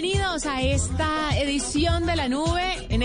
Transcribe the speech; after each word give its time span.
Bienvenidos 0.00 0.46
a 0.46 0.62
esta 0.62 1.36
edición 1.40 2.06
de 2.06 2.14
la 2.14 2.28
nube. 2.28 2.57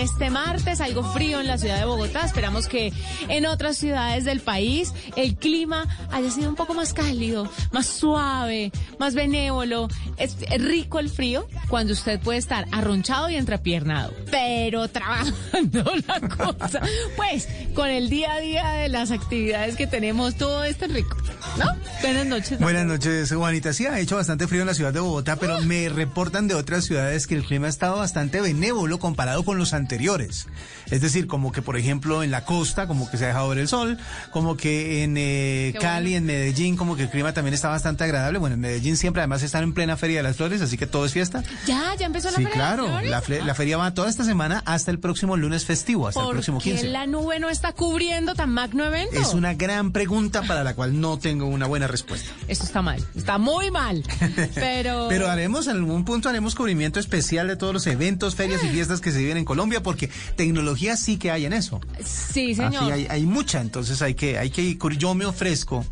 Este 0.04 0.28
martes, 0.28 0.82
algo 0.82 1.02
frío 1.02 1.40
en 1.40 1.46
la 1.46 1.56
ciudad 1.56 1.78
de 1.78 1.86
Bogotá. 1.86 2.26
Esperamos 2.26 2.68
que 2.68 2.92
en 3.28 3.46
otras 3.46 3.78
ciudades 3.78 4.26
del 4.26 4.40
país 4.40 4.92
el 5.16 5.34
clima 5.34 5.88
haya 6.12 6.30
sido 6.30 6.50
un 6.50 6.56
poco 6.56 6.74
más 6.74 6.92
cálido, 6.92 7.50
más 7.72 7.86
suave, 7.86 8.70
más 8.98 9.14
benévolo. 9.14 9.88
Es 10.18 10.36
rico 10.60 10.98
el 10.98 11.08
frío 11.08 11.48
cuando 11.70 11.94
usted 11.94 12.20
puede 12.20 12.38
estar 12.38 12.66
arronchado 12.70 13.30
y 13.30 13.36
entrepiernado, 13.36 14.12
pero 14.30 14.88
trabajando 14.88 15.90
la 16.06 16.20
cosa. 16.28 16.82
Pues 17.16 17.48
con 17.74 17.88
el 17.88 18.10
día 18.10 18.34
a 18.34 18.40
día 18.40 18.70
de 18.72 18.90
las 18.90 19.10
actividades 19.10 19.74
que 19.74 19.86
tenemos, 19.86 20.34
todo 20.34 20.64
esto 20.64 20.84
es 20.84 20.92
rico, 20.92 21.16
¿no? 21.56 21.64
Buenas 22.02 22.26
noches. 22.26 22.60
Buenas 22.60 22.84
noches, 22.84 23.32
Juanita. 23.32 23.72
Sí, 23.72 23.86
ha 23.86 23.98
hecho 23.98 24.16
bastante 24.16 24.46
frío 24.48 24.60
en 24.60 24.66
la 24.66 24.74
ciudad 24.74 24.92
de 24.92 25.00
Bogotá, 25.00 25.36
pero 25.36 25.62
me 25.62 25.88
reportan 25.88 26.46
de 26.46 26.54
otras 26.54 26.84
ciudades 26.84 27.26
que 27.26 27.36
el 27.36 27.44
clima 27.44 27.68
ha 27.68 27.70
estado 27.70 27.96
bastante 27.96 28.42
benévolo 28.42 28.98
comparado 28.98 29.46
con 29.46 29.56
los 29.56 29.72
anteriores. 29.72 29.93
Es 30.90 31.00
decir, 31.00 31.26
como 31.26 31.50
que, 31.52 31.62
por 31.62 31.76
ejemplo, 31.76 32.22
en 32.22 32.30
la 32.30 32.44
costa, 32.44 32.86
como 32.86 33.10
que 33.10 33.16
se 33.16 33.24
ha 33.24 33.28
dejado 33.28 33.48
ver 33.48 33.58
el 33.58 33.68
sol, 33.68 33.98
como 34.30 34.56
que 34.56 35.02
en 35.02 35.16
eh, 35.16 35.70
Qué 35.72 35.78
Cali, 35.78 36.10
bueno. 36.12 36.16
en 36.18 36.26
Medellín, 36.26 36.76
como 36.76 36.96
que 36.96 37.02
el 37.04 37.10
clima 37.10 37.32
también 37.32 37.54
está 37.54 37.68
bastante 37.68 38.04
agradable. 38.04 38.38
Bueno, 38.38 38.54
en 38.54 38.60
Medellín 38.60 38.96
siempre 38.96 39.20
además 39.22 39.42
están 39.42 39.62
en 39.64 39.72
plena 39.74 39.96
Feria 39.96 40.18
de 40.18 40.22
las 40.24 40.36
Flores, 40.36 40.60
así 40.60 40.76
que 40.76 40.86
todo 40.86 41.04
es 41.06 41.12
fiesta. 41.12 41.42
Ya, 41.66 41.94
ya 41.98 42.06
empezó 42.06 42.30
la 42.30 42.36
Sí, 42.36 42.44
Feria 42.44 42.50
de 42.52 42.58
las 42.58 42.74
claro. 42.74 42.86
Flores? 42.88 43.10
La, 43.10 43.22
fle- 43.22 43.44
la 43.44 43.54
feria 43.54 43.76
va 43.76 43.94
toda 43.94 44.08
esta 44.10 44.24
semana 44.24 44.62
hasta 44.66 44.90
el 44.90 44.98
próximo 44.98 45.36
lunes 45.36 45.64
festivo, 45.64 46.06
hasta 46.08 46.20
el 46.20 46.26
¿Por 46.26 46.34
próximo 46.34 46.58
qué 46.60 46.72
15. 46.72 46.88
la 46.88 47.06
nube 47.06 47.40
no 47.40 47.48
está 47.48 47.72
cubriendo 47.72 48.34
tan 48.34 48.50
magno 48.50 48.84
evento? 48.84 49.18
Es 49.18 49.32
una 49.34 49.54
gran 49.54 49.92
pregunta 49.92 50.42
para 50.42 50.62
la 50.64 50.74
cual 50.74 51.00
no 51.00 51.18
tengo 51.18 51.46
una 51.46 51.66
buena 51.66 51.86
respuesta. 51.86 52.30
Esto 52.48 52.64
está 52.64 52.82
mal, 52.82 53.02
está 53.16 53.38
muy 53.38 53.70
mal. 53.70 54.02
Pero, 54.54 55.06
Pero 55.08 55.28
haremos, 55.30 55.66
en 55.66 55.76
algún 55.76 56.04
punto 56.04 56.28
haremos 56.28 56.54
cubrimiento 56.54 57.00
especial 57.00 57.48
de 57.48 57.56
todos 57.56 57.72
los 57.72 57.86
eventos, 57.86 58.34
ferias 58.34 58.62
y 58.64 58.68
fiestas 58.68 59.00
que 59.00 59.10
se 59.12 59.18
viven 59.18 59.36
en 59.36 59.44
Colombia, 59.44 59.73
porque 59.82 60.10
tecnología 60.36 60.96
sí 60.96 61.16
que 61.16 61.30
hay 61.30 61.44
en 61.46 61.52
eso. 61.52 61.80
sí, 62.04 62.54
señor. 62.54 62.92
Hay, 62.92 63.06
hay 63.08 63.26
mucha, 63.26 63.60
entonces 63.60 64.00
hay 64.02 64.14
que, 64.14 64.38
hay 64.38 64.50
que 64.50 64.62
ir. 64.62 64.78
Yo 64.98 65.14
me 65.14 65.24
ofrezco 65.24 65.84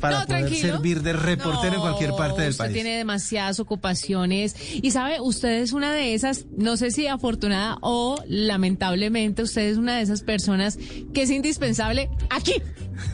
para 0.00 0.20
No, 0.20 0.26
poder 0.26 0.42
tranquilo. 0.46 0.72
servir 0.74 1.02
de 1.02 1.12
reportero 1.12 1.74
en 1.74 1.80
cualquier 1.80 2.12
parte 2.12 2.42
del 2.42 2.50
usted 2.50 2.64
país. 2.66 2.74
tiene 2.74 2.96
demasiadas 2.98 3.58
ocupaciones 3.58 4.54
y 4.72 4.92
sabe, 4.92 5.20
usted 5.20 5.60
es 5.60 5.72
una 5.72 5.92
de 5.92 6.14
esas, 6.14 6.44
no 6.56 6.76
sé 6.76 6.92
si 6.92 7.08
afortunada 7.08 7.78
o 7.80 8.22
lamentablemente, 8.28 9.42
usted 9.42 9.62
es 9.62 9.76
una 9.76 9.96
de 9.96 10.02
esas 10.02 10.22
personas 10.22 10.78
que 11.12 11.22
es 11.22 11.30
indispensable 11.30 12.10
aquí. 12.30 12.54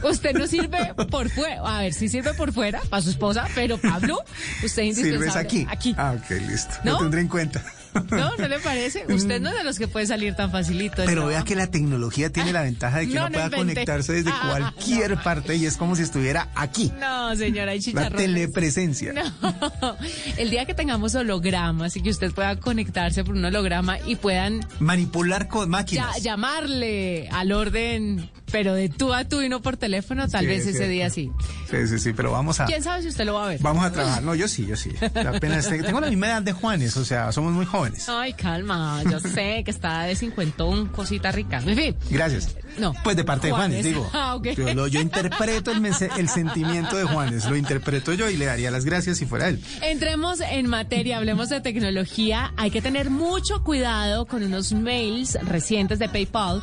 Usted 0.02 0.32
no 0.34 0.46
sirve 0.46 0.94
por 1.10 1.28
fuera, 1.30 1.60
a 1.62 1.80
ver, 1.80 1.92
sí 1.94 2.08
sirve 2.08 2.34
por 2.34 2.52
fuera 2.52 2.80
para 2.90 3.02
su 3.02 3.10
esposa, 3.10 3.46
pero 3.54 3.78
Pablo, 3.78 4.18
usted 4.62 4.82
es 4.82 4.88
indispensable 4.98 5.18
¿Sirves 5.30 5.36
aquí? 5.36 5.66
Aquí. 5.70 5.94
Ah, 5.96 6.14
ok, 6.18 6.30
listo. 6.48 6.74
¿No? 6.84 6.92
Lo 6.92 6.98
tendré 6.98 7.20
en 7.22 7.28
cuenta. 7.28 7.64
¿No? 8.10 8.36
¿No 8.36 8.48
le 8.48 8.58
parece? 8.60 9.04
Usted 9.12 9.40
no 9.40 9.50
es 9.50 9.56
de 9.56 9.64
los 9.64 9.78
que 9.78 9.88
puede 9.88 10.06
salir 10.06 10.34
tan 10.34 10.50
facilito. 10.50 11.02
Pero 11.06 11.26
vea 11.26 11.42
que 11.44 11.54
la 11.54 11.68
tecnología 11.68 12.30
tiene 12.30 12.52
la 12.52 12.62
ventaja 12.62 12.98
de 12.98 13.08
que 13.08 13.14
No, 13.14 13.20
uno 13.26 13.30
no 13.30 13.34
pueda 13.34 13.50
conectarse 13.56 14.12
desde 14.12 14.30
Ah, 14.30 14.48
cualquier 14.50 15.16
parte 15.22 15.56
y 15.56 15.66
es 15.66 15.76
como 15.76 15.94
si 15.96 16.02
estuviera 16.02 16.48
aquí. 16.54 16.92
No, 17.00 17.34
señora, 17.36 17.72
hay 17.72 17.80
La 17.92 18.10
telepresencia. 18.10 19.12
No, 19.12 19.22
el 20.36 20.50
día 20.50 20.64
que 20.64 20.74
tengamos 20.74 21.14
hologramas 21.14 21.96
y 21.96 22.02
que 22.02 22.10
usted 22.10 22.32
pueda 22.32 22.56
conectarse 22.56 23.24
por 23.24 23.34
un 23.34 23.44
holograma 23.44 23.98
y 24.06 24.16
puedan 24.16 24.60
Manipular 24.80 25.48
con 25.48 25.64
ya- 25.64 25.68
máquinas. 25.68 26.22
llamarle 26.22 27.28
al 27.30 27.52
orden, 27.52 28.30
pero 28.50 28.74
de 28.74 28.88
tú 28.88 29.12
a 29.12 29.24
tú 29.24 29.40
y 29.40 29.48
no 29.48 29.60
por 29.62 29.76
teléfono, 29.76 30.28
tal 30.28 30.42
Sí, 30.42 30.46
vez 30.46 30.66
es 30.66 30.74
ese 30.76 30.88
día 30.88 31.10
sí. 31.10 31.30
Sí, 31.70 31.86
sí, 31.88 31.98
sí, 31.98 32.12
pero 32.12 32.30
vamos 32.32 32.60
a... 32.60 32.66
¿Quién 32.66 32.82
sabe 32.82 33.02
si 33.02 33.08
usted 33.08 33.24
lo 33.24 33.34
va 33.34 33.44
a 33.44 33.48
ver? 33.48 33.60
Vamos 33.60 33.84
a 33.84 33.90
trabajar. 33.92 34.22
No, 34.22 34.34
yo 34.34 34.46
sí, 34.48 34.66
yo 34.66 34.76
sí. 34.76 34.90
Apenas 35.26 35.68
tengo 35.68 36.00
la 36.00 36.08
misma 36.08 36.26
edad 36.28 36.42
de 36.42 36.52
Juanes, 36.52 36.96
o 36.96 37.04
sea, 37.04 37.32
somos 37.32 37.52
muy 37.52 37.66
jóvenes. 37.66 38.08
Ay, 38.08 38.32
calma, 38.34 39.02
yo 39.10 39.18
sé 39.20 39.62
que 39.64 39.70
está 39.70 40.02
de 40.04 40.14
cincuentón, 40.16 40.86
cosita 40.88 41.32
rica. 41.32 41.60
En 41.64 41.76
fin, 41.76 41.96
Gracias. 42.10 42.56
No. 42.78 42.92
Pues 43.04 43.16
de 43.16 43.24
parte 43.24 43.48
de 43.48 43.52
Juanes, 43.52 43.84
digo. 43.84 44.08
Ah, 44.14 44.34
ok. 44.36 44.48
Yo, 44.56 44.74
lo- 44.74 44.86
yo 44.86 45.00
interpreto 45.00 45.70
el, 45.72 46.28
sentimiento 46.28 46.96
de 46.96 47.04
Juanes, 47.04 47.44
lo 47.46 47.56
interpreto 47.56 48.12
yo 48.12 48.28
y 48.30 48.36
le 48.36 48.46
daría 48.46 48.70
las 48.70 48.84
gracias 48.84 49.18
si 49.18 49.26
fuera 49.26 49.48
él. 49.48 49.60
Entremos 49.82 50.40
en 50.40 50.66
materia, 50.66 51.18
hablemos 51.18 51.48
de 51.48 51.60
tecnología. 51.60 52.52
Hay 52.56 52.70
que 52.70 52.80
tener 52.82 53.10
mucho 53.10 53.62
cuidado 53.62 54.26
con 54.26 54.42
unos 54.42 54.72
mails 54.72 55.38
recientes 55.42 55.98
de 55.98 56.08
PayPal 56.08 56.62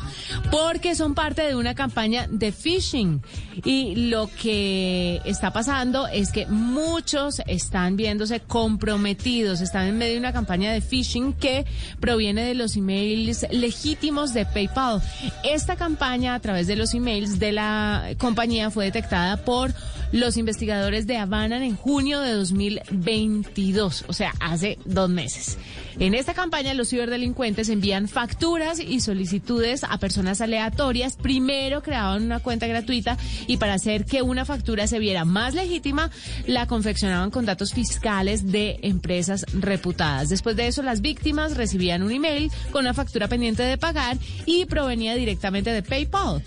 porque 0.50 0.94
son 0.94 1.14
parte 1.14 1.42
de 1.42 1.54
una 1.56 1.74
campaña 1.74 2.26
de 2.28 2.52
phishing. 2.52 3.22
Y 3.64 4.08
lo 4.10 4.28
que 4.40 5.20
está 5.24 5.52
pasando 5.52 6.06
es 6.08 6.32
que 6.32 6.46
muchos 6.46 7.40
están 7.46 7.96
viéndose 7.96 8.40
comprometidos, 8.40 9.60
están 9.60 9.86
en 9.86 9.98
medio 9.98 10.14
de 10.14 10.18
una 10.20 10.32
campaña 10.32 10.72
de 10.72 10.80
phishing 10.80 11.32
que 11.34 11.64
proviene 12.00 12.44
de 12.44 12.54
los 12.54 12.76
emails 12.76 13.46
legítimos 13.50 14.32
de 14.34 14.46
PayPal. 14.46 15.02
Esta 15.44 15.76
campaña 15.76 16.01
a 16.02 16.40
través 16.40 16.66
de 16.66 16.74
los 16.74 16.94
emails 16.94 17.38
de 17.38 17.52
la 17.52 18.14
compañía 18.18 18.72
fue 18.72 18.86
detectada 18.86 19.44
por 19.44 19.72
los 20.10 20.36
investigadores 20.36 21.06
de 21.06 21.16
Havana 21.16 21.64
en 21.64 21.76
junio 21.76 22.20
de 22.20 22.32
2022, 22.32 24.06
o 24.08 24.12
sea, 24.12 24.34
hace 24.40 24.78
dos 24.84 25.08
meses. 25.08 25.58
En 25.98 26.14
esta 26.14 26.34
campaña 26.34 26.74
los 26.74 26.88
ciberdelincuentes 26.88 27.68
envían 27.68 28.08
facturas 28.08 28.80
y 28.80 29.00
solicitudes 29.00 29.84
a 29.84 29.98
personas 29.98 30.40
aleatorias. 30.40 31.16
Primero 31.16 31.82
creaban 31.82 32.24
una 32.24 32.40
cuenta 32.40 32.66
gratuita 32.66 33.16
y 33.46 33.58
para 33.58 33.74
hacer 33.74 34.04
que 34.04 34.22
una 34.22 34.44
factura 34.44 34.86
se 34.86 34.98
viera 34.98 35.24
más 35.24 35.54
legítima, 35.54 36.10
la 36.46 36.66
confeccionaban 36.66 37.30
con 37.30 37.46
datos 37.46 37.72
fiscales 37.72 38.50
de 38.50 38.80
empresas 38.82 39.46
reputadas. 39.52 40.30
Después 40.30 40.56
de 40.56 40.66
eso, 40.66 40.82
las 40.82 41.00
víctimas 41.00 41.56
recibían 41.56 42.02
un 42.02 42.10
email 42.10 42.50
con 42.70 42.82
una 42.82 42.94
factura 42.94 43.28
pendiente 43.28 43.62
de 43.62 43.78
pagar 43.78 44.18
y 44.46 44.64
provenía 44.64 45.14
directamente 45.14 45.70
de 45.70 45.82
PayPal. 45.92 46.42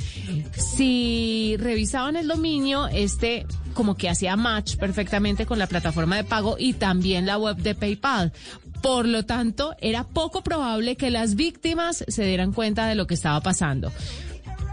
Si 0.57 1.55
revisaban 1.59 2.15
el 2.15 2.27
dominio, 2.27 2.87
este 2.87 3.45
como 3.75 3.95
que 3.95 4.09
hacía 4.09 4.35
match 4.35 4.77
perfectamente 4.77 5.45
con 5.45 5.59
la 5.59 5.67
plataforma 5.67 6.15
de 6.15 6.23
pago 6.23 6.55
y 6.57 6.73
también 6.73 7.27
la 7.27 7.37
web 7.37 7.55
de 7.57 7.75
PayPal. 7.75 8.33
Por 8.81 9.05
lo 9.07 9.23
tanto, 9.23 9.75
era 9.79 10.03
poco 10.03 10.41
probable 10.41 10.95
que 10.95 11.11
las 11.11 11.35
víctimas 11.35 12.03
se 12.07 12.23
dieran 12.23 12.53
cuenta 12.53 12.87
de 12.87 12.95
lo 12.95 13.05
que 13.05 13.13
estaba 13.13 13.39
pasando. 13.41 13.91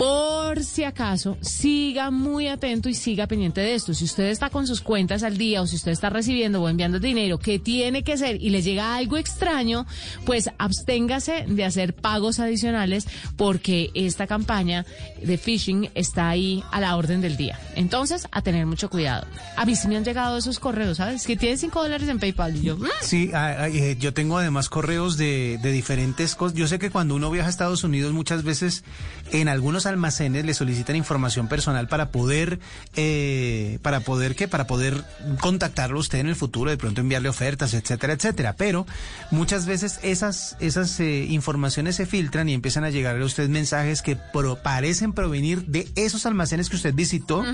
Por 0.02 0.64
si 0.64 0.82
acaso, 0.82 1.38
siga 1.42 2.10
muy 2.10 2.48
atento 2.48 2.88
y 2.88 2.94
siga 2.94 3.28
pendiente 3.28 3.60
de 3.60 3.76
esto. 3.76 3.94
Si 3.94 4.04
usted 4.04 4.24
está 4.24 4.50
con 4.50 4.66
sus 4.66 4.80
cuentas 4.80 5.22
al 5.22 5.38
día 5.38 5.62
o 5.62 5.66
si 5.68 5.76
usted 5.76 5.92
está 5.92 6.10
recibiendo 6.10 6.60
o 6.60 6.68
enviando 6.68 6.98
dinero 6.98 7.38
que 7.38 7.60
tiene 7.60 8.02
que 8.02 8.16
ser 8.16 8.42
y 8.42 8.50
le 8.50 8.62
llega 8.62 8.96
algo 8.96 9.16
extraño, 9.16 9.86
pues 10.26 10.50
absténgase 10.58 11.44
de 11.46 11.64
hacer 11.64 11.94
pagos 11.94 12.40
adicionales 12.40 13.06
porque 13.36 13.92
esta 13.94 14.26
campaña 14.26 14.84
de 15.22 15.38
phishing 15.38 15.88
está 15.94 16.28
ahí 16.30 16.64
a 16.72 16.80
la 16.80 16.96
orden 16.96 17.20
del 17.20 17.36
día. 17.36 17.60
Entonces, 17.76 18.26
a 18.32 18.42
tener 18.42 18.66
mucho 18.66 18.90
cuidado. 18.90 19.28
A 19.56 19.64
mí 19.66 19.76
sí 19.76 19.86
me 19.86 19.96
han 19.96 20.04
llegado 20.04 20.36
esos 20.36 20.58
correos, 20.58 20.96
¿sabes? 20.96 21.24
Que 21.28 21.36
tienen 21.36 21.58
5 21.58 21.80
dólares 21.80 22.08
en 22.08 22.18
PayPal. 22.18 22.54
"Mm". 22.54 22.86
Sí, 23.02 23.30
ah, 23.32 23.54
ah, 23.56 23.68
eh, 23.68 23.96
yo 24.00 24.12
tengo 24.12 24.36
además 24.36 24.68
correos 24.68 25.16
de, 25.16 25.60
de 25.62 25.70
diferentes 25.70 26.34
cosas. 26.34 26.58
Yo 26.58 26.66
sé 26.66 26.80
que 26.80 26.90
cuando 26.90 27.14
uno 27.14 27.30
viaja 27.30 27.46
a 27.46 27.50
Estados 27.50 27.84
Unidos 27.84 28.12
muchas 28.12 28.42
veces 28.42 28.82
en 29.30 29.46
algunos 29.46 29.86
almacenes 29.92 30.44
le 30.44 30.54
solicitan 30.54 30.96
información 30.96 31.48
personal 31.48 31.86
para 31.88 32.10
poder, 32.10 32.58
eh, 32.96 33.78
para 33.82 34.00
poder 34.00 34.34
qué, 34.34 34.48
para 34.48 34.66
poder 34.66 35.02
contactarlo 35.40 35.98
a 35.98 36.00
usted 36.00 36.18
en 36.18 36.28
el 36.28 36.36
futuro, 36.36 36.70
de 36.70 36.76
pronto 36.76 37.00
enviarle 37.00 37.28
ofertas, 37.28 37.74
etcétera, 37.74 38.14
etcétera. 38.14 38.54
Pero 38.56 38.86
muchas 39.30 39.66
veces 39.66 39.98
esas, 40.02 40.56
esas 40.60 40.98
eh, 41.00 41.26
informaciones 41.28 41.96
se 41.96 42.06
filtran 42.06 42.48
y 42.48 42.54
empiezan 42.54 42.84
a 42.84 42.90
llegar 42.90 43.20
a 43.20 43.24
usted 43.24 43.48
mensajes 43.48 44.02
que 44.02 44.16
pro- 44.16 44.56
parecen 44.62 45.12
provenir 45.12 45.66
de 45.66 45.88
esos 45.96 46.26
almacenes 46.26 46.68
que 46.68 46.76
usted 46.76 46.94
visitó 46.94 47.44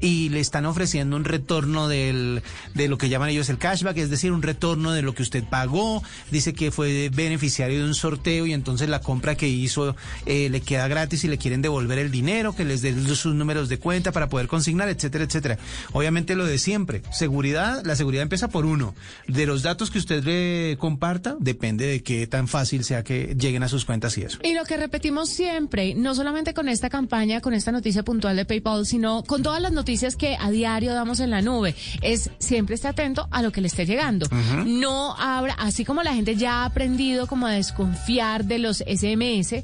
y 0.00 0.28
le 0.30 0.40
están 0.40 0.66
ofreciendo 0.66 1.16
un 1.16 1.24
retorno 1.24 1.88
del, 1.88 2.42
de 2.74 2.88
lo 2.88 2.98
que 2.98 3.08
llaman 3.08 3.28
ellos 3.30 3.48
el 3.48 3.58
cashback, 3.58 3.96
es 3.96 4.10
decir, 4.10 4.32
un 4.32 4.42
retorno 4.42 4.92
de 4.92 5.02
lo 5.02 5.14
que 5.14 5.22
usted 5.22 5.44
pagó, 5.44 6.02
dice 6.30 6.52
que 6.54 6.70
fue 6.70 7.10
beneficiario 7.12 7.78
de 7.78 7.84
un 7.84 7.94
sorteo 7.94 8.46
y 8.46 8.52
entonces 8.52 8.88
la 8.88 9.00
compra 9.00 9.34
que 9.34 9.48
hizo 9.48 9.96
eh, 10.26 10.48
le 10.50 10.60
queda 10.60 10.86
gratis 10.88 11.24
y 11.24 11.28
le 11.28 11.38
quieren 11.38 11.62
devolver 11.62 11.79
el 11.80 12.10
dinero, 12.10 12.54
que 12.54 12.64
les 12.64 12.82
den 12.82 13.06
sus 13.14 13.34
números 13.34 13.68
de 13.68 13.78
cuenta 13.78 14.12
para 14.12 14.28
poder 14.28 14.48
consignar, 14.48 14.88
etcétera, 14.88 15.24
etcétera. 15.24 15.58
Obviamente 15.92 16.34
lo 16.34 16.44
de 16.46 16.58
siempre, 16.58 17.02
seguridad, 17.12 17.82
la 17.84 17.96
seguridad 17.96 18.22
empieza 18.22 18.48
por 18.48 18.66
uno. 18.66 18.94
De 19.26 19.46
los 19.46 19.62
datos 19.62 19.90
que 19.90 19.98
usted 19.98 20.24
le 20.24 20.76
comparta, 20.78 21.36
depende 21.38 21.86
de 21.86 22.02
qué 22.02 22.26
tan 22.26 22.48
fácil 22.48 22.84
sea 22.84 23.04
que 23.04 23.34
lleguen 23.38 23.62
a 23.62 23.68
sus 23.68 23.84
cuentas 23.84 24.16
y 24.18 24.22
eso. 24.22 24.38
Y 24.42 24.54
lo 24.54 24.64
que 24.64 24.76
repetimos 24.76 25.28
siempre, 25.28 25.94
no 25.94 26.14
solamente 26.14 26.54
con 26.54 26.68
esta 26.68 26.90
campaña, 26.90 27.40
con 27.40 27.54
esta 27.54 27.72
noticia 27.72 28.02
puntual 28.02 28.36
de 28.36 28.44
PayPal, 28.44 28.86
sino 28.86 29.22
con 29.24 29.42
todas 29.42 29.60
las 29.60 29.72
noticias 29.72 30.16
que 30.16 30.36
a 30.38 30.50
diario 30.50 30.94
damos 30.94 31.20
en 31.20 31.30
la 31.30 31.42
nube, 31.42 31.74
es 32.02 32.30
siempre 32.38 32.74
esté 32.74 32.88
atento 32.88 33.28
a 33.30 33.42
lo 33.42 33.52
que 33.52 33.60
le 33.60 33.68
esté 33.68 33.86
llegando. 33.86 34.26
No 34.66 35.16
abra, 35.18 35.54
así 35.58 35.84
como 35.84 36.02
la 36.02 36.14
gente 36.14 36.36
ya 36.36 36.62
ha 36.62 36.64
aprendido 36.64 37.26
como 37.26 37.46
a 37.46 37.52
desconfiar 37.52 38.44
de 38.44 38.58
los 38.58 38.78
SMS, 38.78 39.62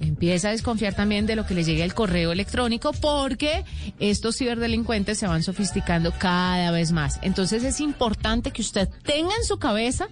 empieza 0.00 0.48
a 0.48 0.52
desconfiar 0.52 0.94
también 0.94 1.26
de 1.26 1.36
lo 1.36 1.46
que 1.46 1.47
le 1.54 1.64
llegue 1.64 1.82
al 1.82 1.94
correo 1.94 2.32
electrónico 2.32 2.92
porque 2.92 3.64
estos 3.98 4.36
ciberdelincuentes 4.36 5.18
se 5.18 5.26
van 5.26 5.42
sofisticando 5.42 6.12
cada 6.12 6.70
vez 6.70 6.92
más. 6.92 7.18
Entonces 7.22 7.64
es 7.64 7.80
importante 7.80 8.50
que 8.50 8.62
usted 8.62 8.88
tenga 9.04 9.34
en 9.36 9.44
su 9.44 9.58
cabeza 9.58 10.08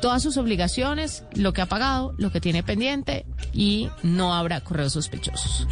todas 0.00 0.22
sus 0.22 0.36
obligaciones, 0.36 1.24
lo 1.34 1.52
que 1.52 1.62
ha 1.62 1.66
pagado, 1.66 2.14
lo 2.18 2.30
que 2.30 2.40
tiene 2.40 2.62
pendiente 2.62 3.26
y 3.52 3.88
no 4.02 4.34
habrá 4.34 4.60
correos 4.60 4.92
sospechosos. 4.92 5.66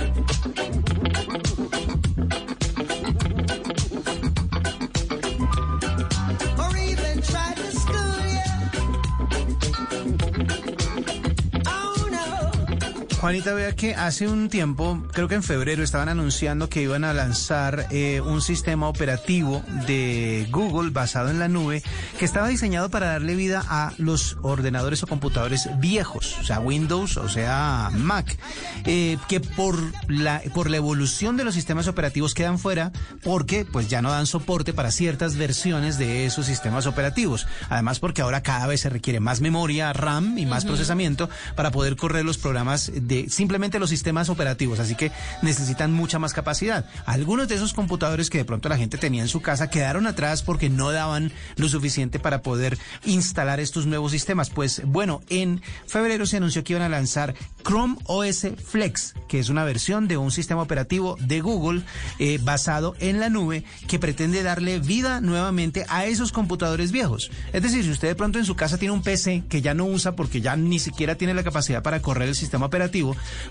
Juanita, 13.25 13.55
vea 13.55 13.75
que 13.75 13.95
hace 13.95 14.29
un 14.29 14.51
tiempo, 14.51 15.03
creo 15.11 15.29
que 15.29 15.35
en 15.35 15.43
febrero, 15.43 15.83
estaban 15.83 16.11
anunciando 16.11 16.69
que 16.69 16.83
iban 16.83 17.05
a 17.05 17.15
lanzar 17.15 17.87
eh, 17.91 18.21
un 18.21 18.43
sistema 18.43 18.87
operativo 18.87 19.65
de 19.87 20.47
Google 20.51 20.91
basado 20.91 21.31
en 21.31 21.39
la 21.39 21.49
nube 21.49 21.83
que 22.19 22.27
estaba 22.27 22.49
diseñado 22.49 22.91
para 22.91 23.07
darle 23.07 23.35
vida 23.35 23.65
a 23.67 23.95
los 23.97 24.37
ordenadores 24.43 25.03
o 25.03 25.07
computadores 25.07 25.71
viejos, 25.79 26.37
o 26.39 26.45
sea, 26.45 26.61
Windows, 26.61 27.17
o 27.17 27.31
sea, 27.31 27.89
Mac, 27.95 28.37
eh, 28.85 29.17
que 29.27 29.41
por 29.41 29.79
la, 30.07 30.43
por 30.53 30.69
la 30.69 30.77
evolución 30.77 31.39
de 31.39 31.45
los 31.45 31.55
sistemas 31.55 31.89
operativos 31.89 32.35
quedan 32.35 32.59
fuera 32.59 32.93
porque 33.23 33.65
pues 33.65 33.89
ya 33.89 34.03
no 34.03 34.11
dan 34.11 34.27
soporte 34.27 34.75
para 34.75 34.91
ciertas 34.91 35.37
versiones 35.37 35.97
de 35.97 36.27
esos 36.27 36.45
sistemas 36.45 36.85
operativos. 36.85 37.47
Además 37.71 38.01
porque 38.01 38.21
ahora 38.21 38.43
cada 38.43 38.67
vez 38.67 38.83
se 38.83 38.91
requiere 38.91 39.19
más 39.19 39.41
memoria, 39.41 39.95
RAM 39.95 40.37
y 40.37 40.45
más 40.45 40.67
procesamiento 40.67 41.31
para 41.57 41.71
poder 41.71 41.97
correr 41.97 42.27
los 42.27 42.37
programas 42.37 42.93
de 42.95 43.14
simplemente 43.29 43.79
los 43.79 43.91
sistemas 43.91 44.29
operativos, 44.29 44.81
así 44.81 44.95
que 44.95 45.13
necesitan 45.43 45.93
mucha 45.93 46.19
más 46.19 46.33
capacidad. 46.33 46.87
Algunos 47.07 47.49
de 47.49 47.57
esos 47.57 47.75
computadores 47.75 48.31
que 48.31 48.39
de 48.39 48.45
pronto 48.45 48.69
la 48.69 48.77
gente 48.77 48.99
tenía 48.99 49.23
en 49.23 49.29
su 49.29 49.41
casa 49.41 49.71
quedaron 49.71 50.07
atrás 50.07 50.43
porque 50.43 50.71
no 50.71 50.91
daban 50.91 51.33
lo 51.57 51.69
suficiente 51.69 52.19
para 52.19 52.43
poder 52.43 52.79
instalar 53.05 53.61
estos 53.61 53.87
nuevos 53.87 54.13
sistemas. 54.13 54.51
Pues 54.51 54.83
bueno, 54.85 55.23
en 55.29 55.63
febrero 55.87 56.27
se 56.27 56.39
anunció 56.39 56.65
que 56.65 56.75
iban 56.75 56.85
a 56.85 56.89
lanzar 56.89 57.35
Chrome 57.65 57.97
OS 58.05 58.47
Flex, 58.65 59.15
que 59.29 59.39
es 59.39 59.49
una 59.49 59.65
versión 59.65 60.09
de 60.09 60.17
un 60.17 60.31
sistema 60.31 60.63
operativo 60.63 61.17
de 61.21 61.41
Google 61.41 61.83
eh, 62.19 62.39
basado 62.43 62.95
en 63.01 63.21
la 63.21 63.29
nube 63.29 63.65
que 63.89 63.99
pretende 63.99 64.43
darle 64.43 64.79
vida 64.79 65.21
nuevamente 65.21 65.85
a 65.89 66.07
esos 66.07 66.33
computadores 66.33 66.93
viejos. 66.93 67.31
Es 67.53 67.63
decir, 67.63 67.85
si 67.85 67.91
usted 67.91 68.09
de 68.09 68.15
pronto 68.15 68.39
en 68.39 68.45
su 68.45 68.57
casa 68.57 68.79
tiene 68.79 68.93
un 68.93 69.03
PC 69.03 69.45
que 69.49 69.63
ya 69.63 69.75
no 69.75 69.87
usa 69.87 70.17
porque 70.17 70.41
ya 70.41 70.57
ni 70.57 70.79
siquiera 70.79 71.17
tiene 71.17 71.35
la 71.35 71.45
capacidad 71.45 71.83
para 71.83 72.03
correr 72.03 72.29
el 72.29 72.35
sistema 72.35 72.67
operativo, 72.67 73.04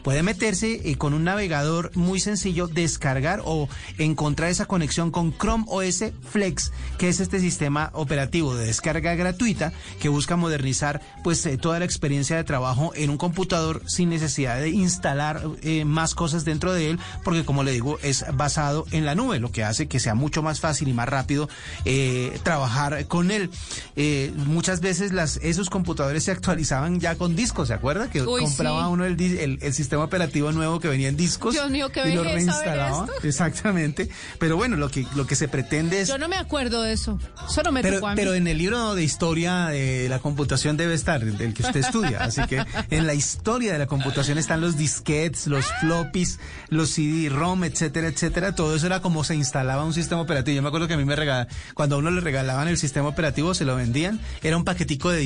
puede 0.04 0.24
meterse 0.24 0.82
eh, 0.84 0.98
con 0.98 1.14
un 1.14 1.24
navegador 1.24 1.92
muy 1.96 2.20
sencillo, 2.20 2.68
descargar 2.68 3.42
o 3.46 3.70
encontrar 3.98 4.50
esa 4.50 4.66
conexión 4.66 5.12
con 5.12 5.38
Chrome 5.38 5.66
OS 5.68 6.06
Flex, 6.30 6.72
que 6.98 7.10
es 7.10 7.20
este 7.20 7.40
sistema 7.40 7.92
operativo 7.94 8.56
de 8.56 8.66
descarga 8.66 9.16
gratuita 9.16 9.74
que 10.00 10.10
busca 10.10 10.36
modernizar 10.36 11.02
pues 11.24 11.46
eh, 11.46 11.58
toda 11.58 11.80
la 11.80 11.86
experiencia 11.86 12.36
de 12.36 12.44
trabajo 12.44 12.92
en 12.96 13.10
un 13.10 13.18
computador 13.18 13.82
sin 13.86 14.10
necesidad 14.10 14.60
de 14.60 14.70
instalar 14.70 15.42
eh, 15.62 15.86
más 15.86 16.16
cosas 16.16 16.46
dentro 16.46 16.74
de 16.74 16.90
él, 16.92 17.00
porque 17.24 17.46
como 17.46 17.64
le 17.64 17.72
digo, 17.72 18.00
es 18.02 18.26
basado 18.34 18.86
en 18.92 19.06
la 19.06 19.16
nube, 19.16 19.40
lo 19.40 19.52
que 19.52 19.64
hace 19.64 19.88
que 19.88 20.00
sea 20.00 20.16
mucho 20.16 20.42
más 20.42 20.60
fácil 20.60 20.88
y 20.88 20.94
más 20.94 21.08
rápido 21.10 21.50
eh, 21.86 22.40
trabajar 22.44 23.08
con 23.08 23.32
él. 23.32 23.50
Eh, 23.96 24.32
muchas 24.36 24.82
veces 24.82 25.14
las, 25.14 25.38
esos 25.38 25.70
computadores 25.70 26.24
se 26.24 26.32
actualizaban 26.32 27.00
ya 27.00 27.16
con 27.16 27.36
discos, 27.36 27.68
¿se 27.70 27.74
acuerda? 27.74 28.10
Que 28.10 28.22
Uy, 28.22 28.42
compraba 28.42 28.86
sí. 28.86 28.92
uno 28.92 29.06
el, 29.06 29.18
el, 29.44 29.60
el 29.62 29.74
sistema 29.74 30.04
operativo 30.04 30.52
nuevo 30.52 30.80
que 30.80 30.88
venía 30.88 31.08
en 31.10 31.18
discos. 31.18 31.54
Dios 31.54 31.70
mío, 31.70 31.90
qué 31.90 32.00
y 32.10 32.16
lo 32.16 32.24
belleza 32.24 32.26
ver 32.26 32.36
reinstalaba. 32.36 33.06
esto. 33.06 33.14
Exactamente. 33.28 34.10
Pero 34.40 34.58
bueno, 34.58 34.76
lo 34.78 34.90
que, 34.90 35.06
lo 35.16 35.28
que 35.28 35.36
se 35.36 35.48
pretende 35.48 36.02
es... 36.02 36.08
Yo 36.08 36.18
no 36.18 36.28
me 36.28 36.38
acuerdo 36.38 36.82
de 36.84 36.94
eso. 36.94 37.20
Eso 37.50 37.62
no 37.64 37.72
me 37.72 37.82
Pero, 37.82 37.96
tocó 37.98 38.08
a 38.08 38.12
mí. 38.12 38.16
pero 38.16 38.34
en 38.34 38.48
el 38.48 38.58
libro 38.58 38.96
de 38.96 39.04
historia 39.04 39.68
de 39.68 40.08
la 40.10 40.20
computación 40.20 40.78
debe 40.78 40.94
estar, 40.94 41.22
el 41.24 41.54
que 41.54 41.62
usted 41.64 41.80
estudia. 41.82 42.24
Así 42.24 42.42
que 42.48 42.64
en 42.90 43.08
la 43.08 43.14
historia 43.14 43.74
de 43.74 43.80
la 43.80 43.88
computación 43.88 44.38
están 44.38 44.62
los 44.62 44.78
disquetes, 44.78 45.48
los 45.48 45.66
floppies, 45.82 46.40
los 46.70 46.90
CD-ROM, 46.92 47.64
etcétera, 47.64 48.08
etcétera. 48.08 48.56
Todo 48.56 48.76
eso 48.76 48.86
era 48.86 49.02
como 49.02 49.24
se 49.24 49.36
instalaba 49.36 49.84
un 49.84 49.94
sistema 49.94 50.22
operativo. 50.22 50.56
Yo 50.56 50.62
me 50.62 50.68
acuerdo 50.70 50.88
que 50.88 50.94
a 50.94 50.98
mí 50.98 51.06
me 51.06 51.16
regalaban, 51.16 51.48
cuando 51.74 51.96
a 51.96 52.00
uno 52.00 52.12
le 52.12 52.22
regalaban 52.22 52.68
el 52.68 52.78
sistema 52.78 53.08
operativo, 53.10 53.54
se 53.54 53.66
lo 53.66 53.76
vendían, 53.76 54.20
era 54.42 54.58
un 54.58 54.64
paquetico 54.64 55.10
de 55.10 55.20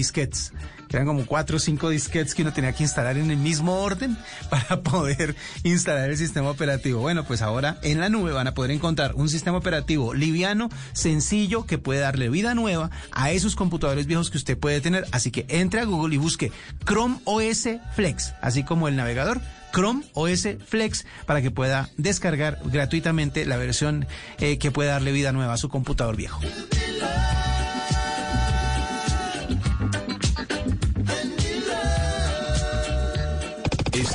disquetes. 0.87 0.95
Eran 0.95 1.07
como 1.07 1.25
cuatro 1.25 1.57
o 1.57 1.59
cinco 1.59 1.89
disquetes 1.89 2.33
que 2.33 2.41
uno 2.41 2.53
tenía 2.53 2.73
que 2.73 2.83
instalar 2.83 3.17
en 3.17 3.31
el 3.31 3.37
mismo 3.37 3.81
orden 3.81 4.17
para 4.49 4.81
poder 4.81 5.35
instalar 5.63 6.09
el 6.09 6.17
sistema 6.17 6.49
operativo. 6.49 7.01
Bueno, 7.01 7.23
pues 7.23 7.41
ahora 7.41 7.77
en 7.83 7.99
la 7.99 8.09
nube 8.09 8.31
van 8.31 8.47
a 8.47 8.53
poder 8.53 8.71
encontrar 8.71 9.15
un 9.15 9.29
sistema 9.29 9.57
operativo 9.57 10.13
liviano, 10.13 10.69
sencillo, 10.93 11.65
que 11.65 11.77
puede 11.77 11.99
darle 11.99 12.29
vida 12.29 12.55
nueva 12.55 12.89
a 13.11 13.31
esos 13.31 13.55
computadores 13.55 14.05
viejos 14.05 14.29
que 14.29 14.37
usted 14.37 14.57
puede 14.57 14.81
tener. 14.81 15.05
Así 15.11 15.31
que 15.31 15.45
entre 15.49 15.81
a 15.81 15.85
Google 15.85 16.15
y 16.15 16.17
busque 16.17 16.51
Chrome 16.85 17.19
OS 17.25 17.67
Flex, 17.95 18.33
así 18.41 18.63
como 18.63 18.87
el 18.87 18.95
navegador. 18.95 19.41
Chrome 19.73 20.03
OS 20.13 20.47
Flex 20.65 21.05
para 21.25 21.41
que 21.41 21.51
pueda 21.51 21.89
descargar 21.97 22.59
gratuitamente 22.65 23.45
la 23.45 23.57
versión 23.57 24.07
eh, 24.39 24.57
que 24.57 24.71
puede 24.71 24.89
darle 24.89 25.11
vida 25.11 25.31
nueva 25.33 25.53
a 25.53 25.57
su 25.57 25.69
computador 25.69 26.15
viejo. 26.15 26.39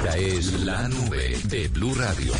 Esta 0.04 0.18
es 0.18 0.64
la 0.64 0.88
nube 0.88 1.38
de 1.44 1.68
Blue 1.68 1.94
Radio. 1.94 2.32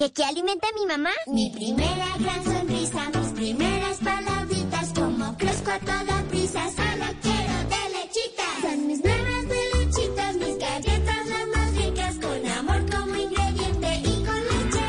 ¿Qué, 0.00 0.12
qué 0.12 0.24
alimenta 0.24 0.66
mi 0.74 0.84
mamá? 0.84 1.10
Mi 1.28 1.48
primera 1.50 2.06
gran 2.18 2.44
sonrisa, 2.44 3.08
mis 3.14 3.28
primeras 3.34 3.98
palabritas, 3.98 4.92
como 4.94 5.36
crezco 5.36 5.70
a 5.70 5.78
toda 5.78 6.24
prisa, 6.28 6.68
solo 6.70 7.06
quiero 7.22 7.54
de 7.70 7.82
lechitas. 7.94 8.60
Son 8.62 8.86
mis 8.88 9.04
nuevas 9.04 9.48
de 9.48 9.60
lechitas, 9.78 10.36
mis 10.38 10.58
galletas 10.58 11.26
las 11.28 11.48
más 11.54 11.76
ricas, 11.76 12.16
con 12.16 12.46
amor 12.50 12.90
como 12.90 13.14
ingrediente 13.14 14.02
y 14.04 14.24
con 14.24 14.40
leche 14.50 14.86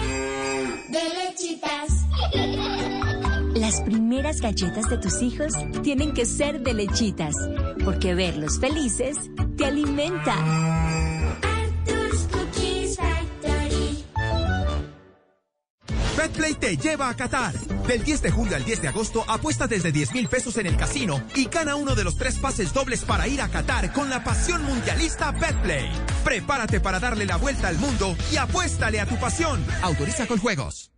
de 0.89 1.03
lechitas. 1.13 1.89
Las 3.55 3.81
primeras 3.81 4.41
galletas 4.41 4.89
de 4.89 4.97
tus 4.97 5.21
hijos 5.21 5.53
tienen 5.83 6.11
que 6.11 6.25
ser 6.25 6.61
de 6.61 6.73
lechitas, 6.73 7.35
porque 7.85 8.15
verlos 8.15 8.59
felices 8.59 9.15
te 9.57 9.65
alimenta. 9.65 11.18
Betplay 16.19 16.53
te 16.53 16.75
lleva 16.75 17.07
a 17.07 17.15
Qatar. 17.15 17.53
Del 17.87 18.03
10 18.03 18.21
de 18.23 18.31
julio 18.31 18.57
al 18.57 18.65
10 18.65 18.81
de 18.81 18.87
agosto 18.89 19.23
apuesta 19.25 19.67
desde 19.67 19.93
10 19.93 20.11
mil 20.11 20.27
pesos 20.27 20.57
en 20.57 20.65
el 20.65 20.75
casino 20.75 21.23
y 21.33 21.45
gana 21.45 21.77
uno 21.77 21.95
de 21.95 22.03
los 22.03 22.17
tres 22.17 22.37
pases 22.39 22.73
dobles 22.73 23.05
para 23.05 23.25
ir 23.29 23.41
a 23.41 23.47
Qatar 23.47 23.93
con 23.93 24.09
la 24.09 24.21
pasión 24.21 24.61
mundialista 24.63 25.31
Betplay. 25.31 25.89
Prepárate 26.25 26.81
para 26.81 26.99
darle 26.99 27.25
la 27.25 27.37
vuelta 27.37 27.69
al 27.69 27.77
mundo 27.77 28.17
y 28.33 28.35
apuéstale 28.35 28.99
a 28.99 29.05
tu 29.05 29.17
pasión. 29.17 29.65
Autoriza 29.81 30.27
con 30.27 30.39
juegos. 30.39 30.91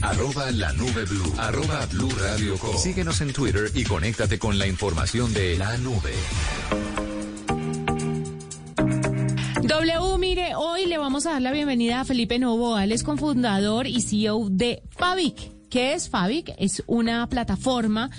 Arroba 0.00 0.50
la 0.50 0.72
nube 0.72 1.04
blue. 1.04 1.34
Arroba 1.36 1.84
blue 1.86 2.10
radio 2.18 2.56
com. 2.56 2.78
Síguenos 2.78 3.20
en 3.20 3.34
Twitter 3.34 3.70
y 3.74 3.84
conéctate 3.84 4.38
con 4.38 4.58
la 4.58 4.66
información 4.66 5.34
de 5.34 5.58
la 5.58 5.76
nube. 5.76 6.14
W, 9.78 10.18
mire, 10.18 10.54
hoy 10.54 10.84
le 10.84 10.98
vamos 10.98 11.24
a 11.24 11.32
dar 11.32 11.40
la 11.42 11.50
bienvenida 11.50 12.00
a 12.00 12.04
Felipe 12.04 12.38
Novoa. 12.38 12.84
Él 12.84 12.92
es 12.92 13.02
cofundador 13.02 13.86
y 13.86 14.02
CEO 14.02 14.48
de 14.50 14.82
Fabic. 14.90 15.50
¿Qué 15.70 15.94
es 15.94 16.10
Fabic? 16.10 16.52
Es 16.58 16.82
una 16.86 17.26
plataforma 17.26 18.10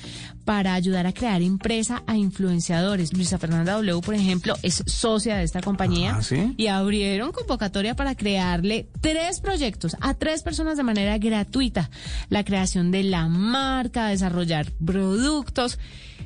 para 0.45 0.74
ayudar 0.74 1.05
a 1.05 1.13
crear 1.13 1.43
empresa 1.43 2.01
a 2.07 2.17
influenciadores. 2.17 3.13
Luisa 3.13 3.38
Fernanda 3.38 3.74
W, 3.74 4.01
por 4.01 4.15
ejemplo, 4.15 4.55
es 4.63 4.83
socia 4.88 5.38
de 5.38 5.43
esta 5.43 5.62
compañía 5.62 6.15
Ah, 6.17 6.24
¿sí? 6.24 6.55
y 6.57 6.67
abrieron 6.67 7.31
convocatoria 7.31 7.95
para 7.95 8.15
crearle 8.15 8.88
tres 9.01 9.39
proyectos 9.39 9.95
a 10.01 10.15
tres 10.15 10.41
personas 10.41 10.75
de 10.75 10.83
manera 10.83 11.19
gratuita. 11.19 11.91
La 12.29 12.43
creación 12.43 12.89
de 12.89 13.03
la 13.03 13.27
marca, 13.27 14.07
desarrollar 14.07 14.72
productos, 14.83 15.77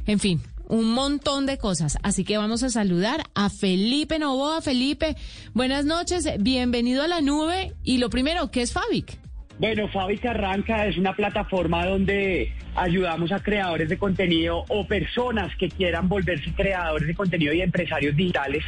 en 0.05 0.19
fin, 0.19 0.41
un 0.67 0.93
montón 0.93 1.45
de 1.45 1.57
cosas. 1.57 1.97
Así 2.03 2.23
que 2.23 2.37
vamos 2.37 2.63
a 2.63 2.69
saludar 2.69 3.23
a 3.35 3.49
Felipe 3.49 4.19
Novoa. 4.19 4.61
Felipe, 4.61 5.15
buenas 5.53 5.85
noches, 5.85 6.29
bienvenido 6.39 7.03
a 7.03 7.07
la 7.07 7.21
nube. 7.21 7.73
Y 7.83 7.97
lo 7.97 8.09
primero, 8.09 8.51
¿qué 8.51 8.61
es 8.61 8.73
Fabic? 8.73 9.17
Bueno, 9.59 9.87
Fabic 9.87 10.23
Arranca 10.25 10.85
es 10.85 10.97
una 10.97 11.15
plataforma 11.15 11.85
donde 11.85 12.53
ayudamos 12.75 13.31
a 13.31 13.39
creadores 13.41 13.89
de 13.89 13.97
contenido 13.97 14.63
o 14.67 14.85
personas 14.85 15.55
que 15.55 15.69
quieran 15.69 16.07
volverse 16.07 16.53
creadores 16.53 17.07
de 17.07 17.15
contenido 17.15 17.53
y 17.53 17.61
empresarios 17.61 18.15
digitales, 18.15 18.63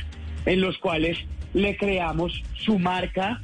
en 0.48 0.62
los 0.62 0.80
cuales 0.80 1.20
le 1.54 1.78
creamos 1.78 2.42
su 2.56 2.80
marca, 2.80 3.40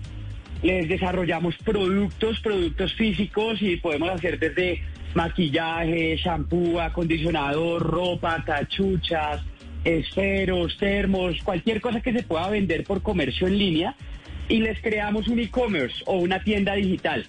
les 0.63 0.89
desarrollamos 0.89 1.55
productos, 1.57 2.39
productos 2.39 2.93
físicos 2.93 3.61
y 3.61 3.77
podemos 3.77 4.09
hacer 4.09 4.39
desde 4.39 4.81
maquillaje, 5.15 6.17
shampoo, 6.17 6.79
acondicionador, 6.79 7.81
ropa, 7.81 8.43
cachuchas, 8.45 9.41
esferos, 9.83 10.77
termos, 10.77 11.41
cualquier 11.43 11.81
cosa 11.81 12.01
que 12.01 12.13
se 12.13 12.23
pueda 12.23 12.49
vender 12.49 12.83
por 12.83 13.01
comercio 13.01 13.47
en 13.47 13.57
línea 13.57 13.95
y 14.47 14.59
les 14.59 14.79
creamos 14.81 15.27
un 15.27 15.39
e-commerce 15.39 16.03
o 16.05 16.17
una 16.17 16.43
tienda 16.43 16.73
digital. 16.75 17.25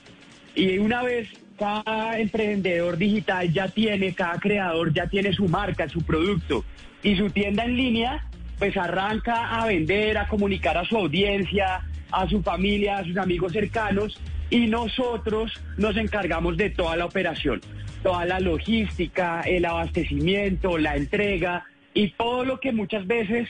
Y 0.54 0.78
una 0.78 1.02
vez 1.02 1.28
cada 1.58 2.18
emprendedor 2.18 2.98
digital 2.98 3.52
ya 3.52 3.68
tiene, 3.68 4.12
cada 4.12 4.38
creador 4.38 4.92
ya 4.92 5.06
tiene 5.06 5.32
su 5.32 5.48
marca, 5.48 5.88
su 5.88 6.02
producto 6.02 6.64
y 7.02 7.16
su 7.16 7.30
tienda 7.30 7.64
en 7.64 7.76
línea, 7.76 8.26
pues 8.58 8.76
arranca 8.76 9.60
a 9.60 9.66
vender, 9.66 10.18
a 10.18 10.28
comunicar 10.28 10.76
a 10.76 10.84
su 10.84 10.96
audiencia, 10.96 11.82
a 12.10 12.28
su 12.28 12.42
familia, 12.42 12.98
a 12.98 13.04
sus 13.04 13.16
amigos 13.16 13.52
cercanos 13.52 14.18
y 14.50 14.66
nosotros 14.66 15.52
nos 15.76 15.96
encargamos 15.96 16.56
de 16.56 16.70
toda 16.70 16.96
la 16.96 17.06
operación, 17.06 17.60
toda 18.02 18.24
la 18.24 18.40
logística, 18.40 19.40
el 19.42 19.64
abastecimiento, 19.64 20.78
la 20.78 20.96
entrega 20.96 21.64
y 21.94 22.10
todo 22.10 22.44
lo 22.44 22.60
que 22.60 22.72
muchas 22.72 23.06
veces 23.06 23.48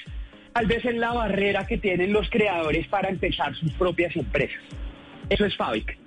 tal 0.53 0.67
vez 0.67 0.85
es 0.85 0.95
la 0.95 1.13
barrera 1.13 1.67
que 1.67 1.79
tienen 1.79 2.13
los 2.13 2.31
creadores 2.31 2.87
para 2.89 3.09
empezar 3.09 3.55
sus 3.55 3.73
propias 3.73 4.17
empresas. 4.17 4.61
Eso 5.29 5.45
es 5.45 5.57
Fabic. 5.57 5.99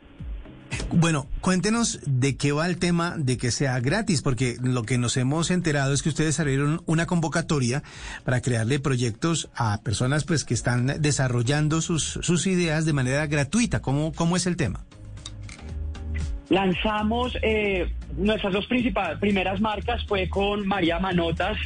Bueno, 0.91 1.27
cuéntenos 1.41 1.99
de 2.05 2.35
qué 2.35 2.51
va 2.51 2.67
el 2.67 2.77
tema 2.77 3.15
de 3.17 3.37
que 3.37 3.51
sea 3.51 3.79
gratis, 3.79 4.21
porque 4.21 4.57
lo 4.61 4.83
que 4.83 4.97
nos 4.97 5.17
hemos 5.17 5.51
enterado 5.51 5.93
es 5.93 6.01
que 6.01 6.09
ustedes 6.09 6.39
abrieron 6.39 6.81
una 6.85 7.05
convocatoria 7.05 7.83
para 8.23 8.41
crearle 8.41 8.79
proyectos 8.79 9.49
a 9.55 9.81
personas 9.81 10.23
pues 10.23 10.43
que 10.43 10.53
están 10.53 10.87
desarrollando 11.01 11.81
sus, 11.81 12.19
sus 12.21 12.47
ideas 12.47 12.85
de 12.85 12.93
manera 12.93 13.27
gratuita. 13.27 13.81
¿Cómo, 13.81 14.13
cómo 14.13 14.35
es 14.35 14.47
el 14.47 14.57
tema? 14.57 14.83
Lanzamos 16.49 17.37
eh, 17.43 17.93
nuestras 18.17 18.53
dos 18.53 18.67
primeras 19.19 19.61
marcas 19.61 20.03
fue 20.07 20.27
con 20.27 20.67
María 20.67 20.99
Manotas. 20.99 21.57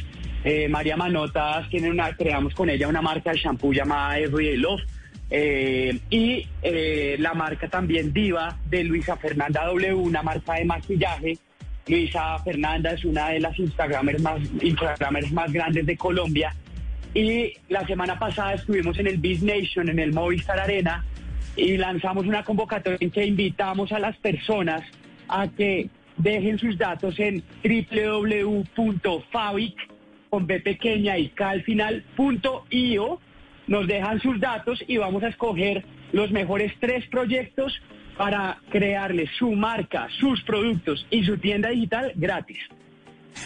Eh, 0.44 0.68
María 0.68 0.96
Manotas 0.96 1.68
tiene 1.70 1.90
una, 1.90 2.14
creamos 2.14 2.54
con 2.54 2.68
ella 2.68 2.86
una 2.86 3.00
marca 3.00 3.32
de 3.32 3.38
shampoo 3.38 3.72
llamada 3.72 4.18
Everyday 4.18 4.58
Love. 4.58 4.82
Eh, 5.30 5.98
y 6.10 6.46
eh, 6.62 7.16
la 7.18 7.34
marca 7.34 7.68
también 7.68 8.12
Diva 8.12 8.58
de 8.68 8.84
Luisa 8.84 9.16
Fernanda 9.16 9.64
W, 9.66 9.94
una 9.94 10.22
marca 10.22 10.54
de 10.54 10.64
maquillaje. 10.64 11.38
Luisa 11.86 12.38
Fernanda 12.38 12.92
es 12.92 13.04
una 13.04 13.30
de 13.30 13.40
las 13.40 13.58
Instagramers 13.58 14.22
más, 14.22 14.40
Instagramers 14.60 15.32
más 15.32 15.52
grandes 15.52 15.86
de 15.86 15.96
Colombia. 15.96 16.54
Y 17.14 17.52
la 17.68 17.86
semana 17.86 18.18
pasada 18.18 18.54
estuvimos 18.54 18.98
en 18.98 19.06
el 19.06 19.18
Biz 19.18 19.42
Nation, 19.42 19.88
en 19.88 19.98
el 19.98 20.12
Movistar 20.12 20.58
Arena, 20.58 21.04
y 21.56 21.76
lanzamos 21.76 22.26
una 22.26 22.42
convocatoria 22.42 22.98
en 23.00 23.10
que 23.10 23.24
invitamos 23.24 23.92
a 23.92 23.98
las 23.98 24.16
personas 24.16 24.82
a 25.28 25.48
que 25.48 25.88
dejen 26.16 26.58
sus 26.58 26.78
datos 26.78 27.18
en 27.18 27.42
www.fabic 27.62 29.76
con 30.30 30.46
B 30.46 30.60
pequeña 30.60 31.18
y 31.18 31.28
K 31.28 31.50
al 31.50 31.62
final 31.62 32.02
punto 32.16 32.64
io. 32.70 33.20
Nos 33.66 33.86
dejan 33.86 34.20
sus 34.20 34.40
datos 34.40 34.82
y 34.86 34.96
vamos 34.96 35.22
a 35.22 35.28
escoger 35.28 35.84
los 36.12 36.30
mejores 36.30 36.72
tres 36.80 37.06
proyectos 37.08 37.72
para 38.16 38.58
crearles 38.70 39.30
su 39.38 39.52
marca, 39.52 40.08
sus 40.20 40.42
productos 40.42 41.06
y 41.10 41.24
su 41.24 41.38
tienda 41.38 41.70
digital 41.70 42.12
gratis. 42.14 42.58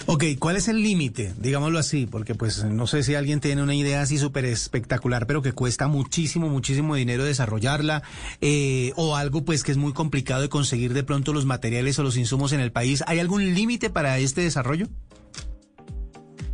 Ok, 0.07 0.25
¿cuál 0.39 0.57
es 0.57 0.69
el 0.69 0.83
límite? 0.83 1.33
Digámoslo 1.39 1.79
así, 1.79 2.07
porque 2.07 2.35
pues 2.35 2.65
no 2.65 2.87
sé 2.87 3.03
si 3.03 3.15
alguien 3.15 3.41
tiene 3.41 3.63
una 3.63 3.75
idea 3.75 4.03
así 4.03 4.19
súper 4.19 4.45
espectacular, 4.45 5.27
pero 5.27 5.43
que 5.43 5.53
cuesta 5.53 5.89
muchísimo, 5.89 6.49
muchísimo 6.49 6.95
dinero 6.95 7.25
desarrollarla, 7.25 8.03
eh, 8.41 8.93
o 8.97 9.17
algo 9.17 9.45
pues 9.45 9.65
que 9.65 9.73
es 9.73 9.79
muy 9.79 9.93
complicado 9.93 10.43
de 10.43 10.49
conseguir 10.49 10.95
de 10.95 11.05
pronto 11.05 11.33
los 11.33 11.47
materiales 11.47 11.99
o 11.99 12.03
los 12.03 12.17
insumos 12.17 12.53
en 12.53 12.61
el 12.61 12.73
país. 12.73 13.03
¿Hay 13.07 13.19
algún 13.19 13.55
límite 13.55 13.91
para 13.91 14.19
este 14.19 14.43
desarrollo? 14.43 14.89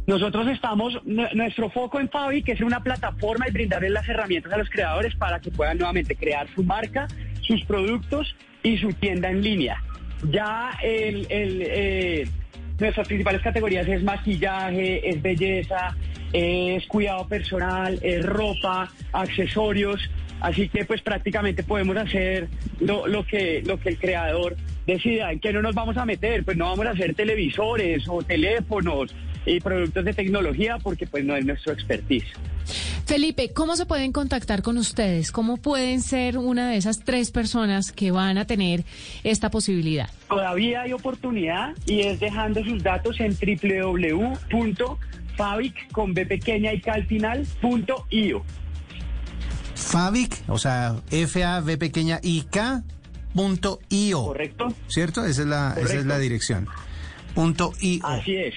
Nosotros 0.07 0.47
estamos, 0.49 1.01
nu- 1.05 1.27
nuestro 1.35 1.71
foco 1.71 1.99
en 1.99 2.09
Fabric 2.11 2.49
es 2.51 2.61
una 2.61 2.83
plataforma 2.83 3.49
y 3.49 3.53
brindarles 3.53 3.91
las 3.91 4.07
herramientas 4.09 4.53
a 4.53 4.59
los 4.59 4.69
creadores 4.69 5.15
para 5.17 5.41
que 5.41 5.51
puedan 5.51 5.79
nuevamente 5.79 6.15
crear 6.15 6.47
su 6.55 6.63
marca, 6.63 7.07
sus 7.41 7.65
productos 7.65 8.37
y 8.63 8.77
su 8.77 8.93
tienda 8.93 9.31
en 9.31 9.43
línea. 9.43 9.83
Ya 10.31 10.73
eh, 10.83 12.29
nuestras 12.79 13.07
principales 13.09 13.41
categorías 13.41 13.87
es 13.89 14.03
maquillaje, 14.03 15.09
es 15.09 15.23
belleza, 15.23 15.97
es 16.33 16.87
cuidado 16.87 17.27
personal, 17.27 17.99
es 18.03 18.25
ropa, 18.27 18.91
accesorios. 19.13 20.11
Así 20.41 20.69
que 20.69 20.85
pues 20.85 21.01
prácticamente 21.01 21.63
podemos 21.63 21.97
hacer 21.97 22.49
lo 22.81 23.25
que, 23.25 23.63
lo 23.65 23.79
que 23.81 23.89
el 23.91 23.99
creador 23.99 24.57
decida. 24.87 25.33
¿En 25.33 25.41
qué 25.41 25.53
no 25.55 25.63
nos 25.63 25.75
vamos 25.75 25.97
a 25.97 26.05
meter? 26.05 26.45
Pues 26.45 26.59
no 26.59 26.67
vamos 26.67 26.87
a 26.87 26.91
hacer 26.91 27.15
televisores 27.15 28.05
o 28.09 28.23
teléfonos 28.23 29.15
y 29.47 29.61
productos 29.61 30.05
de 30.05 30.15
tecnología 30.15 30.79
porque 30.83 31.07
pues 31.07 31.25
no 31.25 31.37
es 31.37 31.45
nuestro 31.45 31.73
expertise. 31.73 32.27
Felipe, 33.07 33.53
¿cómo 33.53 33.77
se 33.77 33.85
pueden 33.85 34.13
contactar 34.13 34.63
con 34.63 34.79
ustedes? 34.79 35.31
¿Cómo 35.31 35.59
pueden 35.59 36.01
ser 36.01 36.39
una 36.39 36.71
de 36.71 36.79
esas 36.79 37.01
tres 37.01 37.31
personas 37.31 37.93
que 37.93 38.11
van 38.11 38.39
a 38.39 38.47
tener 38.47 38.85
esta 39.23 39.51
posibilidad? 39.51 40.09
Todavía 40.29 40.81
hay 40.83 40.95
oportunidad 40.95 41.75
y 41.85 42.01
es 42.01 42.19
dejando 42.19 42.65
sus 42.65 42.83
datos 42.83 43.21
en 43.21 43.37
www.fabic 43.37 45.03
con 45.93 46.15
B 46.15 46.25
pequeña 46.25 46.73
y 46.73 46.81
K 46.81 46.95
al 46.95 47.07
final, 47.07 47.47
punto 47.61 48.07
io. 48.11 48.43
Favic, 49.75 50.43
o 50.49 50.57
sea, 50.57 50.97
F-A-V 51.11 51.77
pequeña 51.77 52.21
I 52.23 52.47
K 52.51 52.83
punto 53.35 53.81
io. 53.91 54.25
Correcto. 54.25 54.73
¿Cierto? 54.87 55.27
Esa 55.27 55.43
es 55.43 55.49
la, 55.49 55.75
esa 55.77 55.99
es 55.99 56.07
la 56.07 56.19
dirección. 56.19 56.69
Punto 57.35 57.73
io. 57.81 58.07
Así 58.07 58.35
es. 58.35 58.55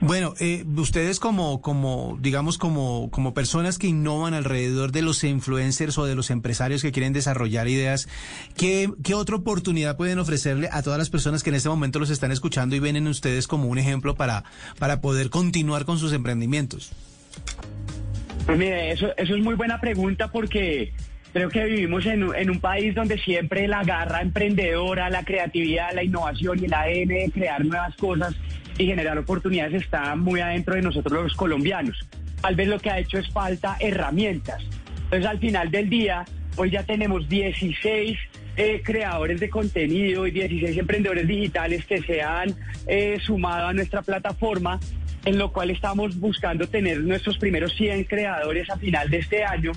Bueno, 0.00 0.34
eh, 0.40 0.64
ustedes 0.76 1.20
como, 1.20 1.62
como, 1.62 2.18
digamos, 2.20 2.58
como, 2.58 3.10
como 3.10 3.32
personas 3.32 3.78
que 3.78 3.86
innovan 3.86 4.34
alrededor 4.34 4.92
de 4.92 5.02
los 5.02 5.22
influencers 5.24 5.96
o 5.98 6.04
de 6.04 6.14
los 6.14 6.30
empresarios 6.30 6.82
que 6.82 6.92
quieren 6.92 7.12
desarrollar 7.12 7.68
ideas, 7.68 8.08
¿qué, 8.56 8.90
qué 9.02 9.14
otra 9.14 9.36
oportunidad 9.36 9.96
pueden 9.96 10.18
ofrecerle 10.18 10.68
a 10.72 10.82
todas 10.82 10.98
las 10.98 11.10
personas 11.10 11.42
que 11.42 11.50
en 11.50 11.56
este 11.56 11.68
momento 11.68 12.00
los 12.00 12.10
están 12.10 12.32
escuchando 12.32 12.76
y 12.76 12.80
ven 12.80 12.96
en 12.96 13.06
ustedes 13.06 13.46
como 13.46 13.68
un 13.68 13.78
ejemplo 13.78 14.14
para, 14.14 14.44
para 14.78 15.00
poder 15.00 15.30
continuar 15.30 15.84
con 15.84 15.98
sus 15.98 16.12
emprendimientos? 16.12 16.92
Pues 18.46 18.58
mire, 18.58 18.90
eso, 18.90 19.06
eso 19.16 19.34
es 19.34 19.42
muy 19.42 19.54
buena 19.54 19.80
pregunta 19.80 20.28
porque 20.30 20.92
creo 21.32 21.48
que 21.48 21.64
vivimos 21.64 22.04
en, 22.04 22.34
en 22.34 22.50
un 22.50 22.60
país 22.60 22.94
donde 22.94 23.16
siempre 23.18 23.66
la 23.68 23.82
garra 23.84 24.20
emprendedora, 24.20 25.08
la 25.08 25.24
creatividad, 25.24 25.94
la 25.94 26.04
innovación 26.04 26.58
y 26.60 26.66
el 26.66 26.74
ADN 26.74 27.08
de 27.08 27.30
crear 27.32 27.64
nuevas 27.64 27.96
cosas 27.96 28.34
y 28.78 28.86
generar 28.86 29.18
oportunidades 29.18 29.82
está 29.82 30.14
muy 30.16 30.40
adentro 30.40 30.74
de 30.74 30.82
nosotros 30.82 31.22
los 31.22 31.34
colombianos. 31.34 32.06
Tal 32.40 32.54
vez 32.54 32.68
lo 32.68 32.78
que 32.78 32.90
ha 32.90 32.98
hecho 32.98 33.18
es 33.18 33.28
falta 33.30 33.76
herramientas. 33.80 34.62
Entonces 35.04 35.26
al 35.26 35.38
final 35.38 35.70
del 35.70 35.88
día, 35.88 36.24
hoy 36.56 36.70
ya 36.70 36.82
tenemos 36.82 37.28
16 37.28 38.18
eh, 38.56 38.82
creadores 38.84 39.40
de 39.40 39.50
contenido 39.50 40.26
y 40.26 40.30
16 40.30 40.76
emprendedores 40.76 41.26
digitales 41.26 41.84
que 41.86 42.02
se 42.02 42.22
han 42.22 42.54
eh, 42.86 43.18
sumado 43.20 43.68
a 43.68 43.72
nuestra 43.72 44.02
plataforma 44.02 44.78
en 45.24 45.38
lo 45.38 45.52
cual 45.52 45.70
estamos 45.70 46.18
buscando 46.18 46.66
tener 46.68 47.00
nuestros 47.00 47.38
primeros 47.38 47.74
100 47.74 48.04
creadores 48.04 48.68
a 48.70 48.76
final 48.76 49.10
de 49.10 49.18
este 49.18 49.44
año 49.44 49.72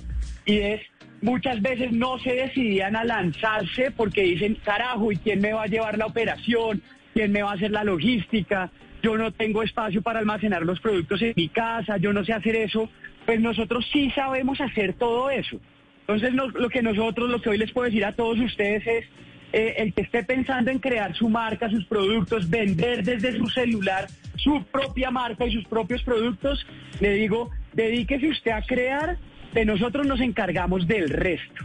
y 0.45 0.59
es 0.59 0.81
muchas 1.21 1.61
veces 1.61 1.91
no 1.91 2.19
se 2.19 2.33
decidían 2.33 2.95
a 2.95 3.03
lanzarse 3.03 3.91
porque 3.91 4.23
dicen, 4.23 4.55
carajo, 4.63 5.11
¿y 5.11 5.17
quién 5.17 5.41
me 5.41 5.53
va 5.53 5.63
a 5.63 5.67
llevar 5.67 5.97
la 5.97 6.05
operación? 6.05 6.81
¿Quién 7.13 7.31
me 7.31 7.41
va 7.41 7.51
a 7.51 7.53
hacer 7.55 7.71
la 7.71 7.83
logística? 7.83 8.69
Yo 9.07 9.17
no 9.17 9.31
tengo 9.31 9.63
espacio 9.63 10.01
para 10.01 10.19
almacenar 10.19 10.63
los 10.63 10.81
productos 10.81 11.21
en 11.21 11.31
mi 11.37 11.47
casa, 11.47 11.95
yo 11.95 12.11
no 12.11 12.25
sé 12.25 12.33
hacer 12.33 12.57
eso. 12.57 12.89
Pues 13.25 13.39
nosotros 13.39 13.87
sí 13.93 14.11
sabemos 14.11 14.59
hacer 14.59 14.95
todo 14.95 15.29
eso. 15.29 15.61
Entonces 16.01 16.33
nos- 16.33 16.53
lo 16.53 16.67
que 16.67 16.81
nosotros, 16.81 17.29
lo 17.29 17.41
que 17.41 17.47
hoy 17.51 17.57
les 17.57 17.71
puedo 17.71 17.85
decir 17.85 18.03
a 18.03 18.11
todos 18.11 18.37
ustedes 18.37 18.85
es, 18.85 19.05
eh, 19.53 19.75
el 19.77 19.93
que 19.93 20.01
esté 20.01 20.23
pensando 20.25 20.71
en 20.71 20.79
crear 20.79 21.15
su 21.15 21.29
marca, 21.29 21.69
sus 21.69 21.85
productos, 21.85 22.49
vender 22.49 23.01
desde 23.05 23.37
su 23.37 23.47
celular 23.47 24.07
su 24.35 24.61
propia 24.65 25.09
marca 25.09 25.45
y 25.45 25.53
sus 25.53 25.63
propios 25.67 26.03
productos, 26.03 26.67
le 26.99 27.13
digo, 27.13 27.49
dedíquese 27.71 28.27
usted 28.27 28.51
a 28.51 28.61
crear, 28.61 29.17
de 29.53 29.63
nosotros 29.63 30.05
nos 30.05 30.19
encargamos 30.19 30.85
del 30.85 31.09
resto. 31.09 31.63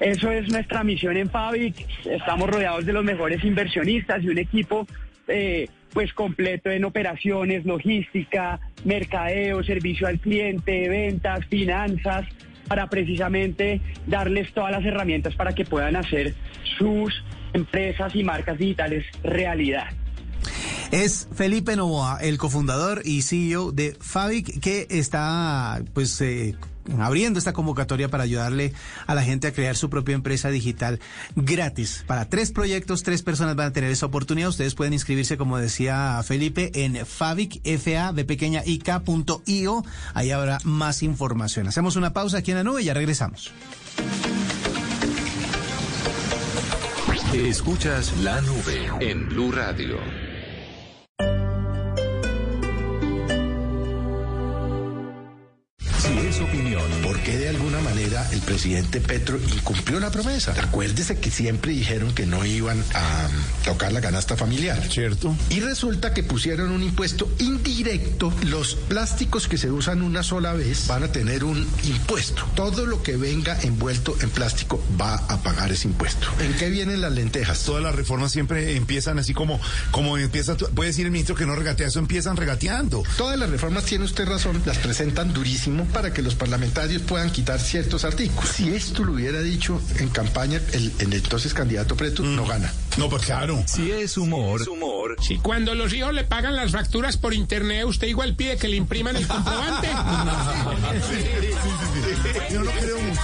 Eso 0.00 0.32
es 0.32 0.50
nuestra 0.50 0.82
misión 0.82 1.16
en 1.16 1.30
Fabric. 1.30 1.76
Estamos 2.04 2.50
rodeados 2.50 2.84
de 2.84 2.92
los 2.92 3.04
mejores 3.04 3.42
inversionistas 3.44 4.22
y 4.24 4.28
un 4.30 4.38
equipo 4.38 4.84
eh, 5.28 5.68
pues 5.92 6.12
completo 6.12 6.70
en 6.70 6.84
operaciones, 6.84 7.64
logística, 7.64 8.60
mercadeo, 8.84 9.62
servicio 9.64 10.06
al 10.06 10.18
cliente, 10.20 10.88
ventas, 10.88 11.46
finanzas, 11.46 12.26
para 12.68 12.88
precisamente 12.88 13.80
darles 14.06 14.52
todas 14.52 14.72
las 14.72 14.84
herramientas 14.84 15.34
para 15.34 15.54
que 15.54 15.64
puedan 15.64 15.96
hacer 15.96 16.34
sus 16.78 17.14
empresas 17.52 18.14
y 18.14 18.24
marcas 18.24 18.58
digitales 18.58 19.04
realidad. 19.22 19.86
Es 20.90 21.28
Felipe 21.34 21.74
Novoa, 21.74 22.18
el 22.20 22.38
cofundador 22.38 23.02
y 23.04 23.22
CEO 23.22 23.72
de 23.72 23.96
Favic, 24.00 24.60
que 24.60 24.86
está 24.90 25.82
pues 25.94 26.20
eh, 26.20 26.54
abriendo 27.00 27.38
esta 27.38 27.52
convocatoria 27.52 28.08
para 28.08 28.24
ayudarle 28.24 28.72
a 29.06 29.14
la 29.14 29.22
gente 29.22 29.46
a 29.46 29.52
crear 29.52 29.76
su 29.76 29.90
propia 29.90 30.14
empresa 30.14 30.50
digital 30.50 31.00
gratis. 31.34 32.04
Para 32.06 32.28
tres 32.28 32.52
proyectos, 32.52 33.02
tres 33.02 33.22
personas 33.22 33.56
van 33.56 33.68
a 33.68 33.72
tener 33.72 33.90
esa 33.90 34.06
oportunidad. 34.06 34.48
Ustedes 34.48 34.74
pueden 34.74 34.92
inscribirse, 34.92 35.36
como 35.36 35.58
decía 35.58 36.22
Felipe, 36.24 36.70
en 36.74 37.04
Favic, 37.06 37.60
io. 39.46 39.84
Ahí 40.14 40.30
habrá 40.30 40.58
más 40.64 41.02
información. 41.02 41.68
Hacemos 41.68 41.96
una 41.96 42.12
pausa 42.12 42.38
aquí 42.38 42.50
en 42.50 42.58
la 42.58 42.64
nube 42.64 42.82
y 42.82 42.86
ya 42.86 42.94
regresamos. 42.94 43.52
Escuchas 47.34 48.16
la 48.18 48.40
nube 48.40 48.90
en 49.00 49.28
Blue 49.28 49.52
Radio. 49.52 50.25
El 58.32 58.40
presidente 58.40 59.00
Petro 59.00 59.38
incumplió 59.38 60.00
la 60.00 60.10
promesa. 60.10 60.54
Acuérdese 60.60 61.18
que 61.18 61.30
siempre 61.30 61.72
dijeron 61.72 62.14
que 62.14 62.26
no 62.26 62.44
iban 62.44 62.82
a 62.94 63.28
mm, 63.28 63.64
tocar 63.64 63.92
la 63.92 64.00
canasta 64.00 64.36
familiar. 64.36 64.82
Cierto. 64.90 65.36
Y 65.50 65.60
resulta 65.60 66.14
que 66.14 66.22
pusieron 66.22 66.70
un 66.70 66.82
impuesto 66.82 67.30
indirecto. 67.38 68.32
Los 68.46 68.74
plásticos 68.74 69.48
que 69.48 69.58
se 69.58 69.70
usan 69.70 70.02
una 70.02 70.22
sola 70.22 70.52
vez 70.52 70.86
van 70.86 71.04
a 71.04 71.12
tener 71.12 71.44
un 71.44 71.66
impuesto. 71.84 72.44
Todo 72.54 72.86
lo 72.86 73.02
que 73.02 73.16
venga 73.16 73.58
envuelto 73.62 74.16
en 74.20 74.30
plástico 74.30 74.82
va 75.00 75.14
a 75.16 75.42
pagar 75.42 75.72
ese 75.72 75.88
impuesto. 75.88 76.28
¿En 76.40 76.54
qué 76.54 76.70
vienen 76.70 77.00
las 77.00 77.12
lentejas? 77.12 77.62
Todas 77.64 77.82
las 77.82 77.94
reformas 77.94 78.32
siempre 78.32 78.76
empiezan 78.76 79.18
así 79.18 79.34
como, 79.34 79.60
como 79.90 80.18
empieza, 80.18 80.56
puede 80.56 80.90
decir 80.90 81.06
el 81.06 81.12
ministro 81.12 81.34
que 81.34 81.46
no 81.46 81.54
regatea, 81.54 81.88
eso 81.88 81.98
empiezan 81.98 82.36
regateando. 82.36 83.02
Todas 83.16 83.38
las 83.38 83.50
reformas, 83.50 83.84
tiene 83.84 84.04
usted 84.04 84.26
razón, 84.26 84.62
las 84.64 84.78
presentan 84.78 85.32
durísimo 85.32 85.84
para 85.86 86.12
que 86.12 86.22
los 86.22 86.34
parlamentarios 86.34 87.02
puedan 87.02 87.30
quitar 87.30 87.60
ciertos 87.60 88.04
artículos. 88.04 88.25
Si 88.54 88.74
esto 88.74 89.04
lo 89.04 89.12
hubiera 89.12 89.40
dicho 89.40 89.80
en 89.98 90.08
campaña, 90.08 90.60
el, 90.72 90.92
el 90.98 91.12
entonces 91.12 91.54
candidato 91.54 91.96
Preto 91.96 92.22
no 92.22 92.44
gana. 92.46 92.72
No, 92.96 93.08
pues 93.08 93.24
claro. 93.24 93.62
Si 93.66 93.90
es 93.90 94.16
humor, 94.16 94.62
Si 95.20 95.36
cuando 95.38 95.74
los 95.74 95.92
hijos 95.92 96.14
le 96.14 96.24
pagan 96.24 96.56
las 96.56 96.72
facturas 96.72 97.16
por 97.16 97.34
internet, 97.34 97.84
usted 97.84 98.06
igual 98.06 98.34
pide 98.36 98.56
que 98.56 98.68
le 98.68 98.76
impriman 98.76 99.16
el 99.16 99.26
comprobante. 99.26 99.88
Yo 102.50 102.62
no 102.62 102.70
creo 102.70 102.98
mucho. 103.00 103.20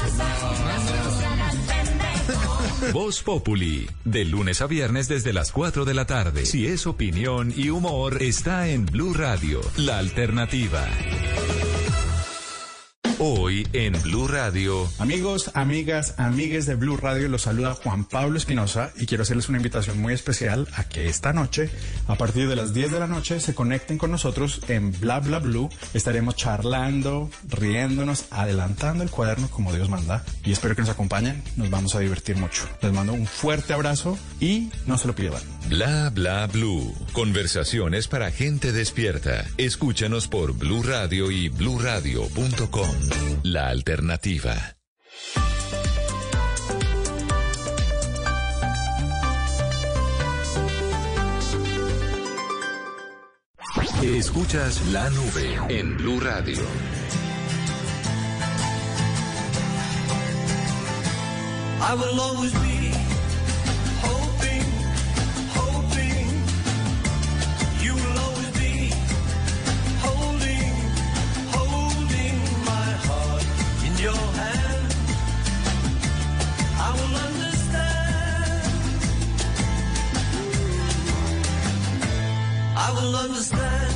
Voz 2.93 3.23
Populi, 3.23 3.88
de 4.05 4.25
lunes 4.25 4.61
a 4.61 4.67
viernes 4.67 5.09
desde 5.09 5.33
las 5.33 5.53
4 5.53 5.85
de 5.85 5.95
la 5.95 6.07
tarde. 6.07 6.45
Si 6.47 6.67
es 6.67 6.87
opinión 6.87 7.53
y 7.57 7.71
humor, 7.71 8.23
está 8.23 8.69
en 8.69 8.87
Blue 8.87 9.15
Radio, 9.15 9.61
la 9.77 9.99
alternativa. 9.99 10.85
Hoy 13.25 13.69
en 13.73 13.93
Blue 14.03 14.27
Radio. 14.27 14.91
Amigos, 14.99 15.53
amigas, 15.55 16.17
amigues 16.19 16.67
de 16.67 16.75
Blue 16.75 16.97
Radio, 16.97 17.29
los 17.29 17.43
saluda 17.43 17.73
Juan 17.75 18.05
Pablo 18.05 18.37
Espinosa 18.37 18.91
y 18.97 19.07
quiero 19.07 19.23
hacerles 19.23 19.49
una 19.49 19.59
invitación 19.59 20.01
muy 20.01 20.13
especial 20.13 20.67
a 20.75 20.89
que 20.89 21.07
esta 21.07 21.33
noche, 21.33 21.71
a 22.09 22.17
partir 22.17 22.49
de 22.49 22.57
las 22.57 22.75
10 22.75 22.91
de 22.91 22.99
la 22.99 23.07
noche, 23.07 23.39
se 23.39 23.55
conecten 23.55 23.97
con 23.97 24.11
nosotros 24.11 24.61
en 24.67 24.91
Bla 24.99 25.21
Bla 25.21 25.39
Blue. 25.39 25.71
Estaremos 25.95 26.35
charlando, 26.35 27.31
riéndonos, 27.49 28.25
adelantando 28.33 29.05
el 29.05 29.11
cuaderno 29.11 29.49
como 29.49 29.73
Dios 29.73 29.89
manda 29.89 30.25
y 30.45 30.51
espero 30.51 30.75
que 30.75 30.83
nos 30.83 30.91
acompañen. 30.91 31.45
Nos 31.55 31.71
vamos 31.71 31.95
a 31.95 32.01
divertir 32.01 32.37
mucho. 32.39 32.65
Les 32.81 32.93
mando 32.93 33.13
un 33.13 33.29
fuerte 33.29 33.73
abrazo 33.73 34.19
y 34.41 34.69
no 34.87 34.99
se 34.99 35.07
lo 35.07 35.15
pierdan. 35.15 35.43
Bla 35.68 36.11
bla 36.11 36.46
blue. 36.46 36.94
Conversaciones 37.12 38.09
para 38.09 38.31
gente 38.31 38.72
despierta. 38.72 39.44
Escúchanos 39.57 40.29
por 40.29 40.53
Blue 40.55 40.83
Radio 40.83 41.31
y 41.31 41.48
bluradio.com. 41.48 42.96
La 43.42 43.68
alternativa. 43.68 44.77
Escuchas 54.03 54.85
la 54.88 55.09
nube 55.11 55.59
en 55.68 55.96
Blue 55.96 56.18
Radio. 56.20 56.61
I 61.81 61.94
will 61.94 62.20
always 62.20 62.53
be 62.53 62.72
will 83.03 83.17
understand 83.17 83.91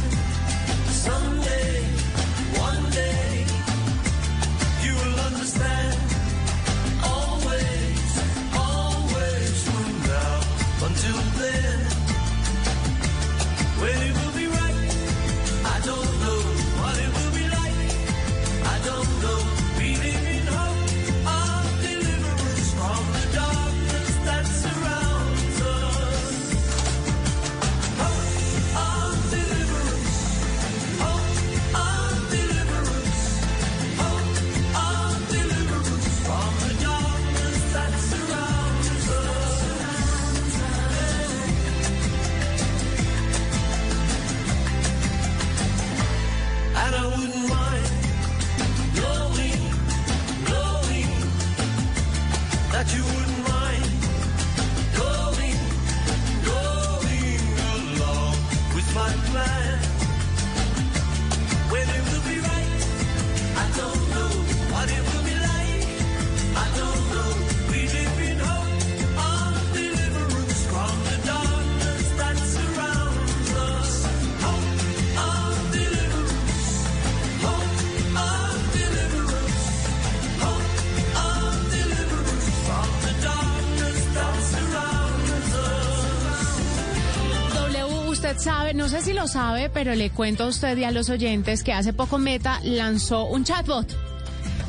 sabe, 89.37 89.69
pero 89.69 89.95
le 89.95 90.09
cuento 90.09 90.45
a 90.45 90.47
usted 90.47 90.79
y 90.79 90.85
a 90.85 90.91
los 90.91 91.11
oyentes 91.11 91.63
que 91.63 91.75
hace 91.75 91.93
poco 91.93 92.17
Meta 92.17 92.59
lanzó 92.65 93.27
un 93.27 93.45
chatbot. 93.45 93.87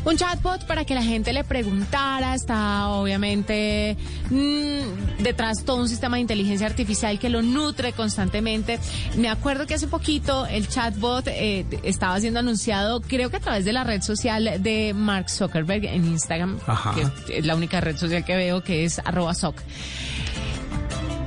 Un 0.03 0.17
chatbot 0.17 0.65
para 0.65 0.83
que 0.83 0.93
la 0.93 1.03
gente 1.03 1.31
le 1.31 1.45
preguntara, 1.45 2.35
está 2.35 2.89
obviamente 2.89 3.95
mm, 4.29 5.23
detrás 5.23 5.63
todo 5.63 5.77
un 5.77 5.87
sistema 5.87 6.17
de 6.17 6.23
inteligencia 6.23 6.67
artificial 6.67 7.17
que 7.17 7.29
lo 7.29 7.41
nutre 7.41 7.93
constantemente. 7.93 8.77
Me 9.15 9.29
acuerdo 9.29 9.67
que 9.67 9.75
hace 9.75 9.87
poquito 9.87 10.45
el 10.47 10.67
chatbot 10.67 11.29
eh, 11.29 11.65
estaba 11.83 12.19
siendo 12.19 12.41
anunciado, 12.41 12.99
creo 12.99 13.29
que 13.29 13.37
a 13.37 13.39
través 13.39 13.63
de 13.63 13.71
la 13.71 13.85
red 13.85 14.01
social 14.01 14.61
de 14.61 14.93
Mark 14.93 15.29
Zuckerberg 15.29 15.85
en 15.85 16.07
Instagram, 16.07 16.59
Ajá. 16.67 16.93
que 16.93 17.37
es 17.37 17.45
la 17.45 17.55
única 17.55 17.79
red 17.79 17.95
social 17.95 18.25
que 18.25 18.35
veo 18.35 18.61
que 18.65 18.83
es 18.83 18.99
arroba 18.99 19.33
soc. 19.33 19.55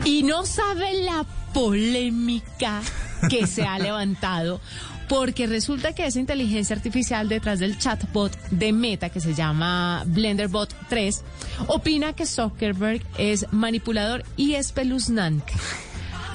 Y 0.04 0.24
no 0.24 0.44
sabe 0.44 0.92
la 1.04 1.24
polémica 1.54 2.82
que 3.28 3.46
se 3.46 3.62
ha 3.62 3.78
levantado. 3.78 4.60
Porque 5.08 5.48
resulta 5.48 5.92
que 5.92 6.06
esa 6.06 6.20
inteligencia 6.20 6.76
artificial 6.76 7.28
detrás 7.28 7.58
del 7.58 7.78
chatbot 7.78 8.32
de 8.50 8.72
Meta, 8.72 9.08
que 9.08 9.20
se 9.20 9.34
llama 9.34 10.04
BlenderBot 10.06 10.72
3, 10.88 11.24
opina 11.66 12.12
que 12.12 12.26
Zuckerberg 12.26 13.02
es 13.18 13.46
manipulador 13.50 14.24
y 14.36 14.54
espeluznante. 14.54 15.52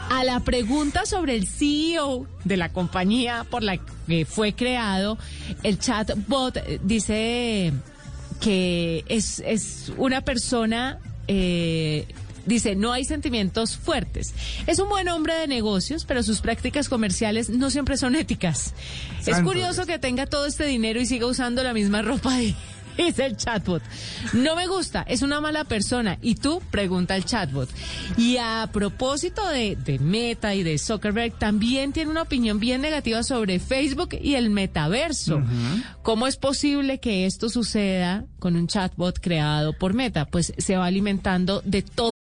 A 0.09 0.23
la 0.23 0.39
pregunta 0.41 1.05
sobre 1.05 1.35
el 1.35 1.47
CEO 1.47 2.27
de 2.43 2.57
la 2.57 2.71
compañía 2.71 3.45
por 3.49 3.63
la 3.63 3.77
que 4.07 4.25
fue 4.25 4.53
creado, 4.53 5.17
el 5.63 5.79
chatbot 5.79 6.63
dice 6.83 7.73
que 8.39 9.03
es, 9.07 9.41
es 9.45 9.91
una 9.97 10.21
persona, 10.21 10.99
eh, 11.27 12.07
dice, 12.45 12.75
no 12.75 12.91
hay 12.91 13.05
sentimientos 13.05 13.77
fuertes. 13.77 14.33
Es 14.67 14.79
un 14.79 14.89
buen 14.89 15.07
hombre 15.09 15.35
de 15.35 15.47
negocios, 15.47 16.05
pero 16.05 16.23
sus 16.23 16.41
prácticas 16.41 16.89
comerciales 16.89 17.49
no 17.49 17.69
siempre 17.69 17.97
son 17.97 18.15
éticas. 18.15 18.73
Es 19.25 19.41
curioso 19.41 19.85
que 19.85 19.99
tenga 19.99 20.25
todo 20.25 20.45
este 20.45 20.65
dinero 20.65 20.99
y 20.99 21.05
siga 21.05 21.25
usando 21.25 21.63
la 21.63 21.73
misma 21.73 22.01
ropa 22.01 22.35
de... 22.37 22.55
Es 22.97 23.19
el 23.19 23.35
chatbot. 23.35 23.83
No 24.33 24.55
me 24.55 24.67
gusta, 24.67 25.01
es 25.01 25.21
una 25.21 25.41
mala 25.41 25.65
persona. 25.65 26.17
Y 26.21 26.35
tú, 26.35 26.61
pregunta 26.71 27.15
el 27.15 27.25
chatbot. 27.25 27.69
Y 28.17 28.37
a 28.37 28.69
propósito 28.71 29.45
de, 29.49 29.75
de 29.75 29.99
Meta 29.99 30.55
y 30.55 30.63
de 30.63 30.77
Zuckerberg, 30.77 31.37
también 31.37 31.91
tiene 31.91 32.11
una 32.11 32.21
opinión 32.21 32.59
bien 32.59 32.81
negativa 32.81 33.23
sobre 33.23 33.59
Facebook 33.59 34.17
y 34.21 34.35
el 34.35 34.49
metaverso. 34.49 35.43
¿Cómo 36.03 36.27
es 36.27 36.37
posible 36.37 36.99
que 36.99 37.25
esto 37.25 37.49
suceda 37.49 38.25
con 38.39 38.55
un 38.55 38.67
chatbot 38.67 39.19
creado 39.19 39.73
por 39.73 39.93
Meta? 39.93 40.25
Pues 40.25 40.53
se 40.57 40.77
va 40.77 40.85
alimentando 40.85 41.61
de 41.65 41.81
todo. 41.81 42.14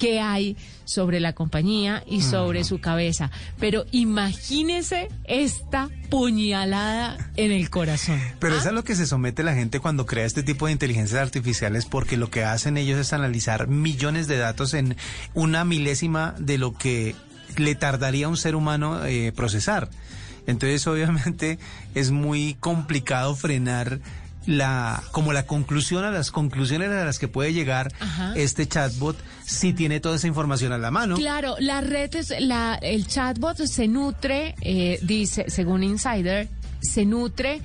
que 0.00 0.18
hay 0.18 0.56
sobre 0.84 1.20
la 1.20 1.34
compañía 1.34 2.02
y 2.06 2.22
sobre 2.22 2.64
su 2.64 2.80
cabeza. 2.80 3.30
Pero 3.60 3.84
imagínese 3.92 5.08
esta 5.24 5.88
puñalada 6.08 7.30
en 7.36 7.52
el 7.52 7.70
corazón. 7.70 8.18
Pero 8.40 8.56
es 8.56 8.66
a 8.66 8.72
lo 8.72 8.82
que 8.82 8.96
se 8.96 9.06
somete 9.06 9.44
la 9.44 9.54
gente 9.54 9.78
cuando 9.78 10.06
crea 10.06 10.24
este 10.24 10.42
tipo 10.42 10.66
de 10.66 10.72
inteligencias 10.72 11.20
artificiales, 11.20 11.84
porque 11.84 12.16
lo 12.16 12.30
que 12.30 12.42
hacen 12.42 12.78
ellos 12.78 12.98
es 12.98 13.12
analizar 13.12 13.68
millones 13.68 14.26
de 14.26 14.38
datos 14.38 14.74
en 14.74 14.96
una 15.34 15.64
milésima 15.64 16.34
de 16.38 16.58
lo 16.58 16.72
que 16.72 17.14
le 17.56 17.74
tardaría 17.74 18.26
a 18.26 18.30
un 18.30 18.38
ser 18.38 18.56
humano 18.56 19.04
eh, 19.04 19.32
procesar. 19.36 19.90
Entonces, 20.46 20.86
obviamente, 20.86 21.58
es 21.94 22.10
muy 22.10 22.56
complicado 22.58 23.36
frenar 23.36 24.00
la 24.46 25.02
como 25.12 25.32
la 25.32 25.44
conclusión 25.46 26.04
a 26.04 26.10
las 26.10 26.30
conclusiones 26.30 26.88
a 26.90 27.04
las 27.04 27.18
que 27.18 27.28
puede 27.28 27.52
llegar 27.52 27.92
Ajá. 28.00 28.32
este 28.36 28.66
chatbot 28.66 29.16
si 29.44 29.72
tiene 29.72 30.00
toda 30.00 30.16
esa 30.16 30.26
información 30.26 30.72
a 30.72 30.78
la 30.78 30.90
mano. 30.90 31.16
Claro, 31.16 31.56
la 31.58 31.80
red, 31.80 32.14
es, 32.14 32.32
la, 32.40 32.74
el 32.80 33.06
chatbot 33.06 33.58
se 33.58 33.88
nutre, 33.88 34.54
eh, 34.62 34.98
dice, 35.02 35.44
según 35.48 35.82
Insider, 35.82 36.48
se 36.80 37.04
nutre 37.04 37.60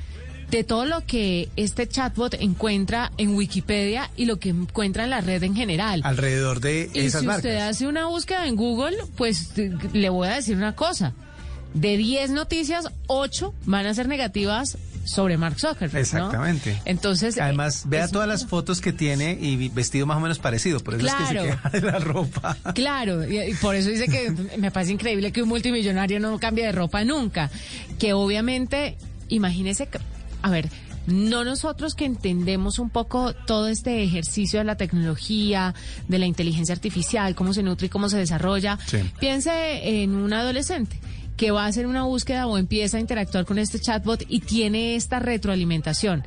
de 0.50 0.64
todo 0.64 0.86
lo 0.86 1.06
que 1.06 1.50
este 1.56 1.88
chatbot 1.88 2.36
encuentra 2.36 3.12
en 3.18 3.36
Wikipedia 3.36 4.12
y 4.16 4.26
lo 4.26 4.38
que 4.38 4.50
encuentra 4.50 5.04
en 5.06 5.10
la 5.10 5.22
red 5.22 5.42
en 5.44 5.56
general. 5.56 6.02
alrededor 6.04 6.60
de 6.60 6.90
Y 6.94 7.00
esas 7.00 7.22
si 7.22 7.28
marcas. 7.28 7.46
usted 7.46 7.58
hace 7.68 7.88
una 7.88 8.06
búsqueda 8.08 8.46
en 8.48 8.56
Google, 8.56 8.96
pues 9.16 9.52
le 9.94 10.10
voy 10.10 10.28
a 10.28 10.36
decir 10.36 10.56
una 10.56 10.76
cosa. 10.76 11.14
De 11.74 11.98
10 11.98 12.32
noticias, 12.32 12.86
8 13.08 13.54
van 13.66 13.86
a 13.86 13.94
ser 13.94 14.08
negativas 14.08 14.78
sobre 15.06 15.38
Mark 15.38 15.60
Zuckerberg. 15.60 15.94
¿no? 15.94 16.00
Exactamente. 16.00 16.82
Entonces, 16.86 17.40
Además, 17.40 17.84
eh, 17.86 17.88
vea 17.90 18.06
es- 18.06 18.12
todas 18.12 18.28
las 18.28 18.46
fotos 18.46 18.82
que 18.82 18.92
tiene 18.92 19.38
y 19.40 19.70
vestido 19.70 20.06
más 20.06 20.18
o 20.18 20.20
menos 20.20 20.40
parecido, 20.40 20.80
por 20.82 20.96
eso 20.96 21.06
es 21.06 21.14
que 21.14 21.18
Claro. 21.24 21.42
se 21.44 21.48
queja 21.50 21.70
de 21.70 21.82
la 21.82 22.00
ropa. 22.00 22.58
Claro, 22.76 23.24
y, 23.30 23.40
y 23.40 23.54
por 23.56 23.76
eso 23.76 23.90
dice 23.90 24.08
que 24.08 24.32
me 24.58 24.72
parece 24.72 24.92
increíble 24.92 25.32
que 25.32 25.42
un 25.44 25.50
multimillonario 25.50 26.20
no 26.20 26.38
cambie 26.40 26.66
de 26.66 26.72
ropa 26.72 27.04
nunca. 27.04 27.50
Que 28.00 28.14
obviamente, 28.14 28.98
imagínese, 29.30 29.88
a 30.42 30.50
ver, 30.50 30.70
no 31.08 31.44
nosotros 31.44 31.94
que 31.94 32.06
entendemos 32.06 32.80
un 32.80 32.90
poco 32.90 33.34
todo 33.34 33.68
este 33.68 34.04
ejercicio 34.04 34.58
de 34.60 34.66
la 34.66 34.76
tecnología, 34.76 35.76
de 36.08 36.18
la 36.18 36.26
inteligencia 36.26 36.74
artificial, 36.74 37.36
cómo 37.36 37.54
se 37.54 37.62
nutre 37.62 37.88
y 37.88 37.90
cómo 37.90 38.10
se 38.10 38.18
desarrolla, 38.18 38.80
Sí. 38.88 38.98
piense 39.20 40.02
en 40.02 40.16
un 40.16 40.34
adolescente 40.34 40.98
que 41.38 41.52
va 41.52 41.66
a 41.66 41.68
hacer 41.68 41.88
una 41.88 42.04
búsqueda 42.04 42.48
o 42.48 42.58
empieza 42.58 42.98
a 42.98 43.02
interactuar 43.02 43.46
con 43.46 43.60
este 43.60 43.80
chatbot 43.80 44.24
y 44.28 44.40
tiene 44.40 44.96
esta 44.96 45.20
retroalimentación. 45.20 46.24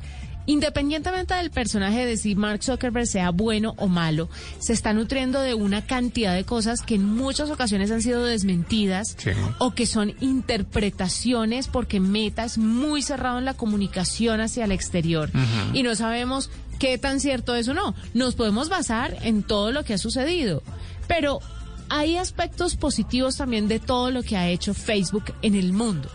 Independientemente 0.49 1.35
del 1.35 1.51
personaje 1.51 2.07
de 2.07 2.17
si 2.17 2.33
Mark 2.33 2.63
Zuckerberg 2.63 3.05
sea 3.05 3.29
bueno 3.29 3.75
o 3.77 3.87
malo, 3.87 4.29
se 4.57 4.73
está 4.73 4.93
nutriendo 4.93 5.41
de 5.41 5.53
una 5.53 5.85
cantidad 5.85 6.33
de 6.33 6.43
cosas 6.43 6.81
que 6.81 6.95
en 6.95 7.05
muchas 7.05 7.51
ocasiones 7.51 7.91
han 7.91 8.01
sido 8.01 8.25
desmentidas 8.25 9.15
o 9.59 9.75
que 9.75 9.85
son 9.85 10.15
interpretaciones 10.21 11.67
porque 11.67 11.99
Meta 11.99 12.45
es 12.45 12.57
muy 12.57 13.03
cerrado 13.03 13.37
en 13.37 13.45
la 13.45 13.53
comunicación 13.53 14.41
hacia 14.41 14.65
el 14.65 14.71
exterior 14.71 15.29
y 15.71 15.83
no 15.83 15.93
sabemos 15.93 16.49
qué 16.79 16.97
tan 16.97 17.19
cierto 17.19 17.55
es 17.55 17.67
o 17.67 17.75
no. 17.75 17.93
Nos 18.15 18.33
podemos 18.33 18.69
basar 18.69 19.17
en 19.21 19.43
todo 19.43 19.71
lo 19.71 19.83
que 19.83 19.93
ha 19.93 19.97
sucedido, 19.99 20.63
pero 21.07 21.41
hay 21.89 22.17
aspectos 22.17 22.75
positivos 22.75 23.37
también 23.37 23.67
de 23.67 23.79
todo 23.79 24.11
lo 24.11 24.23
que 24.23 24.37
ha 24.37 24.47
hecho 24.47 24.73
Facebook 24.73 25.33
en 25.41 25.55
el 25.55 25.73
mundo. 25.73 26.09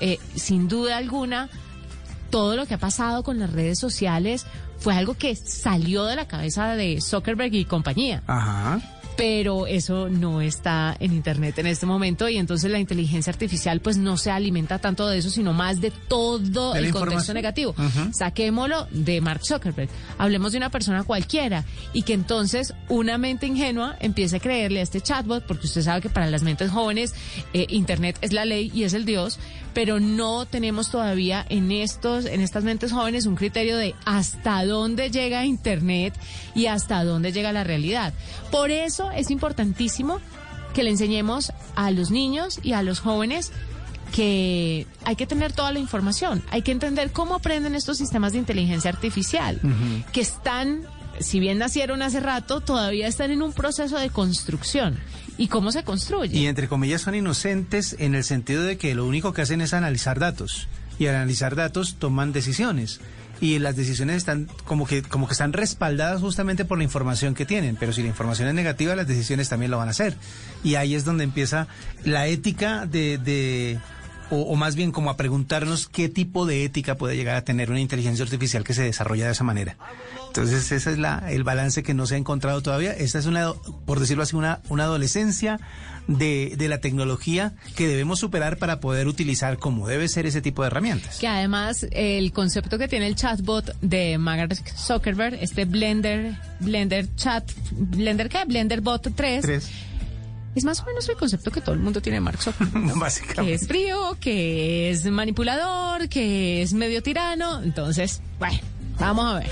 Eh, 0.00 0.18
sin 0.34 0.68
duda 0.68 0.96
alguna, 0.96 1.48
todo 2.30 2.56
lo 2.56 2.66
que 2.66 2.74
ha 2.74 2.78
pasado 2.78 3.22
con 3.22 3.38
las 3.38 3.52
redes 3.52 3.78
sociales 3.78 4.46
fue 4.78 4.94
algo 4.94 5.14
que 5.14 5.34
salió 5.34 6.04
de 6.04 6.16
la 6.16 6.28
cabeza 6.28 6.74
de 6.74 7.00
Zuckerberg 7.00 7.54
y 7.54 7.64
compañía. 7.64 8.22
Ajá. 8.26 8.80
Pero 9.16 9.66
eso 9.66 10.08
no 10.08 10.40
está 10.40 10.96
en 11.00 11.12
Internet 11.12 11.58
en 11.58 11.66
este 11.66 11.86
momento 11.86 12.28
y 12.28 12.36
entonces 12.36 12.70
la 12.70 12.78
inteligencia 12.78 13.32
artificial 13.32 13.80
pues 13.80 13.96
no 13.96 14.16
se 14.16 14.30
alimenta 14.30 14.78
tanto 14.78 15.08
de 15.08 15.18
eso, 15.18 15.30
sino 15.30 15.52
más 15.52 15.80
de 15.80 15.90
todo 15.90 16.74
De 16.74 16.80
el 16.80 16.92
contexto 16.92 17.32
negativo. 17.32 17.70
Ujú. 17.72 18.12
Saquémoslo 18.12 18.86
de 18.90 19.20
Mark 19.20 19.40
Zuckerberg. 19.44 19.88
Hablemos 20.18 20.52
de 20.52 20.58
una 20.58 20.70
persona 20.70 21.04
cualquiera 21.04 21.64
y 21.92 22.02
que 22.02 22.12
entonces 22.12 22.74
una 22.88 23.18
mente 23.18 23.46
ingenua 23.46 23.96
empiece 24.00 24.36
a 24.36 24.40
creerle 24.40 24.80
a 24.80 24.82
este 24.82 25.00
chatbot, 25.00 25.44
porque 25.46 25.66
usted 25.66 25.82
sabe 25.82 26.02
que 26.02 26.10
para 26.10 26.28
las 26.30 26.42
mentes 26.42 26.70
jóvenes 26.70 27.14
eh, 27.52 27.66
Internet 27.70 28.18
es 28.20 28.32
la 28.32 28.44
ley 28.44 28.70
y 28.74 28.84
es 28.84 28.92
el 28.92 29.04
Dios, 29.04 29.38
pero 29.76 30.00
no 30.00 30.46
tenemos 30.46 30.90
todavía 30.90 31.44
en 31.50 31.70
estos, 31.70 32.24
en 32.24 32.40
estas 32.40 32.64
mentes 32.64 32.92
jóvenes 32.92 33.26
un 33.26 33.36
criterio 33.36 33.76
de 33.76 33.94
hasta 34.06 34.64
dónde 34.64 35.10
llega 35.10 35.44
Internet 35.44 36.18
y 36.54 36.64
hasta 36.64 37.04
dónde 37.04 37.30
llega 37.30 37.52
la 37.52 37.62
realidad. 37.62 38.14
Por 38.50 38.70
eso 38.70 39.10
es 39.10 39.30
importantísimo 39.30 40.18
que 40.72 40.82
le 40.82 40.88
enseñemos 40.88 41.52
a 41.74 41.90
los 41.90 42.10
niños 42.10 42.58
y 42.62 42.72
a 42.72 42.80
los 42.80 43.00
jóvenes 43.00 43.52
que 44.14 44.86
hay 45.04 45.14
que 45.14 45.26
tener 45.26 45.52
toda 45.52 45.72
la 45.72 45.78
información, 45.78 46.42
hay 46.50 46.62
que 46.62 46.72
entender 46.72 47.12
cómo 47.12 47.34
aprenden 47.34 47.74
estos 47.74 47.98
sistemas 47.98 48.32
de 48.32 48.38
inteligencia 48.38 48.90
artificial, 48.90 49.60
que 50.10 50.22
están, 50.22 50.86
si 51.20 51.38
bien 51.38 51.58
nacieron 51.58 52.00
hace 52.00 52.20
rato, 52.20 52.62
todavía 52.62 53.08
están 53.08 53.30
en 53.30 53.42
un 53.42 53.52
proceso 53.52 53.98
de 53.98 54.08
construcción. 54.08 54.98
¿Y 55.38 55.48
cómo 55.48 55.72
se 55.72 55.84
construye? 55.84 56.36
Y 56.36 56.46
entre 56.46 56.68
comillas 56.68 57.02
son 57.02 57.14
inocentes 57.14 57.96
en 57.98 58.14
el 58.14 58.24
sentido 58.24 58.62
de 58.62 58.78
que 58.78 58.94
lo 58.94 59.06
único 59.06 59.32
que 59.32 59.42
hacen 59.42 59.60
es 59.60 59.74
analizar 59.74 60.18
datos. 60.18 60.68
Y 60.98 61.06
al 61.06 61.16
analizar 61.16 61.56
datos 61.56 61.96
toman 61.98 62.32
decisiones. 62.32 63.00
Y 63.38 63.58
las 63.58 63.76
decisiones 63.76 64.16
están 64.16 64.48
como 64.64 64.86
que, 64.86 65.02
como 65.02 65.26
que 65.26 65.32
están 65.32 65.52
respaldadas 65.52 66.22
justamente 66.22 66.64
por 66.64 66.78
la 66.78 66.84
información 66.84 67.34
que 67.34 67.44
tienen. 67.44 67.76
Pero 67.76 67.92
si 67.92 68.00
la 68.00 68.08
información 68.08 68.48
es 68.48 68.54
negativa, 68.54 68.96
las 68.96 69.06
decisiones 69.06 69.50
también 69.50 69.70
lo 69.70 69.76
van 69.76 69.88
a 69.88 69.90
hacer. 69.90 70.16
Y 70.64 70.76
ahí 70.76 70.94
es 70.94 71.04
donde 71.04 71.24
empieza 71.24 71.68
la 72.04 72.26
ética 72.28 72.86
de, 72.86 73.18
de 73.18 73.78
o, 74.30 74.42
o 74.42 74.56
más 74.56 74.76
bien 74.76 74.92
como 74.92 75.10
a 75.10 75.16
preguntarnos 75.16 75.86
qué 75.88 76.08
tipo 76.08 76.46
de 76.46 76.64
ética 76.64 76.96
puede 76.96 77.16
llegar 77.16 77.36
a 77.36 77.44
tener 77.44 77.70
una 77.70 77.80
inteligencia 77.80 78.24
artificial 78.24 78.64
que 78.64 78.74
se 78.74 78.82
desarrolla 78.82 79.26
de 79.26 79.32
esa 79.32 79.44
manera. 79.44 79.76
Entonces 80.26 80.70
ese 80.70 80.90
es 80.90 80.98
la, 80.98 81.30
el 81.30 81.44
balance 81.44 81.82
que 81.82 81.94
no 81.94 82.06
se 82.06 82.14
ha 82.14 82.18
encontrado 82.18 82.60
todavía. 82.60 82.92
Esta 82.92 83.18
es 83.18 83.26
una, 83.26 83.52
por 83.86 84.00
decirlo 84.00 84.22
así, 84.22 84.36
una, 84.36 84.60
una 84.68 84.84
adolescencia 84.84 85.58
de, 86.08 86.54
de 86.56 86.68
la 86.68 86.78
tecnología 86.78 87.54
que 87.74 87.88
debemos 87.88 88.18
superar 88.18 88.58
para 88.58 88.80
poder 88.80 89.08
utilizar 89.08 89.58
como 89.58 89.88
debe 89.88 90.08
ser 90.08 90.26
ese 90.26 90.42
tipo 90.42 90.62
de 90.62 90.68
herramientas. 90.68 91.18
Que 91.18 91.28
además 91.28 91.86
el 91.90 92.32
concepto 92.32 92.78
que 92.78 92.88
tiene 92.88 93.06
el 93.06 93.16
chatbot 93.16 93.76
de 93.80 94.18
Mark 94.18 94.54
Zuckerberg, 94.76 95.34
este 95.40 95.64
Blender, 95.64 96.36
Blender 96.60 97.08
Chat, 97.16 97.50
Blender 97.72 98.28
qué, 98.28 98.44
Blender 98.44 98.80
Bot 98.80 99.08
3, 99.14 99.42
Tres. 99.42 99.70
Es 100.56 100.64
más 100.64 100.80
o 100.80 100.86
menos 100.86 101.08
el 101.08 101.16
concepto 101.16 101.50
que 101.50 101.60
todo 101.60 101.74
el 101.74 101.80
mundo 101.80 102.00
tiene 102.00 102.16
de 102.16 102.20
Mark 102.22 102.42
Zuckerberg. 102.42 102.86
¿no? 102.86 102.94
Básicamente. 102.98 103.42
Que 103.44 103.54
es 103.54 103.68
frío, 103.68 104.16
que 104.18 104.90
es 104.90 105.04
manipulador, 105.04 106.08
que 106.08 106.62
es 106.62 106.72
medio 106.72 107.02
tirano. 107.02 107.62
Entonces, 107.62 108.22
bueno, 108.38 108.58
vamos 108.98 109.26
a 109.26 109.38
ver. 109.40 109.50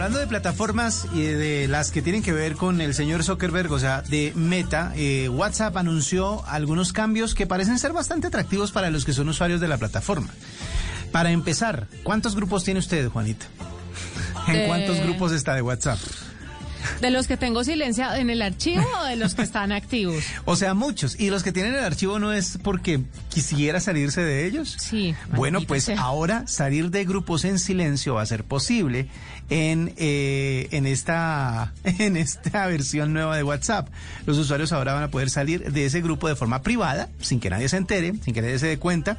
Hablando 0.00 0.18
de 0.18 0.28
plataformas 0.28 1.06
y 1.12 1.24
de 1.24 1.68
las 1.68 1.90
que 1.90 2.00
tienen 2.00 2.22
que 2.22 2.32
ver 2.32 2.54
con 2.54 2.80
el 2.80 2.94
señor 2.94 3.22
Zuckerberg, 3.22 3.70
o 3.70 3.78
sea, 3.78 4.00
de 4.00 4.32
Meta, 4.34 4.94
eh, 4.96 5.28
WhatsApp 5.28 5.76
anunció 5.76 6.42
algunos 6.46 6.94
cambios 6.94 7.34
que 7.34 7.46
parecen 7.46 7.78
ser 7.78 7.92
bastante 7.92 8.28
atractivos 8.28 8.72
para 8.72 8.88
los 8.88 9.04
que 9.04 9.12
son 9.12 9.28
usuarios 9.28 9.60
de 9.60 9.68
la 9.68 9.76
plataforma. 9.76 10.30
Para 11.12 11.32
empezar, 11.32 11.86
¿cuántos 12.02 12.34
grupos 12.34 12.64
tiene 12.64 12.80
usted, 12.80 13.10
Juanita? 13.10 13.44
¿En 14.48 14.68
cuántos 14.68 15.00
grupos 15.00 15.32
está 15.32 15.54
de 15.54 15.60
WhatsApp? 15.60 15.98
¿De 17.00 17.10
los 17.10 17.26
que 17.26 17.36
tengo 17.36 17.64
silenciado 17.64 18.16
en 18.16 18.30
el 18.30 18.42
archivo 18.42 18.86
o 19.00 19.04
de 19.04 19.16
los 19.16 19.34
que 19.34 19.42
están 19.42 19.72
activos? 19.72 20.24
O 20.44 20.56
sea, 20.56 20.74
muchos. 20.74 21.18
¿Y 21.18 21.30
los 21.30 21.42
que 21.42 21.52
tienen 21.52 21.74
el 21.74 21.84
archivo 21.84 22.18
no 22.18 22.32
es 22.32 22.58
porque 22.62 23.00
quisiera 23.28 23.80
salirse 23.80 24.22
de 24.22 24.46
ellos? 24.46 24.76
Sí. 24.78 25.14
Bueno, 25.34 25.60
pues 25.62 25.84
sea. 25.84 26.00
ahora 26.00 26.46
salir 26.46 26.90
de 26.90 27.04
grupos 27.04 27.44
en 27.44 27.58
silencio 27.58 28.14
va 28.14 28.22
a 28.22 28.26
ser 28.26 28.44
posible 28.44 29.08
en, 29.50 29.92
eh, 29.96 30.68
en, 30.70 30.86
esta, 30.86 31.74
en 31.84 32.16
esta 32.16 32.66
versión 32.66 33.12
nueva 33.12 33.36
de 33.36 33.42
WhatsApp. 33.42 33.88
Los 34.26 34.38
usuarios 34.38 34.72
ahora 34.72 34.94
van 34.94 35.02
a 35.02 35.10
poder 35.10 35.28
salir 35.28 35.70
de 35.72 35.86
ese 35.86 36.00
grupo 36.00 36.28
de 36.28 36.36
forma 36.36 36.62
privada, 36.62 37.08
sin 37.20 37.40
que 37.40 37.50
nadie 37.50 37.68
se 37.68 37.76
entere, 37.76 38.14
sin 38.24 38.32
que 38.32 38.42
nadie 38.42 38.58
se 38.58 38.68
dé 38.68 38.78
cuenta, 38.78 39.18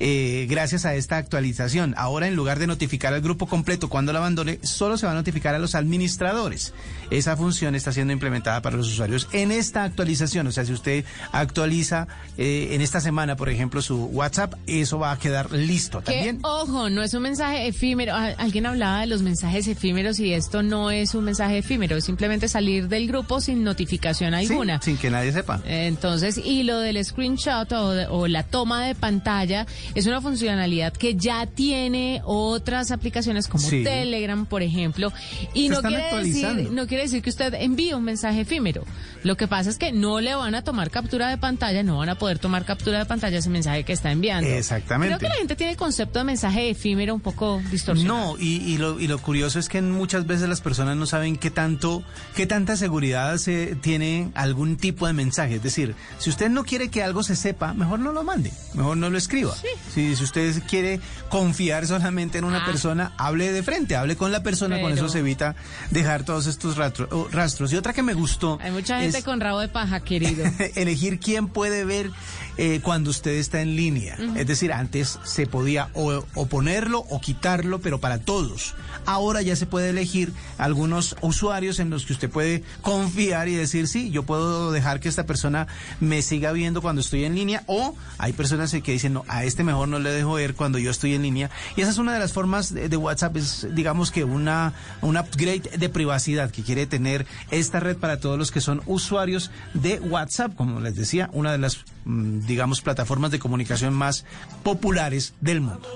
eh, 0.00 0.46
gracias 0.50 0.84
a 0.84 0.94
esta 0.94 1.16
actualización. 1.16 1.94
Ahora, 1.96 2.26
en 2.28 2.36
lugar 2.36 2.58
de 2.58 2.66
notificar 2.66 3.14
al 3.14 3.20
grupo 3.20 3.46
completo 3.46 3.88
cuando 3.88 4.12
lo 4.12 4.18
abandone, 4.18 4.58
solo 4.62 4.98
se 4.98 5.06
va 5.06 5.12
a 5.12 5.14
notificar 5.14 5.54
a 5.54 5.58
los 5.58 5.74
administradores. 5.74 6.74
Esa 7.10 7.36
función 7.36 7.74
está 7.74 7.92
siendo 7.92 8.12
implementada 8.12 8.60
para 8.62 8.76
los 8.76 8.88
usuarios 8.88 9.28
en 9.32 9.50
esta 9.52 9.84
actualización. 9.84 10.46
O 10.46 10.52
sea, 10.52 10.64
si 10.64 10.72
usted 10.72 11.04
actualiza 11.32 12.06
eh, 12.36 12.68
en 12.72 12.80
esta 12.80 13.00
semana, 13.00 13.36
por 13.36 13.48
ejemplo, 13.48 13.80
su 13.82 14.06
WhatsApp, 14.06 14.54
eso 14.66 14.98
va 14.98 15.12
a 15.12 15.18
quedar 15.18 15.50
listo 15.52 16.00
Que, 16.00 16.12
también. 16.12 16.38
ojo, 16.42 16.90
no 16.90 17.02
es 17.02 17.14
un 17.14 17.22
mensaje 17.22 17.66
efímero. 17.68 18.12
Ah, 18.14 18.32
Alguien 18.38 18.66
hablaba 18.66 19.00
de 19.00 19.06
los 19.06 19.22
mensajes 19.22 19.66
efímeros 19.68 20.18
y 20.20 20.32
esto 20.34 20.62
no 20.62 20.90
es 20.90 21.14
un 21.14 21.24
mensaje 21.24 21.58
efímero, 21.58 21.96
es 21.96 22.04
simplemente 22.04 22.48
salir 22.48 22.88
del 22.88 23.06
grupo 23.08 23.40
sin 23.40 23.64
notificación 23.64 24.34
Sí, 24.38 24.46
alguna. 24.46 24.80
sin 24.82 24.96
que 24.96 25.10
nadie 25.10 25.32
sepa. 25.32 25.60
Entonces, 25.66 26.38
y 26.38 26.62
lo 26.64 26.78
del 26.80 27.02
screenshot 27.04 27.70
o, 27.72 27.90
de- 27.92 28.06
o 28.08 28.26
la 28.28 28.42
toma 28.42 28.84
de 28.86 28.94
pantalla 28.94 29.66
es 29.94 30.06
una 30.06 30.20
funcionalidad 30.20 30.92
que 30.92 31.14
ya 31.16 31.46
tiene 31.46 32.20
otras 32.24 32.90
aplicaciones 32.90 33.48
como 33.48 33.66
Sí. 33.68 33.82
Telegram, 33.84 34.46
por 34.46 34.62
ejemplo, 34.62 35.12
y 35.54 35.64
Se 35.64 35.68
no 35.70 35.76
están 35.76 35.92
quiere, 35.92 36.04
decir, 36.04 36.44
actualizando. 36.46 36.70
no 36.72 36.86
quiere 36.86 36.97
decir 37.02 37.22
que 37.22 37.30
usted 37.30 37.54
envíe 37.54 37.92
un 37.94 38.04
mensaje 38.04 38.40
efímero. 38.42 38.84
Lo 39.24 39.36
que 39.36 39.48
pasa 39.48 39.70
es 39.70 39.78
que 39.78 39.92
no 39.92 40.20
le 40.20 40.34
van 40.34 40.54
a 40.54 40.62
tomar 40.62 40.90
captura 40.90 41.28
de 41.28 41.38
pantalla, 41.38 41.82
no 41.82 41.98
van 41.98 42.08
a 42.08 42.14
poder 42.16 42.38
tomar 42.38 42.64
captura 42.64 42.98
de 43.00 43.06
pantalla 43.06 43.38
ese 43.38 43.50
mensaje 43.50 43.84
que 43.84 43.92
está 43.92 44.10
enviando. 44.12 44.48
Exactamente. 44.48 45.16
Creo 45.16 45.18
que 45.18 45.34
la 45.34 45.38
gente 45.38 45.56
tiene 45.56 45.72
el 45.72 45.78
concepto 45.78 46.18
de 46.20 46.24
mensaje 46.24 46.70
efímero 46.70 47.14
un 47.14 47.20
poco 47.20 47.60
distorsionado. 47.70 48.36
No, 48.36 48.38
y, 48.42 48.56
y 48.62 48.78
lo, 48.78 49.00
y 49.00 49.06
lo 49.08 49.18
curioso 49.18 49.58
es 49.58 49.68
que 49.68 49.82
muchas 49.82 50.26
veces 50.26 50.48
las 50.48 50.60
personas 50.60 50.96
no 50.96 51.06
saben 51.06 51.36
qué 51.36 51.50
tanto, 51.50 52.02
qué 52.34 52.46
tanta 52.46 52.76
seguridad 52.76 53.36
se 53.38 53.76
tiene 53.76 54.30
algún 54.34 54.76
tipo 54.76 55.06
de 55.06 55.12
mensaje. 55.12 55.56
Es 55.56 55.62
decir, 55.62 55.94
si 56.18 56.30
usted 56.30 56.48
no 56.50 56.64
quiere 56.64 56.88
que 56.88 57.02
algo 57.02 57.22
se 57.22 57.36
sepa, 57.36 57.74
mejor 57.74 57.98
no 57.98 58.12
lo 58.12 58.22
mande, 58.24 58.52
mejor 58.74 58.96
no 58.96 59.10
lo 59.10 59.18
escriba. 59.18 59.54
Si, 59.94 60.14
si 60.16 60.24
usted 60.24 60.62
quiere 60.68 61.00
confiar 61.28 61.86
solamente 61.86 62.38
en 62.38 62.44
una 62.44 62.58
Ah. 62.58 62.66
persona, 62.66 63.12
hable 63.18 63.52
de 63.52 63.62
frente, 63.62 63.94
hable 63.96 64.16
con 64.16 64.32
la 64.32 64.42
persona, 64.42 64.80
con 64.80 64.92
eso 64.92 65.08
se 65.08 65.20
evita 65.20 65.54
dejar 65.90 66.24
todos 66.24 66.46
estos 66.46 66.76
oh, 67.10 67.28
rastros. 67.30 67.72
Y 67.72 67.76
otra 67.76 67.92
que 67.92 68.02
me 68.02 68.14
gustó 68.14 68.58
Hay 68.60 68.70
mucha 68.70 69.00
gente 69.00 69.18
es 69.18 69.24
con 69.24 69.40
rabo 69.40 69.60
de 69.60 69.68
paja, 69.68 70.00
querido. 70.00 70.44
elegir 70.74 71.20
quién 71.20 71.48
puede 71.48 71.84
ver 71.84 72.10
eh, 72.58 72.80
cuando 72.82 73.10
usted 73.10 73.32
está 73.32 73.62
en 73.62 73.76
línea. 73.76 74.16
Es 74.36 74.46
decir, 74.46 74.72
antes 74.72 75.18
se 75.24 75.46
podía 75.46 75.88
o, 75.94 76.24
o 76.34 76.46
ponerlo 76.46 77.04
o 77.08 77.20
quitarlo, 77.20 77.80
pero 77.80 78.00
para 78.00 78.18
todos. 78.18 78.74
Ahora 79.06 79.40
ya 79.42 79.56
se 79.56 79.64
puede 79.64 79.90
elegir 79.90 80.32
algunos 80.58 81.16
usuarios 81.22 81.78
en 81.78 81.88
los 81.88 82.04
que 82.04 82.12
usted 82.12 82.28
puede 82.28 82.62
confiar 82.82 83.48
y 83.48 83.54
decir, 83.54 83.88
sí, 83.88 84.10
yo 84.10 84.24
puedo 84.24 84.72
dejar 84.72 85.00
que 85.00 85.08
esta 85.08 85.24
persona 85.24 85.66
me 86.00 86.20
siga 86.20 86.52
viendo 86.52 86.82
cuando 86.82 87.00
estoy 87.00 87.24
en 87.24 87.34
línea, 87.34 87.62
o 87.66 87.94
hay 88.18 88.32
personas 88.32 88.72
que 88.72 88.92
dicen, 88.92 89.14
no, 89.14 89.24
a 89.28 89.44
este 89.44 89.64
mejor 89.64 89.88
no 89.88 89.98
le 89.98 90.10
dejo 90.10 90.34
ver 90.34 90.54
cuando 90.54 90.78
yo 90.78 90.90
estoy 90.90 91.14
en 91.14 91.22
línea. 91.22 91.50
Y 91.76 91.80
esa 91.80 91.90
es 91.90 91.98
una 91.98 92.12
de 92.12 92.18
las 92.18 92.32
formas 92.32 92.74
de, 92.74 92.88
de 92.88 92.96
WhatsApp, 92.96 93.36
es 93.36 93.66
digamos 93.72 94.10
que 94.10 94.24
una, 94.24 94.74
un 95.00 95.16
upgrade 95.16 95.78
de 95.78 95.88
privacidad 95.88 96.50
que 96.50 96.62
quiere 96.62 96.86
tener 96.86 97.26
esta 97.50 97.80
red 97.80 97.96
para 97.96 98.20
todos 98.20 98.38
los 98.38 98.50
que 98.50 98.60
son 98.60 98.82
usuarios 98.86 99.50
de 99.74 100.00
WhatsApp, 100.00 100.54
como 100.54 100.80
les 100.80 100.96
decía, 100.96 101.30
una 101.32 101.52
de 101.52 101.58
las, 101.58 101.84
digamos, 102.08 102.80
plataformas 102.80 103.30
de 103.30 103.38
comunicación 103.38 103.94
más 103.94 104.24
populares 104.62 105.34
del 105.40 105.60
mundo. 105.60 105.86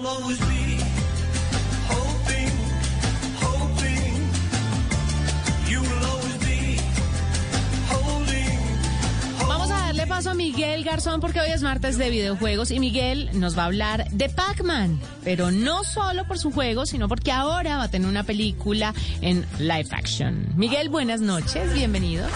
Vamos 9.49 9.71
a 9.71 9.79
darle 9.79 10.07
paso 10.07 10.31
a 10.31 10.35
Miguel 10.35 10.85
Garzón 10.85 11.21
porque 11.21 11.41
hoy 11.41 11.51
es 11.51 11.63
martes 11.63 11.97
de 11.97 12.11
videojuegos 12.11 12.71
y 12.71 12.79
Miguel 12.79 13.31
nos 13.33 13.57
va 13.57 13.63
a 13.63 13.67
hablar 13.67 14.11
de 14.11 14.29
Pac-Man, 14.29 15.01
pero 15.25 15.51
no 15.51 15.83
solo 15.83 16.27
por 16.27 16.39
su 16.39 16.51
juego, 16.51 16.85
sino 16.85 17.09
porque 17.09 17.33
ahora 17.33 17.79
va 17.79 17.85
a 17.85 17.89
tener 17.89 18.09
una 18.09 18.25
película 18.25 18.95
en 19.23 19.47
live 19.59 19.89
action. 19.93 20.49
Miguel, 20.57 20.91
buenas 20.91 21.23
noches, 21.23 21.73
bienvenido. 21.73 22.27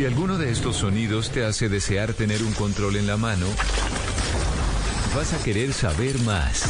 Si 0.00 0.06
alguno 0.06 0.38
de 0.38 0.50
estos 0.50 0.76
sonidos 0.76 1.28
te 1.28 1.44
hace 1.44 1.68
desear 1.68 2.14
tener 2.14 2.42
un 2.42 2.54
control 2.54 2.96
en 2.96 3.06
la 3.06 3.18
mano, 3.18 3.44
vas 5.14 5.34
a 5.34 5.44
querer 5.44 5.74
saber 5.74 6.18
más. 6.20 6.64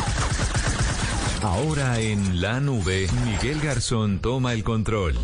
Ahora 1.41 2.01
en 2.01 2.41
la 2.41 2.59
nube, 2.59 3.07
Miguel 3.25 3.61
Garzón 3.61 4.19
toma 4.19 4.53
el 4.53 4.65
control. 4.65 5.15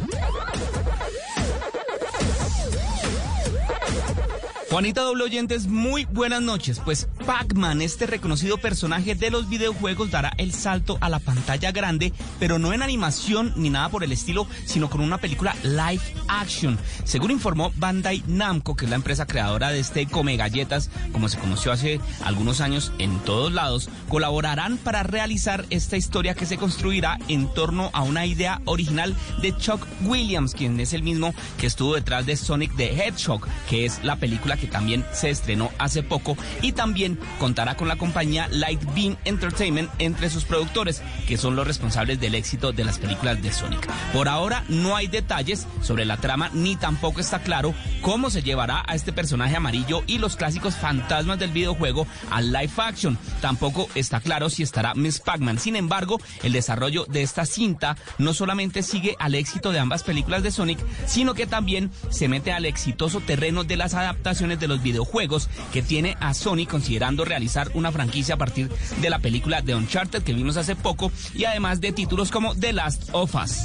Juanita 4.76 5.00
Doble 5.00 5.24
Oyentes, 5.24 5.68
muy 5.68 6.04
buenas 6.04 6.42
noches. 6.42 6.82
Pues 6.84 7.08
Pac-Man, 7.24 7.80
este 7.80 8.04
reconocido 8.04 8.58
personaje 8.58 9.14
de 9.14 9.30
los 9.30 9.48
videojuegos, 9.48 10.10
dará 10.10 10.34
el 10.36 10.52
salto 10.52 10.98
a 11.00 11.08
la 11.08 11.18
pantalla 11.18 11.72
grande, 11.72 12.12
pero 12.38 12.58
no 12.58 12.74
en 12.74 12.82
animación 12.82 13.54
ni 13.56 13.70
nada 13.70 13.88
por 13.88 14.04
el 14.04 14.12
estilo, 14.12 14.46
sino 14.66 14.90
con 14.90 15.00
una 15.00 15.16
película 15.16 15.56
live 15.62 16.02
action. 16.28 16.78
Según 17.04 17.30
informó 17.30 17.72
Bandai 17.76 18.22
Namco, 18.26 18.76
que 18.76 18.84
es 18.84 18.90
la 18.90 18.96
empresa 18.96 19.24
creadora 19.24 19.70
de 19.70 19.80
este 19.80 20.04
Come 20.04 20.36
Galletas, 20.36 20.90
como 21.10 21.30
se 21.30 21.38
conoció 21.38 21.72
hace 21.72 21.98
algunos 22.22 22.60
años 22.60 22.92
en 22.98 23.18
todos 23.20 23.50
lados, 23.50 23.88
colaborarán 24.10 24.76
para 24.76 25.02
realizar 25.02 25.64
esta 25.70 25.96
historia 25.96 26.34
que 26.34 26.44
se 26.44 26.58
construirá 26.58 27.18
en 27.28 27.48
torno 27.54 27.88
a 27.94 28.02
una 28.02 28.26
idea 28.26 28.60
original 28.66 29.16
de 29.40 29.56
Chuck 29.56 29.86
Williams, 30.04 30.52
quien 30.52 30.78
es 30.80 30.92
el 30.92 31.02
mismo 31.02 31.34
que 31.56 31.66
estuvo 31.66 31.94
detrás 31.94 32.26
de 32.26 32.36
Sonic 32.36 32.76
the 32.76 32.92
Hedgehog, 32.92 33.40
que 33.70 33.86
es 33.86 34.04
la 34.04 34.16
película 34.16 34.58
que 34.58 34.65
también 34.66 35.04
se 35.12 35.30
estrenó 35.30 35.70
hace 35.78 36.02
poco 36.02 36.36
y 36.62 36.72
también 36.72 37.18
contará 37.38 37.76
con 37.76 37.88
la 37.88 37.96
compañía 37.96 38.48
Light 38.50 38.82
Beam 38.94 39.16
Entertainment 39.24 39.90
entre 39.98 40.30
sus 40.30 40.44
productores, 40.44 41.02
que 41.26 41.36
son 41.36 41.56
los 41.56 41.66
responsables 41.66 42.20
del 42.20 42.34
éxito 42.34 42.72
de 42.72 42.84
las 42.84 42.98
películas 42.98 43.42
de 43.42 43.52
Sonic. 43.52 43.86
Por 44.12 44.28
ahora 44.28 44.64
no 44.68 44.96
hay 44.96 45.06
detalles 45.06 45.66
sobre 45.82 46.04
la 46.04 46.16
trama 46.16 46.50
ni 46.52 46.76
tampoco 46.76 47.20
está 47.20 47.40
claro 47.40 47.74
cómo 48.00 48.30
se 48.30 48.42
llevará 48.42 48.84
a 48.86 48.94
este 48.94 49.12
personaje 49.12 49.56
amarillo 49.56 50.02
y 50.06 50.18
los 50.18 50.36
clásicos 50.36 50.76
fantasmas 50.76 51.38
del 51.38 51.50
videojuego 51.50 52.06
al 52.30 52.52
live 52.52 52.72
action. 52.78 53.18
Tampoco 53.40 53.88
está 53.94 54.20
claro 54.20 54.50
si 54.50 54.62
estará 54.62 54.94
Miss 54.94 55.20
Pac-Man. 55.20 55.58
Sin 55.58 55.76
embargo, 55.76 56.20
el 56.42 56.52
desarrollo 56.52 57.04
de 57.06 57.22
esta 57.22 57.46
cinta 57.46 57.96
no 58.18 58.34
solamente 58.34 58.82
sigue 58.82 59.16
al 59.18 59.34
éxito 59.34 59.72
de 59.72 59.78
ambas 59.78 60.02
películas 60.02 60.42
de 60.42 60.50
Sonic, 60.50 60.78
sino 61.06 61.34
que 61.34 61.46
también 61.46 61.90
se 62.10 62.28
mete 62.28 62.52
al 62.52 62.64
exitoso 62.64 63.20
terreno 63.20 63.64
de 63.64 63.76
las 63.76 63.94
adaptaciones 63.94 64.45
de 64.54 64.68
los 64.68 64.80
videojuegos 64.80 65.48
que 65.72 65.82
tiene 65.82 66.16
a 66.20 66.32
Sony 66.32 66.66
considerando 66.70 67.24
realizar 67.24 67.68
una 67.74 67.90
franquicia 67.90 68.36
a 68.36 68.38
partir 68.38 68.70
de 69.00 69.10
la 69.10 69.18
película 69.18 69.62
de 69.62 69.74
Uncharted 69.74 70.22
que 70.22 70.32
vimos 70.32 70.56
hace 70.56 70.76
poco 70.76 71.10
y 71.34 71.44
además 71.44 71.80
de 71.80 71.90
títulos 71.90 72.30
como 72.30 72.54
The 72.54 72.72
Last 72.72 73.08
of 73.10 73.34
Us. 73.34 73.62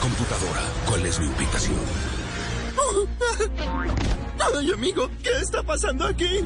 Computadora, 0.00 0.62
¿cuál 0.86 1.04
es 1.04 1.18
mi 1.18 1.26
ubicación? 1.26 1.76
Ay, 4.56 4.70
amigo, 4.72 5.10
¿qué 5.22 5.30
está 5.42 5.62
pasando 5.62 6.06
aquí? 6.06 6.44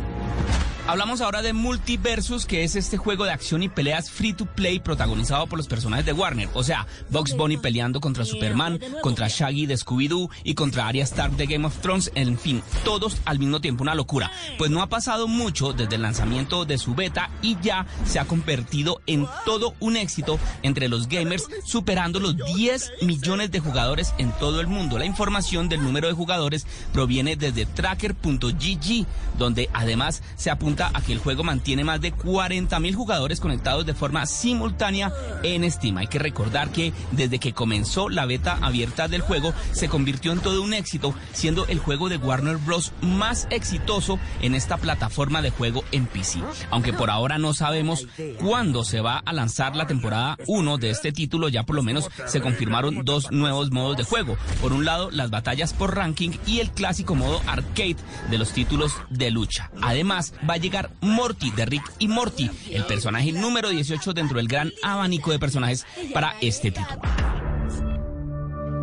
Hablamos 0.87 1.23
ahora 1.23 1.41
de 1.41 1.55
Multiversus, 1.55 2.45
que 2.45 2.63
es 2.63 2.77
este 2.77 2.99
juego 2.99 3.25
de 3.25 3.33
acción 3.33 3.63
y 3.63 3.71
peleas 3.71 4.11
free 4.11 4.35
to 4.35 4.45
play 4.45 4.81
protagonizado 4.81 5.47
por 5.47 5.57
los 5.57 5.67
personajes 5.67 6.05
de 6.05 6.13
Warner. 6.13 6.51
O 6.53 6.63
sea, 6.63 6.87
Bugs 7.09 7.35
Bunny 7.35 7.57
peleando 7.57 8.03
contra 8.03 8.27
Superman, 8.27 8.79
contra 9.01 9.29
Shaggy 9.29 9.65
de 9.65 9.79
Scooby-Doo 9.79 10.29
y 10.45 10.55
contra 10.55 10.87
Arya 10.87 11.05
Stark 11.05 11.37
de 11.37 11.47
Game 11.47 11.67
of 11.67 11.79
Thrones. 11.79 12.13
En 12.15 12.39
fin, 12.39 12.63
todos 12.85 13.17
al 13.25 13.39
mismo 13.39 13.63
tiempo, 13.63 13.83
una 13.83 13.95
locura. 13.95 14.31
Pues 14.59 14.71
no 14.71 14.83
ha 14.83 14.91
pasado 14.91 15.27
mucho 15.27 15.73
desde 15.73 15.97
el 15.97 16.03
lanzamiento 16.03 16.67
de 16.67 16.77
su 16.77 16.95
beta 16.95 17.31
y 17.41 17.57
ya 17.63 17.87
se 18.05 18.19
ha 18.19 18.27
convertido 18.27 19.01
en 19.07 19.27
todo 19.47 19.75
un 19.81 19.97
éxito 19.97 20.39
entre 20.63 20.89
los 20.89 21.09
gamers, 21.09 21.49
superando 21.65 22.21
los 22.21 22.37
10 22.37 22.93
millones 23.01 23.51
de 23.51 23.61
jugadores 23.61 24.13
en 24.19 24.33
todo 24.33 24.61
el 24.61 24.67
mundo. 24.67 24.99
La 24.99 25.07
información 25.07 25.71
del 25.71 25.83
número 25.83 26.09
de 26.09 26.15
jugadores 26.15 26.67
proviene 26.93 27.37
desde 27.37 27.65
tracker.gg, 27.65 29.07
donde 29.39 29.71
además 29.73 30.23
se 30.37 30.51
apunta 30.51 30.74
a 30.83 31.01
que 31.03 31.13
el 31.13 31.19
juego 31.19 31.45
mantiene 31.45 31.85
más 31.85 32.01
de 32.01 32.13
40 32.13 32.81
mil 32.81 32.95
jugadores 32.95 33.41
conectados 33.41 33.87
de 33.87 33.95
forma 33.95 34.27
simultánea 34.27 35.13
en 35.43 35.71
Steam. 35.71 35.99
Hay 35.99 36.09
que 36.09 36.19
recordar 36.19 36.71
que 36.71 36.93
desde 37.13 37.39
que 37.39 37.53
comenzó 37.53 38.09
la 38.09 38.27
beta 38.27 38.59
abierta 38.61 39.09
del 39.09 39.21
juego 39.21 39.53
se 39.73 39.89
convirtió 39.89 40.33
en 40.33 40.41
todo 40.41 40.63
un 40.63 40.75
éxito, 40.75 41.15
siendo 41.33 41.67
el 41.67 41.79
juego 41.79 42.09
de 42.09 42.17
Warner 42.17 42.57
Bros. 42.57 42.93
más 43.01 43.47
exitoso 43.51 44.19
en 44.41 44.55
esta 44.55 44.77
plataforma 44.77 45.43
de 45.43 45.51
juego 45.51 45.85
en 45.93 46.07
PC. 46.07 46.41
Aunque 46.71 46.93
por 46.93 47.11
ahora 47.11 47.39
no 47.39 47.55
sabemos 47.55 48.07
cuándo 48.41 48.85
se 48.85 49.01
va 49.01 49.19
a 49.19 49.33
lanzar 49.33 49.77
la 49.77 49.87
temporada 49.87 50.37
1 50.47 50.79
de 50.79 50.91
este 50.91 51.13
título, 51.13 51.49
ya 51.49 51.63
por 51.63 51.77
lo 51.77 51.83
menos 51.83 52.11
se 52.27 52.41
confirmaron 52.41 53.05
dos 53.05 53.31
nuevos 53.31 53.71
modos 53.71 53.97
de 53.97 54.05
juego. 54.05 54.37
Por 54.61 54.73
un 54.73 54.85
lado, 54.85 55.11
las 55.11 55.31
batallas 55.31 55.73
por 55.73 55.95
ranking 55.95 56.31
y 56.47 56.61
el 56.61 56.71
clásico 56.71 57.15
modo 57.15 57.41
arcade 57.47 57.97
de 58.31 58.39
los 58.39 58.53
títulos 58.53 58.95
de 59.11 59.31
lucha. 59.31 59.71
Además, 59.83 60.35
va 60.49 60.55
a 60.55 60.59
llegar 60.65 60.91
Morty 61.03 61.51
de 61.51 61.67
Rick 61.67 61.93
y 61.99 62.09
Morty, 62.09 62.51
el 62.71 62.85
personaje 62.85 63.33
número 63.33 63.69
18 63.69 64.15
dentro 64.15 64.39
del 64.39 64.49
gran 64.49 64.73
abanico 64.83 65.31
de 65.31 65.39
personajes 65.39 65.87
para 66.13 66.35
este 66.41 66.71
título. 66.71 67.34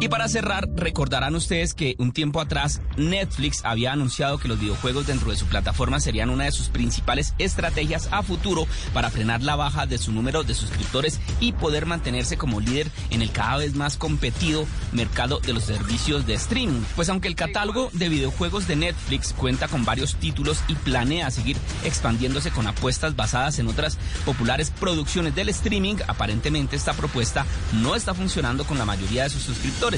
Y 0.02 0.10
para 0.10 0.28
cerrar, 0.28 0.68
recordarán 0.74 1.36
ustedes 1.36 1.76
que 1.76 1.96
un 2.00 2.12
tiempo 2.12 2.42
atrás 2.42 2.82
Netflix 2.98 3.64
había 3.64 3.92
anunciado 3.92 4.40
que 4.40 4.48
los 4.48 4.60
videojuegos 4.60 5.06
dentro 5.06 5.30
de 5.30 5.38
su 5.38 5.46
plataforma 5.46 6.00
serían 6.00 6.32
una 6.32 6.46
de 6.46 6.52
sus 6.52 6.70
principales 6.70 7.36
estrategias 7.38 8.10
a 8.12 8.24
futuro 8.24 8.66
para 8.96 9.12
frenar 9.12 9.44
la 9.44 9.56
baja 9.56 9.86
de 9.86 10.00
su 10.00 10.12
número 10.12 10.42
de 10.42 10.56
suscriptores 10.56 11.20
y 11.40 11.52
poder 11.52 11.86
mantenerse 11.86 12.36
como 12.36 12.60
líder 12.60 12.90
en 13.12 13.22
el 13.22 13.32
cada 13.32 13.58
vez 13.58 13.76
más 13.76 13.96
competido 13.96 14.66
mercado 14.92 15.40
de 15.40 15.54
los 15.54 15.66
servicios 15.66 16.26
de 16.26 16.34
streaming. 16.34 16.82
Pues 16.96 17.10
aunque 17.10 17.28
el 17.28 17.36
catálogo 17.36 17.92
de 17.94 18.10
videojuegos 18.10 18.68
de 18.68 18.78
Netflix 18.78 19.34
cuenta 19.34 19.68
con 19.68 19.86
varios 19.86 20.16
títulos 20.16 20.64
y 20.68 20.74
planea 20.74 21.30
seguir 21.30 21.58
expandiéndose 21.86 22.50
con 22.50 22.66
apuestas 22.66 23.16
basadas 23.16 23.60
en 23.60 23.68
otras 23.68 24.00
populares 24.26 24.72
producciones 24.80 25.36
del 25.36 25.50
streaming, 25.50 25.98
aparentemente 26.08 26.76
esta 26.76 26.94
propuesta 26.94 27.46
no 27.84 27.94
está 27.94 28.16
funcionando 28.16 28.66
con 28.66 28.80
la 28.80 28.86
mayoría 28.86 29.26
de 29.26 29.30
sus 29.30 29.44
suscriptores. 29.44 29.91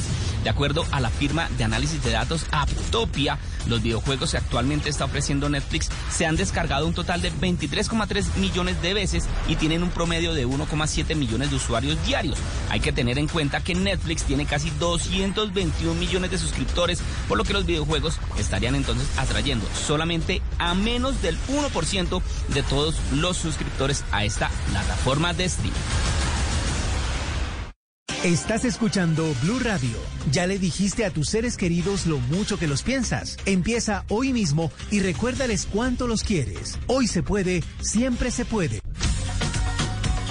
De 0.43 0.49
acuerdo 0.49 0.85
a 0.91 0.99
la 0.99 1.09
firma 1.09 1.49
de 1.57 1.63
análisis 1.63 2.03
de 2.03 2.11
datos 2.11 2.45
Aptopia, 2.51 3.37
los 3.67 3.81
videojuegos 3.81 4.31
que 4.31 4.37
actualmente 4.37 4.89
está 4.89 5.05
ofreciendo 5.05 5.49
Netflix 5.49 5.89
se 6.11 6.25
han 6.25 6.35
descargado 6.35 6.87
un 6.87 6.93
total 6.93 7.21
de 7.21 7.31
23,3 7.31 8.35
millones 8.35 8.81
de 8.81 8.93
veces 8.93 9.25
y 9.47 9.55
tienen 9.55 9.83
un 9.83 9.89
promedio 9.89 10.33
de 10.33 10.47
1,7 10.47 11.15
millones 11.15 11.49
de 11.49 11.55
usuarios 11.55 12.03
diarios. 12.05 12.37
Hay 12.69 12.79
que 12.79 12.91
tener 12.91 13.17
en 13.17 13.27
cuenta 13.27 13.61
que 13.61 13.75
Netflix 13.75 14.23
tiene 14.23 14.45
casi 14.45 14.69
221 14.79 15.93
millones 15.99 16.31
de 16.31 16.37
suscriptores, 16.37 17.01
por 17.27 17.37
lo 17.37 17.43
que 17.43 17.53
los 17.53 17.65
videojuegos 17.65 18.19
estarían 18.37 18.75
entonces 18.75 19.07
atrayendo 19.17 19.65
solamente 19.87 20.41
a 20.59 20.73
menos 20.73 21.21
del 21.21 21.37
1% 21.47 22.21
de 22.49 22.63
todos 22.63 22.95
los 23.13 23.37
suscriptores 23.37 24.03
a 24.11 24.25
esta 24.25 24.49
plataforma 24.69 25.33
de 25.33 25.45
streaming. 25.45 25.73
Estás 28.23 28.63
escuchando 28.63 29.35
Blue 29.41 29.59
Radio. 29.59 29.97
Ya 30.31 30.47
le 30.47 30.57
dijiste 30.57 31.03
a 31.03 31.09
tus 31.09 31.27
seres 31.27 31.57
queridos 31.57 32.05
lo 32.05 32.19
mucho 32.19 32.57
que 32.57 32.67
los 32.67 32.81
piensas. 32.81 33.35
Empieza 33.45 34.05
hoy 34.07 34.31
mismo 34.31 34.71
y 34.91 35.01
recuérdales 35.01 35.67
cuánto 35.69 36.07
los 36.07 36.23
quieres. 36.23 36.79
Hoy 36.87 37.07
se 37.07 37.21
puede, 37.21 37.65
siempre 37.81 38.31
se 38.31 38.45
puede. 38.45 38.79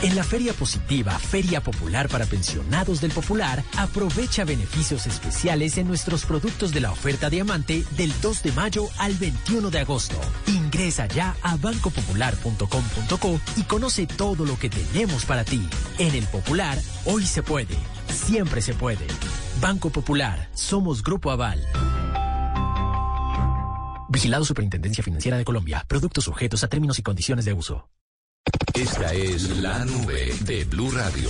En 0.02 0.16
la 0.16 0.24
Feria 0.24 0.52
Positiva, 0.52 1.16
Feria 1.16 1.60
Popular 1.60 2.08
para 2.08 2.26
Pensionados 2.26 3.00
del 3.00 3.12
Popular, 3.12 3.62
aprovecha 3.78 4.44
beneficios 4.44 5.06
especiales 5.06 5.78
en 5.78 5.86
nuestros 5.86 6.24
productos 6.24 6.72
de 6.72 6.80
la 6.80 6.90
oferta 6.90 7.30
diamante 7.30 7.84
del 7.96 8.12
2 8.20 8.42
de 8.42 8.50
mayo 8.50 8.88
al 8.98 9.14
21 9.14 9.70
de 9.70 9.78
agosto. 9.78 10.20
Ingresa 10.48 11.06
ya 11.06 11.36
a 11.42 11.56
bancopopular.com.co 11.56 13.40
y 13.56 13.62
conoce 13.62 14.08
todo 14.08 14.44
lo 14.44 14.58
que 14.58 14.70
tenemos 14.70 15.24
para 15.24 15.44
ti. 15.44 15.64
En 15.98 16.16
el 16.16 16.24
Popular, 16.24 16.78
hoy 17.04 17.24
se 17.24 17.44
puede. 17.44 17.76
Siempre 18.12 18.60
se 18.60 18.74
puede. 18.74 19.06
Banco 19.60 19.90
Popular, 19.90 20.48
somos 20.54 21.02
Grupo 21.02 21.30
Aval. 21.30 21.66
Vigilado 24.08 24.44
Superintendencia 24.44 25.02
Financiera 25.02 25.38
de 25.38 25.44
Colombia. 25.44 25.84
Productos 25.88 26.24
sujetos 26.24 26.62
a 26.62 26.68
términos 26.68 26.98
y 26.98 27.02
condiciones 27.02 27.44
de 27.44 27.54
uso. 27.54 27.88
Esta 28.74 29.12
es 29.14 29.58
la 29.58 29.84
nube 29.84 30.34
de 30.44 30.64
Blue 30.64 30.90
Radio. 30.90 31.28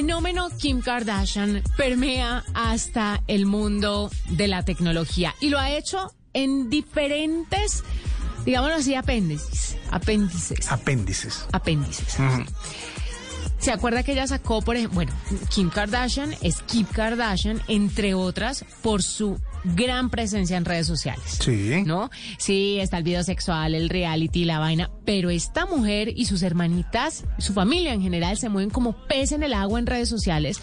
Fenómeno 0.00 0.48
Kim 0.56 0.80
Kardashian 0.80 1.62
permea 1.76 2.42
hasta 2.54 3.22
el 3.26 3.44
mundo 3.44 4.10
de 4.30 4.48
la 4.48 4.64
tecnología 4.64 5.34
y 5.40 5.50
lo 5.50 5.58
ha 5.58 5.72
hecho 5.72 6.14
en 6.32 6.70
diferentes, 6.70 7.84
digámoslo 8.46 8.76
así, 8.76 8.94
apéndices. 8.94 9.76
Apéndices. 9.90 10.72
Apéndices. 10.72 11.46
Apéndices. 11.52 12.16
¿Se 13.58 13.72
acuerda 13.72 14.02
que 14.02 14.12
ella 14.12 14.26
sacó, 14.26 14.62
por 14.62 14.76
ejemplo, 14.76 14.94
bueno, 14.94 15.12
Kim 15.50 15.68
Kardashian 15.68 16.34
es 16.40 16.62
Kim 16.62 16.86
Kardashian, 16.86 17.60
entre 17.68 18.14
otras, 18.14 18.64
por 18.80 19.02
su 19.02 19.38
gran 19.64 20.10
presencia 20.10 20.56
en 20.56 20.64
redes 20.64 20.86
sociales. 20.86 21.38
Sí. 21.40 21.82
¿No? 21.84 22.10
Sí, 22.38 22.78
está 22.80 22.98
el 22.98 23.04
video 23.04 23.22
sexual, 23.22 23.74
el 23.74 23.88
reality, 23.88 24.44
la 24.44 24.58
vaina, 24.58 24.90
pero 25.04 25.30
esta 25.30 25.66
mujer 25.66 26.12
y 26.14 26.26
sus 26.26 26.42
hermanitas, 26.42 27.24
su 27.38 27.52
familia 27.52 27.92
en 27.92 28.02
general, 28.02 28.38
se 28.38 28.48
mueven 28.48 28.70
como 28.70 28.92
pez 29.06 29.32
en 29.32 29.42
el 29.42 29.54
agua 29.54 29.78
en 29.78 29.86
redes 29.86 30.08
sociales 30.08 30.58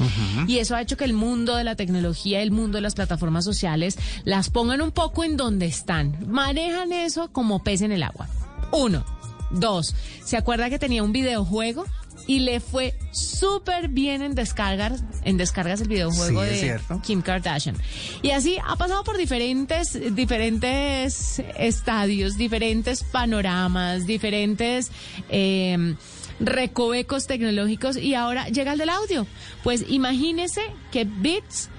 y 0.47 0.57
eso 0.57 0.75
ha 0.75 0.81
hecho 0.81 0.97
que 0.97 1.05
el 1.05 1.13
mundo 1.13 1.55
de 1.55 1.63
la 1.63 1.75
tecnología, 1.75 2.41
el 2.41 2.51
mundo 2.51 2.77
de 2.77 2.81
las 2.81 2.95
plataformas 2.95 3.45
sociales, 3.45 3.97
las 4.23 4.49
pongan 4.49 4.81
un 4.81 4.91
poco 4.91 5.23
en 5.23 5.37
donde 5.37 5.65
están. 5.65 6.17
Manejan 6.27 6.91
eso 6.91 7.31
como 7.31 7.63
pez 7.63 7.81
en 7.81 7.91
el 7.91 8.03
agua. 8.03 8.27
Uno. 8.71 9.05
Dos. 9.49 9.95
¿Se 10.25 10.35
acuerda 10.35 10.69
que 10.69 10.79
tenía 10.79 11.03
un 11.03 11.13
videojuego? 11.13 11.85
Y 12.27 12.39
le 12.39 12.59
fue 12.59 12.93
súper 13.11 13.87
bien 13.87 14.21
en 14.21 14.35
descargas, 14.35 15.03
en 15.23 15.37
descargas 15.37 15.81
el 15.81 15.87
videojuego 15.87 16.43
Sí, 16.43 16.49
de 16.49 16.59
cierto. 16.59 17.01
Kim 17.01 17.21
Kardashian. 17.21 17.75
Y 18.21 18.31
así 18.31 18.57
ha 18.65 18.75
pasado 18.75 19.03
por 19.03 19.17
diferentes, 19.17 19.97
diferentes 20.13 21.41
estadios, 21.57 22.37
diferentes 22.37 23.03
panoramas, 23.03 24.05
diferentes 24.05 24.91
eh, 25.29 25.95
recovecos 26.39 27.27
tecnológicos 27.27 27.97
y 27.97 28.13
ahora 28.13 28.47
llega 28.49 28.73
el 28.73 28.77
del 28.77 28.89
audio. 28.89 29.25
Pues 29.63 29.85
imagínese 29.87 30.61
que 30.91 31.05
Beats 31.05 31.69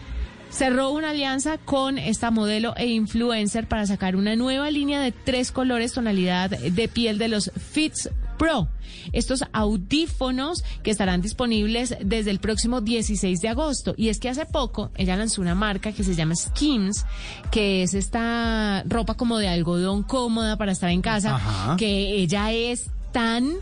cerró 0.51 0.91
una 0.91 1.11
alianza 1.11 1.59
con 1.59 1.99
esta 1.99 2.31
modelo 2.31 2.75
e 2.77 2.87
influencer 2.87 3.69
para 3.69 3.87
sacar 3.87 4.17
una 4.17 4.35
nueva 4.37 4.71
línea 4.71 5.01
de 5.01 5.13
tres 5.13 5.53
colores 5.53 5.93
tonalidad 5.93 6.51
de 6.51 6.89
piel 6.89 7.19
de 7.19 7.29
los 7.29 7.53
Fits 7.71 8.09
Pro. 8.39 8.69
Estos 9.13 9.45
audífonos 9.53 10.63
que 10.83 10.91
estarán 10.91 11.21
disponibles 11.21 11.97
desde 12.03 12.31
el 12.31 12.39
próximo 12.41 12.81
16 12.81 13.41
de 13.41 13.49
agosto. 13.49 13.95
Y 13.97 14.09
es 14.09 14.19
que 14.21 14.29
hace 14.29 14.47
poco 14.47 14.91
ella 14.97 15.17
lanzó 15.17 15.41
una 15.43 15.55
marca 15.55 15.93
que 15.93 16.05
se 16.05 16.15
llama 16.15 16.35
Skims, 16.37 17.05
que 17.51 17.83
es 17.83 17.95
esta 17.95 18.83
ropa 18.87 19.15
como 19.15 19.39
de 19.39 19.49
algodón 19.49 20.03
cómoda 20.03 20.57
para 20.57 20.73
estar 20.73 20.91
en 20.91 21.03
casa, 21.03 21.37
Ajá. 21.37 21.77
que 21.77 22.15
ella 22.17 22.53
es 22.53 22.91
tan 23.13 23.55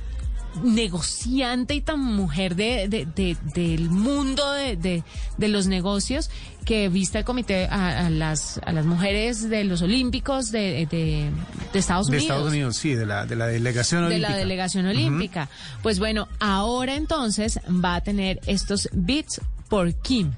negociante 0.62 1.74
y 1.74 1.80
tan 1.80 2.00
mujer 2.00 2.54
de, 2.56 2.88
de- 2.88 3.06
de- 3.06 3.36
del 3.54 3.90
mundo 3.90 4.52
de, 4.52 4.76
de- 4.76 5.04
de 5.36 5.48
los 5.48 5.66
negocios 5.66 6.30
que 6.64 6.88
viste 6.88 7.18
el 7.18 7.24
comité 7.24 7.66
a, 7.66 8.06
a 8.06 8.10
las 8.10 8.58
a 8.64 8.72
las 8.72 8.84
mujeres 8.86 9.48
de 9.48 9.64
los 9.64 9.82
olímpicos 9.82 10.50
de, 10.50 10.86
de- 10.90 11.30
de 11.72 11.78
Estados 11.78 12.06
De 12.08 12.16
Unidos 12.16 12.22
Estados 12.24 12.52
Unidos, 12.52 12.76
sí, 12.76 12.94
de 12.94 13.06
la, 13.06 13.26
de 13.26 13.36
la 13.36 13.46
delegación 13.46 14.00
de 14.02 14.06
olímpica. 14.08 14.30
la 14.30 14.36
delegación 14.36 14.86
olímpica. 14.86 15.48
Pues 15.82 15.98
bueno, 15.98 16.28
ahora 16.40 16.96
entonces 16.96 17.60
va 17.68 17.96
a 17.96 18.00
tener 18.00 18.40
estos 18.46 18.88
beats 18.92 19.40
por 19.68 19.92
Kim. 19.94 20.32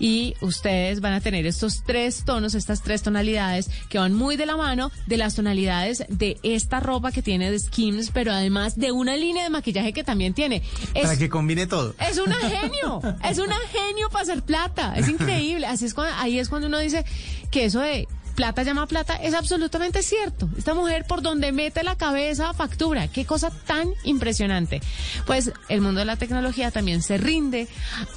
Y 0.00 0.34
ustedes 0.40 1.00
van 1.00 1.12
a 1.12 1.20
tener 1.20 1.46
estos 1.46 1.84
tres 1.84 2.24
tonos, 2.24 2.54
estas 2.54 2.82
tres 2.82 3.02
tonalidades 3.02 3.70
que 3.88 3.98
van 3.98 4.14
muy 4.14 4.36
de 4.36 4.46
la 4.46 4.56
mano 4.56 4.90
de 5.06 5.16
las 5.18 5.34
tonalidades 5.34 6.04
de 6.08 6.38
esta 6.42 6.80
ropa 6.80 7.12
que 7.12 7.22
tiene 7.22 7.50
de 7.50 7.58
Skims, 7.58 8.10
pero 8.10 8.32
además 8.32 8.76
de 8.76 8.90
una 8.92 9.14
línea 9.16 9.44
de 9.44 9.50
maquillaje 9.50 9.92
que 9.92 10.02
también 10.02 10.32
tiene. 10.34 10.62
Es, 10.94 11.02
Para 11.02 11.18
que 11.18 11.28
combine 11.28 11.66
todo. 11.66 11.94
es 12.00 12.18
una 12.18 12.36
genio, 12.36 13.00
es 13.22 13.38
una 13.38 13.56
genio 13.70 14.08
para 14.10 14.22
hacer 14.22 14.42
plata, 14.42 14.94
es 14.96 15.08
increíble. 15.08 15.66
Así 15.66 15.84
es 15.84 15.94
cuando, 15.94 16.14
ahí 16.18 16.38
es 16.38 16.48
cuando 16.48 16.68
uno 16.68 16.78
dice 16.78 17.04
que 17.50 17.66
eso 17.66 17.80
de 17.80 18.08
plata 18.40 18.62
llama 18.62 18.86
plata 18.86 19.16
es 19.16 19.34
absolutamente 19.34 20.02
cierto. 20.02 20.48
Esta 20.56 20.72
mujer 20.72 21.04
por 21.06 21.20
donde 21.20 21.52
mete 21.52 21.82
la 21.82 21.96
cabeza 21.96 22.54
factura, 22.54 23.08
qué 23.08 23.26
cosa 23.26 23.50
tan 23.50 23.90
impresionante. 24.02 24.80
Pues 25.26 25.52
el 25.68 25.82
mundo 25.82 26.00
de 26.00 26.06
la 26.06 26.16
tecnología 26.16 26.70
también 26.70 27.02
se 27.02 27.18
rinde 27.18 27.68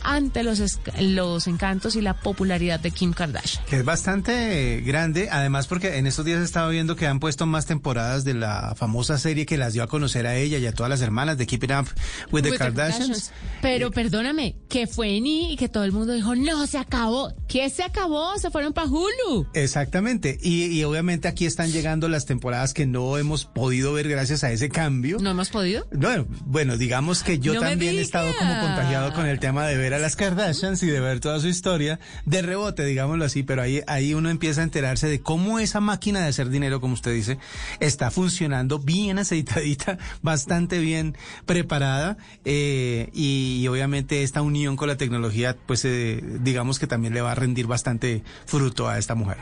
ante 0.02 0.44
los, 0.44 0.80
los 1.00 1.48
encantos 1.48 1.98
y 1.98 2.02
la 2.02 2.14
popularidad 2.14 2.80
de 2.80 2.92
Kim 2.92 3.12
Kardashian. 3.12 3.66
Que 3.66 3.78
es 3.78 3.86
bastante 3.86 4.78
eh, 4.78 4.82
grande, 4.82 5.28
además 5.30 5.68
porque 5.68 5.98
en 5.98 6.08
estos 6.08 6.24
días 6.24 6.40
he 6.40 6.46
estado 6.46 6.70
viendo 6.70 6.96
que 6.96 7.06
han 7.06 7.20
puesto 7.20 7.46
más 7.46 7.66
temporadas 7.66 8.24
de 8.24 8.34
la 8.34 8.76
famosa 8.78 9.18
serie 9.18 9.46
que 9.46 9.58
las 9.58 9.74
dio 9.74 9.84
a 9.84 9.88
conocer 9.88 10.26
a 10.26 10.38
ella 10.38 10.58
y 10.58 10.66
a 10.66 10.72
todas 10.72 10.90
las 10.90 11.02
hermanas 11.02 11.38
de 11.38 11.46
Keeping 11.46 11.74
Up 11.74 11.88
with 12.32 12.44
the 12.44 12.52
With 12.52 12.52
the 12.52 12.58
Kardashians. 12.58 13.32
Pero 13.62 13.92
perdóname, 13.92 14.56
que 14.70 14.88
fue 14.88 15.18
en 15.18 15.28
y 15.28 15.56
que 15.58 15.70
todo 15.70 15.84
el 15.84 15.92
mundo 15.92 16.14
dijo, 16.14 16.34
no, 16.36 16.66
se 16.66 16.78
acabó. 16.78 17.34
¿Qué 17.48 17.70
se 17.70 17.84
acabó? 17.84 18.38
Se 18.38 18.50
fueron 18.52 18.72
para 18.72 18.88
Hulu. 18.88 19.48
Exactamente. 19.54 20.13
Exactamente. 20.14 20.40
Y, 20.42 20.66
y 20.66 20.84
obviamente 20.84 21.28
aquí 21.28 21.46
están 21.46 21.72
llegando 21.72 22.08
las 22.08 22.26
temporadas 22.26 22.74
que 22.74 22.86
no 22.86 23.18
hemos 23.18 23.46
podido 23.46 23.94
ver 23.94 24.08
gracias 24.08 24.44
a 24.44 24.52
ese 24.52 24.70
cambio. 24.70 25.18
¿No 25.20 25.32
hemos 25.32 25.50
podido? 25.50 25.88
Bueno, 25.92 26.26
bueno, 26.46 26.78
digamos 26.78 27.24
que 27.24 27.40
yo 27.40 27.54
No 27.54 27.62
también 27.62 27.96
he 27.96 28.02
estado 28.02 28.34
como 28.38 28.60
contagiado 28.60 29.14
con 29.14 29.26
el 29.26 29.40
tema 29.40 29.66
de 29.66 29.78
ver 29.78 29.94
a 29.94 30.00
las 30.00 30.16
Kardashians 30.16 30.84
y 30.84 30.88
de 30.88 31.00
ver 31.00 31.20
toda 31.20 31.40
su 31.40 31.48
historia 31.48 32.00
de 32.26 32.42
rebote, 32.42 32.86
digámoslo 32.86 33.26
así, 33.26 33.44
pero 33.44 33.62
ahí, 33.62 33.82
ahí 33.88 34.14
uno 34.14 34.30
empieza 34.30 34.62
a 34.62 34.64
enterarse 34.64 35.08
de 35.08 35.22
cómo 35.22 35.60
esa 35.60 35.80
máquina 35.80 36.22
de 36.22 36.28
hacer 36.28 36.50
dinero, 36.50 36.82
como 36.82 36.94
usted 36.94 37.14
dice, 37.14 37.38
está 37.80 38.12
funcionando 38.12 38.80
bien 38.80 39.20
aceitadita, 39.20 39.98
bastante 40.22 40.80
bien 40.80 41.16
preparada 41.46 42.18
eh, 42.46 43.10
y, 43.14 43.60
y 43.62 43.68
obviamente 43.68 44.24
esta 44.24 44.42
unión 44.42 44.76
con 44.76 44.88
la 44.88 44.98
tecnología, 44.98 45.56
pues 45.66 45.86
eh, 45.86 46.24
digamos 46.42 46.80
que 46.80 46.88
también 46.88 47.14
le 47.14 47.22
va 47.22 47.32
a 47.32 47.36
rendir 47.36 47.68
bastante 47.68 48.24
fruto 48.46 48.88
a 48.88 48.98
esta 48.98 49.16
mujer. 49.16 49.38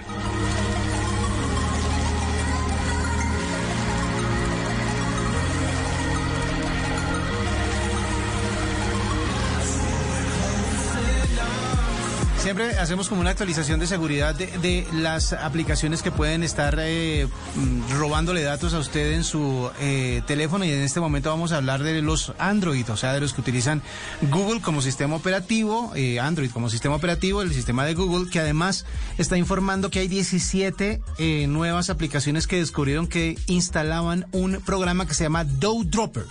Siempre 12.51 12.77
hacemos 12.79 13.07
como 13.07 13.21
una 13.21 13.29
actualización 13.29 13.79
de 13.79 13.87
seguridad 13.87 14.35
de, 14.35 14.85
las 14.91 15.31
aplicaciones 15.31 16.01
que 16.01 16.11
pueden 16.11 16.43
estar 16.43 16.75
eh, 16.81 17.25
mm, 17.55 17.93
robándole 17.97 18.41
datos 18.41 18.73
a 18.73 18.79
usted 18.79 19.13
en 19.13 19.23
su 19.23 19.71
eh, 19.79 20.21
teléfono 20.27 20.65
y 20.65 20.69
en 20.69 20.81
este 20.81 20.99
momento 20.99 21.29
vamos 21.29 21.53
a 21.53 21.55
hablar 21.55 21.81
de 21.81 22.01
los 22.01 22.33
Android, 22.39 22.91
o 22.91 22.97
sea, 22.97 23.13
de 23.13 23.21
los 23.21 23.31
que 23.33 23.39
utilizan 23.39 23.81
Google 24.23 24.59
como 24.59 24.81
sistema 24.81 25.15
operativo, 25.15 25.93
eh, 25.95 26.19
Android 26.19 26.51
como 26.51 26.69
sistema 26.69 26.95
operativo, 26.95 27.41
el 27.41 27.53
sistema 27.53 27.85
de 27.85 27.93
Google, 27.93 28.29
que 28.29 28.41
además 28.41 28.85
está 29.17 29.37
informando 29.37 29.89
que 29.89 29.99
hay 29.99 30.09
17 30.09 31.01
eh, 31.19 31.47
nuevas 31.47 31.89
aplicaciones 31.89 32.47
que 32.47 32.57
descubrieron 32.57 33.07
que 33.07 33.37
instalaban 33.47 34.27
un 34.33 34.59
programa 34.59 35.07
que 35.07 35.13
se 35.13 35.23
llama 35.23 35.45
Dow 35.45 35.85
Dropper. 35.85 36.25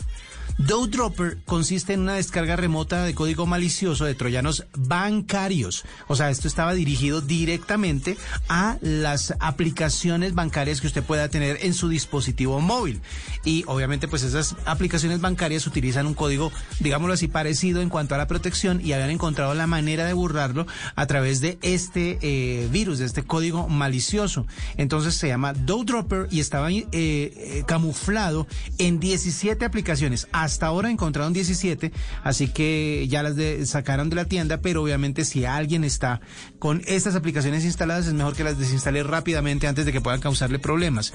Dropper 0.66 1.38
consiste 1.46 1.94
en 1.94 2.00
una 2.00 2.14
descarga 2.14 2.54
remota 2.54 3.04
de 3.04 3.14
código 3.14 3.46
malicioso 3.46 4.04
de 4.04 4.14
troyanos 4.14 4.66
bancarios. 4.76 5.84
O 6.06 6.16
sea, 6.16 6.30
esto 6.30 6.48
estaba 6.48 6.74
dirigido 6.74 7.20
directamente 7.20 8.16
a 8.48 8.76
las 8.82 9.34
aplicaciones 9.40 10.34
bancarias 10.34 10.80
que 10.80 10.86
usted 10.86 11.02
pueda 11.02 11.28
tener 11.28 11.58
en 11.62 11.72
su 11.72 11.88
dispositivo 11.88 12.61
móvil. 12.61 13.00
Y 13.44 13.64
obviamente, 13.66 14.06
pues 14.06 14.22
esas 14.22 14.54
aplicaciones 14.66 15.20
bancarias 15.20 15.66
utilizan 15.66 16.06
un 16.06 16.14
código, 16.14 16.52
digámoslo 16.78 17.14
así, 17.14 17.26
parecido 17.26 17.80
en 17.80 17.88
cuanto 17.88 18.14
a 18.14 18.18
la 18.18 18.26
protección 18.26 18.80
y 18.84 18.92
habían 18.92 19.11
encontrado 19.11 19.54
la 19.54 19.66
manera 19.66 20.04
de 20.04 20.12
burlarlo 20.12 20.66
a 20.94 21.06
través 21.06 21.40
de 21.40 21.58
este 21.62 22.18
eh, 22.20 22.68
virus, 22.70 22.98
de 22.98 23.06
este 23.06 23.22
código 23.22 23.68
malicioso. 23.68 24.46
Entonces 24.76 25.14
se 25.14 25.28
llama 25.28 25.54
Dropper 25.54 26.28
y 26.30 26.40
estaba 26.40 26.70
eh, 26.70 26.84
eh, 26.92 27.64
camuflado 27.66 28.46
en 28.78 29.00
17 29.00 29.64
aplicaciones. 29.64 30.28
Ahora 30.66 30.90
encontraron 30.90 31.32
17, 31.32 31.92
así 32.22 32.48
que 32.48 33.07
ya 33.09 33.22
las 33.22 33.36
sacaron 33.68 34.11
de 34.11 34.16
la 34.16 34.24
tienda, 34.24 34.61
pero 34.61 34.82
obviamente 34.82 35.24
si 35.24 35.44
alguien 35.44 35.84
está 35.84 36.20
con 36.59 36.82
estas 36.86 37.14
aplicaciones 37.14 37.64
instaladas 37.64 38.07
es 38.07 38.12
mejor 38.12 38.34
que 38.34 38.44
las 38.44 38.59
desinstale 38.59 39.03
rápidamente 39.03 39.66
antes 39.66 39.86
de 39.86 39.92
que 39.92 40.01
puedan 40.01 40.20
causarle 40.20 40.59
problemas. 40.59 41.12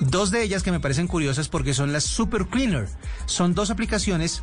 Dos 0.00 0.30
de 0.30 0.42
ellas 0.42 0.62
que 0.62 0.72
me 0.72 0.80
parecen 0.80 1.06
curiosas 1.06 1.48
porque 1.48 1.74
son 1.74 1.92
las 1.92 2.04
Super 2.04 2.46
Cleaner. 2.46 2.88
Son 3.26 3.54
dos 3.54 3.70
aplicaciones 3.70 4.42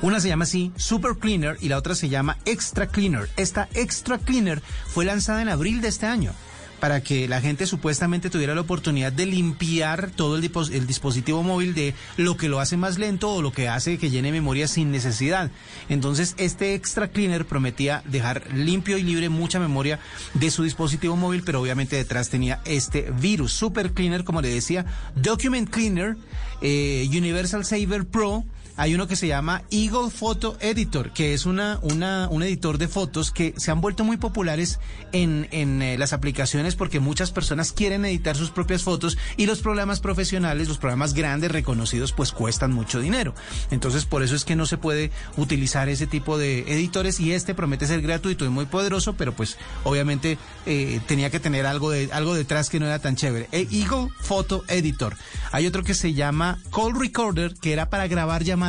una 0.00 0.20
se 0.20 0.28
llama 0.28 0.44
así 0.44 0.72
Super 0.76 1.16
Cleaner 1.18 1.56
y 1.60 1.68
la 1.68 1.76
otra 1.76 1.96
se 1.96 2.08
llama 2.08 2.38
Extra 2.44 2.86
Cleaner. 2.86 3.28
Esta 3.36 3.68
Extra 3.74 4.18
Cleaner 4.18 4.62
fue 4.86 5.04
lanzada 5.04 5.42
en 5.42 5.48
abril 5.48 5.80
de 5.80 5.88
este 5.88 6.06
año 6.06 6.32
para 6.80 7.02
que 7.02 7.28
la 7.28 7.40
gente 7.40 7.66
supuestamente 7.66 8.30
tuviera 8.30 8.54
la 8.54 8.60
oportunidad 8.60 9.12
de 9.12 9.26
limpiar 9.26 10.10
todo 10.10 10.36
el, 10.36 10.86
dispositivo 10.86 11.42
móvil 11.42 11.74
de 11.74 11.94
lo 12.16 12.36
que 12.36 12.48
lo 12.48 12.60
hace 12.60 12.76
más 12.76 12.98
lento 12.98 13.32
o 13.32 13.42
lo 13.42 13.52
que 13.52 13.68
hace 13.68 13.98
que 13.98 14.10
llene 14.10 14.32
memoria 14.32 14.68
sin 14.68 14.90
necesidad. 14.90 15.50
Entonces, 15.88 16.34
este 16.38 16.74
Extra 16.74 17.08
Cleaner 17.08 17.46
prometía 17.46 18.02
dejar 18.06 18.52
limpio 18.54 18.98
y 18.98 19.02
libre 19.02 19.28
mucha 19.28 19.58
memoria 19.58 19.98
de 20.34 20.50
su 20.50 20.62
dispositivo 20.62 21.16
móvil, 21.16 21.42
pero 21.44 21.60
obviamente 21.60 21.96
detrás 21.96 22.30
tenía 22.30 22.60
este 22.64 23.10
virus. 23.20 23.52
Super 23.52 23.92
Cleaner, 23.92 24.24
como 24.24 24.40
le 24.40 24.48
decía, 24.48 24.86
Document 25.14 25.68
Cleaner, 25.68 26.16
eh, 26.60 27.08
Universal 27.10 27.64
Saver 27.64 28.06
Pro, 28.06 28.44
hay 28.78 28.94
uno 28.94 29.08
que 29.08 29.16
se 29.16 29.26
llama 29.26 29.64
Eagle 29.72 30.08
Photo 30.08 30.56
Editor, 30.60 31.12
que 31.12 31.34
es 31.34 31.46
una, 31.46 31.80
una, 31.82 32.28
un 32.30 32.44
editor 32.44 32.78
de 32.78 32.86
fotos 32.86 33.32
que 33.32 33.52
se 33.56 33.72
han 33.72 33.80
vuelto 33.80 34.04
muy 34.04 34.18
populares 34.18 34.78
en, 35.10 35.48
en 35.50 35.82
eh, 35.82 35.98
las 35.98 36.12
aplicaciones 36.12 36.76
porque 36.76 37.00
muchas 37.00 37.32
personas 37.32 37.72
quieren 37.72 38.04
editar 38.04 38.36
sus 38.36 38.50
propias 38.50 38.84
fotos 38.84 39.18
y 39.36 39.46
los 39.46 39.62
programas 39.62 39.98
profesionales, 39.98 40.68
los 40.68 40.78
programas 40.78 41.12
grandes, 41.12 41.50
reconocidos, 41.50 42.12
pues 42.12 42.30
cuestan 42.30 42.72
mucho 42.72 43.00
dinero. 43.00 43.34
Entonces, 43.72 44.04
por 44.04 44.22
eso 44.22 44.36
es 44.36 44.44
que 44.44 44.54
no 44.54 44.64
se 44.64 44.78
puede 44.78 45.10
utilizar 45.36 45.88
ese 45.88 46.06
tipo 46.06 46.38
de 46.38 46.60
editores 46.60 47.18
y 47.18 47.32
este 47.32 47.56
promete 47.56 47.88
ser 47.88 48.00
gratuito 48.00 48.44
y 48.44 48.48
muy 48.48 48.66
poderoso, 48.66 49.14
pero 49.14 49.32
pues 49.32 49.58
obviamente 49.82 50.38
eh, 50.66 51.00
tenía 51.08 51.30
que 51.30 51.40
tener 51.40 51.66
algo, 51.66 51.90
de, 51.90 52.10
algo 52.12 52.32
detrás 52.32 52.70
que 52.70 52.78
no 52.78 52.86
era 52.86 53.00
tan 53.00 53.16
chévere. 53.16 53.48
Eh, 53.50 53.66
Eagle 53.72 54.08
Photo 54.20 54.62
Editor. 54.68 55.16
Hay 55.50 55.66
otro 55.66 55.82
que 55.82 55.94
se 55.94 56.14
llama 56.14 56.60
Call 56.72 56.94
Recorder, 56.96 57.54
que 57.54 57.72
era 57.72 57.90
para 57.90 58.06
grabar 58.06 58.44
llamadas. 58.44 58.67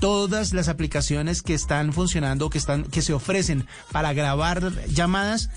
Todas 0.00 0.52
las 0.52 0.68
aplicaciones 0.68 1.42
que 1.42 1.54
están 1.54 1.92
funcionando, 1.92 2.50
que 2.50 2.58
están, 2.58 2.84
que 2.84 3.02
se 3.02 3.12
ofrecen 3.12 3.66
para 3.90 4.12
grabar 4.12 4.72
llamadas, 4.86 5.50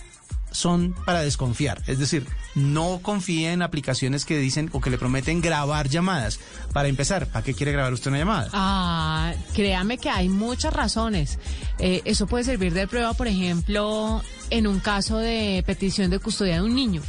son 0.52 0.94
para 1.06 1.22
desconfiar. 1.22 1.82
Es 1.88 1.98
decir, 2.00 2.28
no 2.56 3.00
confíe 3.02 3.52
en 3.52 3.62
aplicaciones 3.62 4.26
que 4.26 4.38
dicen 4.38 4.70
o 4.74 4.82
que 4.82 4.90
le 4.90 4.98
prometen 4.98 5.42
grabar 5.42 5.90
llamadas. 5.90 6.40
Para 6.74 6.90
empezar, 6.90 7.28
¿para 7.28 7.44
qué 7.44 7.54
quiere 7.54 7.72
grabar 7.72 7.94
usted 7.94 8.10
una 8.10 8.20
llamada? 8.20 8.50
Ah, 8.54 9.34
créame 9.54 9.98
que 9.98 10.10
hay 10.10 10.30
muchas 10.30 10.74
razones. 10.74 11.40
Eh, 11.80 12.02
eso 12.06 12.28
puede 12.28 12.44
servir 12.44 12.74
de 12.74 12.88
prueba, 12.88 13.14
por 13.14 13.28
ejemplo, 13.28 14.22
en 14.52 14.68
un 14.68 14.80
caso 14.80 15.18
de 15.18 15.64
petición 15.66 16.12
de 16.12 16.20
custodia 16.20 16.56
de 16.56 16.62
un 16.62 16.76
niño. 16.76 17.02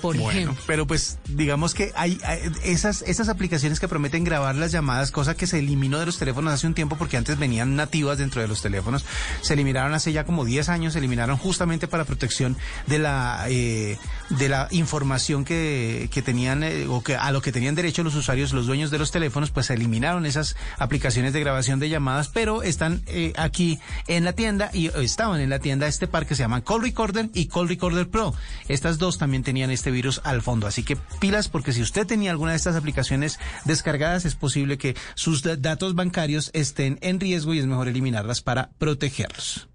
Por 0.00 0.16
Bueno, 0.16 0.30
ejemplo. 0.30 0.62
Pero 0.66 0.86
pues 0.86 1.18
digamos 1.28 1.74
que 1.74 1.92
hay, 1.96 2.18
hay 2.24 2.38
esas, 2.64 3.02
esas 3.02 3.28
aplicaciones 3.28 3.80
que 3.80 3.88
prometen 3.88 4.24
grabar 4.24 4.54
las 4.54 4.72
llamadas, 4.72 5.10
cosa 5.10 5.34
que 5.34 5.46
se 5.46 5.58
eliminó 5.58 5.98
de 5.98 6.06
los 6.06 6.18
teléfonos 6.18 6.52
hace 6.52 6.66
un 6.66 6.74
tiempo 6.74 6.96
porque 6.96 7.16
antes 7.16 7.38
venían 7.38 7.76
nativas 7.76 8.18
dentro 8.18 8.40
de 8.42 8.48
los 8.48 8.62
teléfonos, 8.62 9.04
se 9.40 9.54
eliminaron 9.54 9.94
hace 9.94 10.12
ya 10.12 10.24
como 10.24 10.44
10 10.44 10.68
años, 10.68 10.92
se 10.92 10.98
eliminaron 11.00 11.36
justamente 11.38 11.88
para 11.88 12.04
protección 12.04 12.56
de 12.86 12.98
la 12.98 13.46
eh, 13.48 13.98
de 14.30 14.48
la 14.48 14.68
información 14.70 15.44
que, 15.44 16.08
que 16.12 16.22
tenían 16.22 16.62
eh, 16.62 16.86
o 16.88 17.02
que 17.02 17.16
a 17.16 17.30
lo 17.32 17.40
que 17.40 17.52
tenían 17.52 17.74
derecho 17.74 18.02
los 18.02 18.14
usuarios, 18.14 18.52
los 18.52 18.66
dueños 18.66 18.90
de 18.90 18.98
los 18.98 19.10
teléfonos, 19.10 19.50
pues 19.50 19.66
se 19.66 19.74
eliminaron 19.74 20.26
esas 20.26 20.56
aplicaciones 20.78 21.32
de 21.32 21.40
grabación 21.40 21.80
de 21.80 21.88
llamadas, 21.88 22.28
pero 22.28 22.62
están 22.62 23.02
eh, 23.06 23.32
aquí 23.36 23.78
en 24.08 24.24
la 24.24 24.32
tienda 24.32 24.70
y 24.72 24.88
estaban 24.88 25.40
en 25.40 25.50
la 25.50 25.58
tienda 25.58 25.86
este 25.86 26.06
par 26.06 26.26
que 26.26 26.34
se 26.34 26.42
llaman 26.42 26.62
Call 26.66 26.82
Recorder 26.82 27.30
y 27.32 27.46
Call 27.46 27.68
Recorder 27.68 28.08
Pro. 28.10 28.34
Estas 28.68 28.98
dos 28.98 29.16
también 29.18 29.42
tenían 29.42 29.70
este 29.70 29.90
virus 29.90 30.20
al 30.24 30.42
fondo, 30.42 30.66
así 30.66 30.82
que 30.82 30.96
pilas 31.20 31.48
porque 31.48 31.72
si 31.72 31.80
usted 31.80 32.06
tenía 32.06 32.30
alguna 32.32 32.50
de 32.50 32.56
estas 32.58 32.76
aplicaciones 32.76 33.38
descargadas 33.64 34.24
es 34.24 34.34
posible 34.34 34.76
que 34.76 34.96
sus 35.14 35.42
da- 35.42 35.56
datos 35.56 35.94
bancarios 35.94 36.50
estén 36.52 36.98
en 37.00 37.20
riesgo 37.20 37.54
y 37.54 37.60
es 37.60 37.66
mejor 37.66 37.88
eliminarlas 37.88 38.42
para 38.42 38.70
protegerlos. 38.78 39.68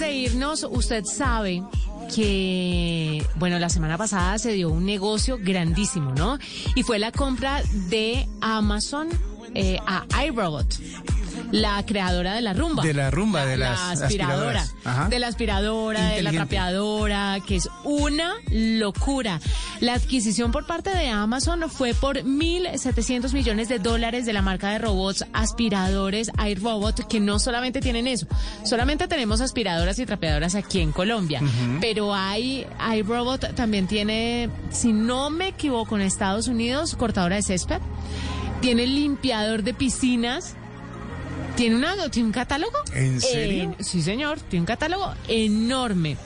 De 0.00 0.12
irnos, 0.14 0.66
usted 0.70 1.04
sabe 1.04 1.62
que, 2.14 3.24
bueno, 3.36 3.58
la 3.58 3.68
semana 3.68 3.98
pasada 3.98 4.38
se 4.38 4.52
dio 4.52 4.70
un 4.70 4.86
negocio 4.86 5.38
grandísimo, 5.38 6.12
¿no? 6.12 6.38
Y 6.74 6.82
fue 6.82 6.98
la 6.98 7.12
compra 7.12 7.62
de 7.90 8.26
Amazon 8.40 9.08
eh, 9.54 9.78
a 9.86 10.06
iRobot, 10.24 10.66
la 11.52 11.84
creadora 11.84 12.34
de 12.34 12.42
la 12.42 12.52
rumba. 12.52 12.82
De 12.82 12.94
la 12.94 13.10
rumba, 13.10 13.44
de 13.44 13.56
la 13.56 13.90
aspiradora, 13.90 14.66
de 15.08 15.18
la 15.18 15.28
aspiradora, 15.28 16.10
de 16.10 16.22
la 16.22 16.32
trapeadora, 16.32 17.38
que 17.46 17.56
es 17.56 17.68
una 17.84 18.34
locura. 18.50 19.40
La 19.80 19.94
adquisición 19.94 20.52
por 20.52 20.66
parte 20.66 20.90
de 20.90 21.08
Amazon 21.08 21.70
fue 21.70 21.94
por 21.94 22.18
1.700 22.18 23.32
millones 23.32 23.68
de 23.68 23.78
dólares 23.78 24.26
de 24.26 24.32
la 24.32 24.42
marca 24.42 24.70
de 24.70 24.78
robots 24.78 25.24
aspiradores 25.32 26.30
iRobot, 26.46 27.06
que 27.08 27.20
no 27.20 27.38
solamente 27.38 27.80
tienen 27.80 28.06
eso, 28.06 28.26
solamente 28.64 29.08
tenemos 29.08 29.40
aspiradoras 29.40 29.98
y 29.98 30.06
trapeadoras 30.06 30.54
aquí 30.54 30.80
en 30.80 30.92
Colombia, 30.92 31.40
pero 31.80 32.14
hay 32.14 32.66
iRobot 32.96 33.54
también 33.54 33.86
tiene, 33.86 34.50
si 34.70 34.92
no 34.92 35.30
me 35.30 35.48
equivoco, 35.48 35.96
en 35.96 36.02
Estados 36.02 36.48
Unidos, 36.48 36.94
cortadora 36.94 37.36
de 37.36 37.42
césped, 37.42 37.80
tiene 38.60 38.86
limpiador 38.86 39.62
de 39.62 39.74
piscinas. 39.74 40.56
¿Tiene, 41.56 41.76
una, 41.76 42.08
¿Tiene 42.10 42.26
un 42.28 42.32
catálogo? 42.32 42.76
¿En 42.94 43.20
serio? 43.20 43.74
En- 43.78 43.84
sí, 43.84 44.02
señor, 44.02 44.40
tiene 44.40 44.62
un 44.62 44.66
catálogo 44.66 45.12
enorme. 45.28 46.16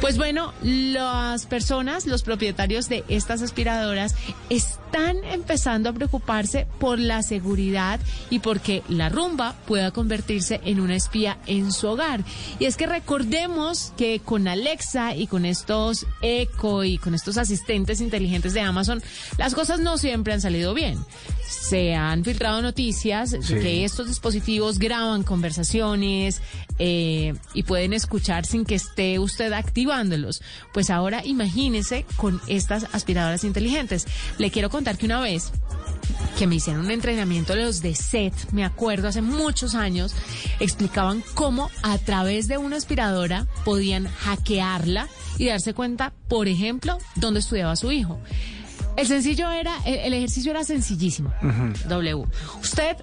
Pues 0.00 0.16
bueno, 0.18 0.52
las 0.62 1.46
personas, 1.46 2.06
los 2.06 2.22
propietarios 2.22 2.88
de 2.88 3.04
estas 3.08 3.40
aspiradoras 3.42 4.14
están 4.50 4.83
empezando 4.94 5.88
a 5.88 5.92
preocuparse 5.92 6.66
por 6.78 6.98
la 6.98 7.22
seguridad 7.22 8.00
y 8.30 8.38
porque 8.38 8.82
la 8.88 9.08
rumba 9.08 9.54
pueda 9.66 9.90
convertirse 9.90 10.60
en 10.64 10.80
una 10.80 10.94
espía 10.94 11.38
en 11.46 11.72
su 11.72 11.88
hogar. 11.88 12.24
Y 12.58 12.66
es 12.66 12.76
que 12.76 12.86
recordemos 12.86 13.92
que 13.96 14.20
con 14.20 14.46
Alexa 14.46 15.16
y 15.16 15.26
con 15.26 15.44
estos 15.44 16.06
Echo 16.22 16.84
y 16.84 16.98
con 16.98 17.14
estos 17.14 17.38
asistentes 17.38 18.00
inteligentes 18.00 18.54
de 18.54 18.60
Amazon, 18.60 19.02
las 19.38 19.54
cosas 19.54 19.80
no 19.80 19.98
siempre 19.98 20.32
han 20.32 20.40
salido 20.40 20.74
bien. 20.74 20.98
Se 21.46 21.94
han 21.94 22.24
filtrado 22.24 22.62
noticias 22.62 23.32
de 23.32 23.60
que 23.60 23.84
estos 23.84 24.08
dispositivos 24.08 24.78
graban 24.78 25.22
conversaciones 25.22 26.40
eh, 26.78 27.34
y 27.52 27.62
pueden 27.64 27.92
escuchar 27.92 28.46
sin 28.46 28.64
que 28.64 28.74
esté 28.74 29.18
usted 29.18 29.52
activándolos. 29.52 30.42
Pues 30.72 30.90
ahora 30.90 31.24
imagínese 31.24 32.04
con 32.16 32.40
estas 32.46 32.86
aspiradoras 32.92 33.44
inteligentes. 33.44 34.06
Le 34.38 34.50
quiero 34.50 34.70
contar 34.70 34.83
que 34.92 35.06
una 35.06 35.20
vez 35.20 35.50
que 36.38 36.46
me 36.46 36.56
hicieron 36.56 36.84
un 36.84 36.90
entrenamiento 36.90 37.54
los 37.54 37.80
de 37.80 37.94
SET, 37.94 38.34
me 38.52 38.64
acuerdo 38.64 39.08
hace 39.08 39.22
muchos 39.22 39.74
años, 39.74 40.14
explicaban 40.60 41.22
cómo 41.34 41.70
a 41.82 41.96
través 41.98 42.48
de 42.48 42.58
una 42.58 42.76
aspiradora 42.76 43.46
podían 43.64 44.06
hackearla 44.06 45.08
y 45.38 45.46
darse 45.46 45.74
cuenta, 45.74 46.12
por 46.28 46.48
ejemplo, 46.48 46.98
dónde 47.16 47.40
estudiaba 47.40 47.76
su 47.76 47.90
hijo. 47.90 48.20
El 48.96 49.06
sencillo 49.06 49.50
era, 49.50 49.76
el, 49.86 49.94
el 49.94 50.14
ejercicio 50.14 50.50
era 50.50 50.64
sencillísimo. 50.64 51.32
W. 51.88 52.26
Usted 52.60 52.96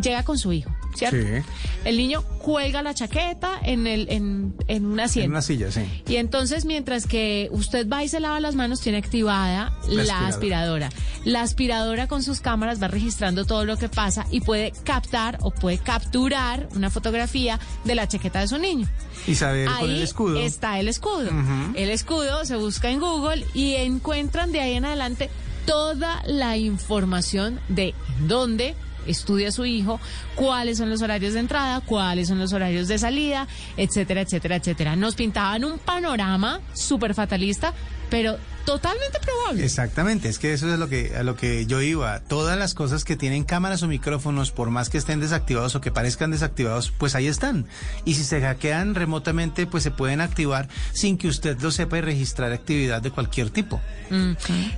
llega 0.00 0.24
con 0.24 0.38
su 0.38 0.52
hijo, 0.52 0.70
¿cierto? 0.94 1.16
Sí. 1.16 1.42
El 1.84 1.96
niño 1.96 2.22
cuelga 2.22 2.82
la 2.82 2.94
chaqueta 2.94 3.58
en, 3.62 3.86
el, 3.86 4.06
en, 4.10 4.54
en 4.68 4.86
una 4.86 5.08
silla. 5.08 5.24
En 5.24 5.30
una 5.30 5.42
silla, 5.42 5.70
sí. 5.70 5.80
Y 6.08 6.16
entonces, 6.16 6.64
mientras 6.64 7.06
que 7.06 7.48
usted 7.52 7.88
va 7.88 8.04
y 8.04 8.08
se 8.08 8.20
lava 8.20 8.40
las 8.40 8.54
manos, 8.54 8.80
tiene 8.80 8.98
activada 8.98 9.72
La 9.88 10.04
la, 10.04 10.26
aspiradora. 10.28 10.86
aspiradora. 10.86 10.90
La 11.24 11.42
aspiradora 11.42 12.06
con 12.06 12.22
sus 12.22 12.40
cámaras 12.40 12.82
va 12.82 12.88
registrando 12.88 13.44
todo 13.44 13.64
lo 13.64 13.76
que 13.76 13.88
pasa 13.88 14.26
y 14.30 14.40
puede 14.40 14.72
captar 14.84 15.38
o 15.42 15.50
puede 15.50 15.78
capturar 15.78 16.68
una 16.74 16.90
fotografía 16.90 17.58
de 17.84 17.94
la 17.94 18.08
chaqueta 18.08 18.40
de 18.40 18.48
su 18.48 18.58
niño. 18.58 18.88
Y 19.26 19.34
saber 19.34 19.66
con 19.68 19.84
el 19.90 19.96
Ahí 19.96 20.02
escudo. 20.02 20.38
está 20.38 20.78
el 20.80 20.88
escudo. 20.88 21.30
El 21.74 21.90
escudo 21.90 22.44
se 22.44 22.56
busca 22.56 22.90
en 22.90 23.00
Google 23.00 23.46
y 23.54 23.74
encuentran 23.74 24.52
de 24.52 24.60
ahí 24.60 24.74
en 24.74 24.84
adelante 24.84 25.30
toda 25.66 26.22
la 26.26 26.56
información 26.56 27.60
de 27.68 27.94
dónde 28.26 28.74
estudia 29.06 29.52
su 29.52 29.64
hijo, 29.64 30.00
cuáles 30.34 30.78
son 30.78 30.90
los 30.90 31.02
horarios 31.02 31.34
de 31.34 31.40
entrada, 31.40 31.80
cuáles 31.80 32.28
son 32.28 32.38
los 32.38 32.52
horarios 32.52 32.88
de 32.88 32.98
salida, 32.98 33.46
etcétera, 33.76 34.22
etcétera, 34.22 34.56
etcétera. 34.56 34.96
Nos 34.96 35.14
pintaban 35.14 35.64
un 35.64 35.78
panorama 35.78 36.60
súper 36.74 37.14
fatalista, 37.14 37.72
pero 38.10 38.38
totalmente 38.64 39.18
probable. 39.20 39.64
Exactamente, 39.64 40.28
es 40.28 40.38
que 40.38 40.52
eso 40.52 40.72
es 40.72 40.78
lo 40.78 40.88
que, 40.88 41.16
a 41.16 41.22
lo 41.22 41.36
que 41.36 41.66
yo 41.66 41.80
iba. 41.80 42.20
Todas 42.20 42.58
las 42.58 42.74
cosas 42.74 43.04
que 43.04 43.16
tienen 43.16 43.44
cámaras 43.44 43.82
o 43.82 43.88
micrófonos, 43.88 44.50
por 44.50 44.70
más 44.70 44.90
que 44.90 44.98
estén 44.98 45.20
desactivados 45.20 45.74
o 45.74 45.80
que 45.80 45.90
parezcan 45.90 46.30
desactivados, 46.30 46.92
pues 46.96 47.14
ahí 47.14 47.26
están. 47.26 47.66
Y 48.04 48.14
si 48.14 48.24
se 48.24 48.40
hackean 48.40 48.94
remotamente, 48.94 49.66
pues 49.66 49.82
se 49.82 49.90
pueden 49.90 50.20
activar 50.20 50.68
sin 50.92 51.18
que 51.18 51.28
usted 51.28 51.58
lo 51.60 51.70
sepa 51.70 51.98
y 51.98 52.00
registrar 52.00 52.52
actividad 52.52 53.02
de 53.02 53.10
cualquier 53.10 53.50
tipo. 53.50 53.80
Mm. 54.10 54.32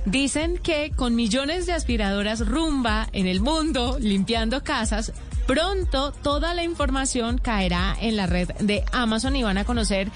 Dicen 0.05 0.57
que 0.57 0.91
con 0.95 1.15
millones 1.15 1.65
de 1.65 1.73
aspiradoras 1.73 2.47
rumba 2.47 3.07
en 3.13 3.27
el 3.27 3.41
mundo 3.41 3.97
limpiando 3.99 4.63
casas, 4.63 5.13
pronto 5.47 6.11
toda 6.11 6.53
la 6.53 6.63
información 6.63 7.37
caerá 7.37 7.95
en 7.99 8.15
la 8.15 8.27
red 8.27 8.49
de 8.59 8.83
Amazon 8.91 9.35
y 9.35 9.43
van 9.43 9.57
a 9.57 9.65
conocer 9.65 10.09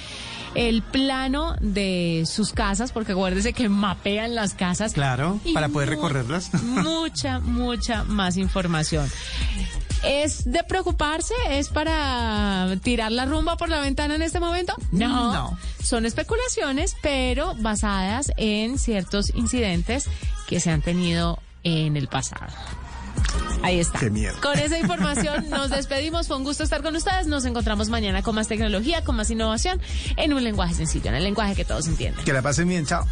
el 0.57 0.81
plano 0.81 1.55
de 1.61 2.23
sus 2.25 2.51
casas, 2.51 2.91
porque 2.91 3.11
acuérdese 3.11 3.53
que 3.53 3.69
mapean 3.69 4.33
las 4.33 4.55
casas. 4.55 4.91
Claro, 4.93 5.39
para 5.53 5.69
poder 5.69 5.89
recorrerlas. 5.89 6.51
Mucha, 6.63 7.39
mucha 7.39 8.03
más 8.03 8.37
información. 8.37 9.09
¿Es 10.03 10.51
de 10.51 10.63
preocuparse? 10.63 11.33
¿Es 11.51 11.69
para 11.69 12.75
tirar 12.81 13.11
la 13.11 13.25
rumba 13.25 13.55
por 13.57 13.69
la 13.69 13.79
ventana 13.79 14.15
en 14.15 14.21
este 14.23 14.39
momento? 14.39 14.73
No. 14.91 15.33
No. 15.33 15.57
Son 15.81 16.05
especulaciones, 16.05 16.95
pero 17.01 17.55
basadas 17.59 18.31
en 18.37 18.79
ciertos 18.79 19.33
incidentes 19.35 20.05
que 20.47 20.59
se 20.59 20.71
han 20.71 20.81
tenido 20.81 21.39
en 21.63 21.97
el 21.97 22.07
pasado. 22.07 22.47
Ahí 23.63 23.79
está. 23.79 23.99
Qué 23.99 24.09
miedo. 24.09 24.35
Con 24.41 24.57
esa 24.59 24.77
información 24.77 25.49
nos 25.49 25.69
despedimos. 25.69 26.27
Fue 26.27 26.37
un 26.37 26.43
gusto 26.43 26.63
estar 26.63 26.81
con 26.81 26.95
ustedes. 26.95 27.27
Nos 27.27 27.45
encontramos 27.45 27.89
mañana 27.89 28.21
con 28.23 28.35
más 28.35 28.47
tecnología, 28.47 29.03
con 29.03 29.15
más 29.15 29.29
innovación, 29.29 29.81
en 30.15 30.33
un 30.33 30.43
lenguaje 30.43 30.73
sencillo, 30.73 31.09
en 31.09 31.15
el 31.15 31.23
lenguaje 31.23 31.55
que 31.55 31.65
todos 31.65 31.87
entienden. 31.87 32.23
Que 32.23 32.33
la 32.33 32.41
pasen 32.41 32.67
bien, 32.67 32.85
chao. 32.85 33.05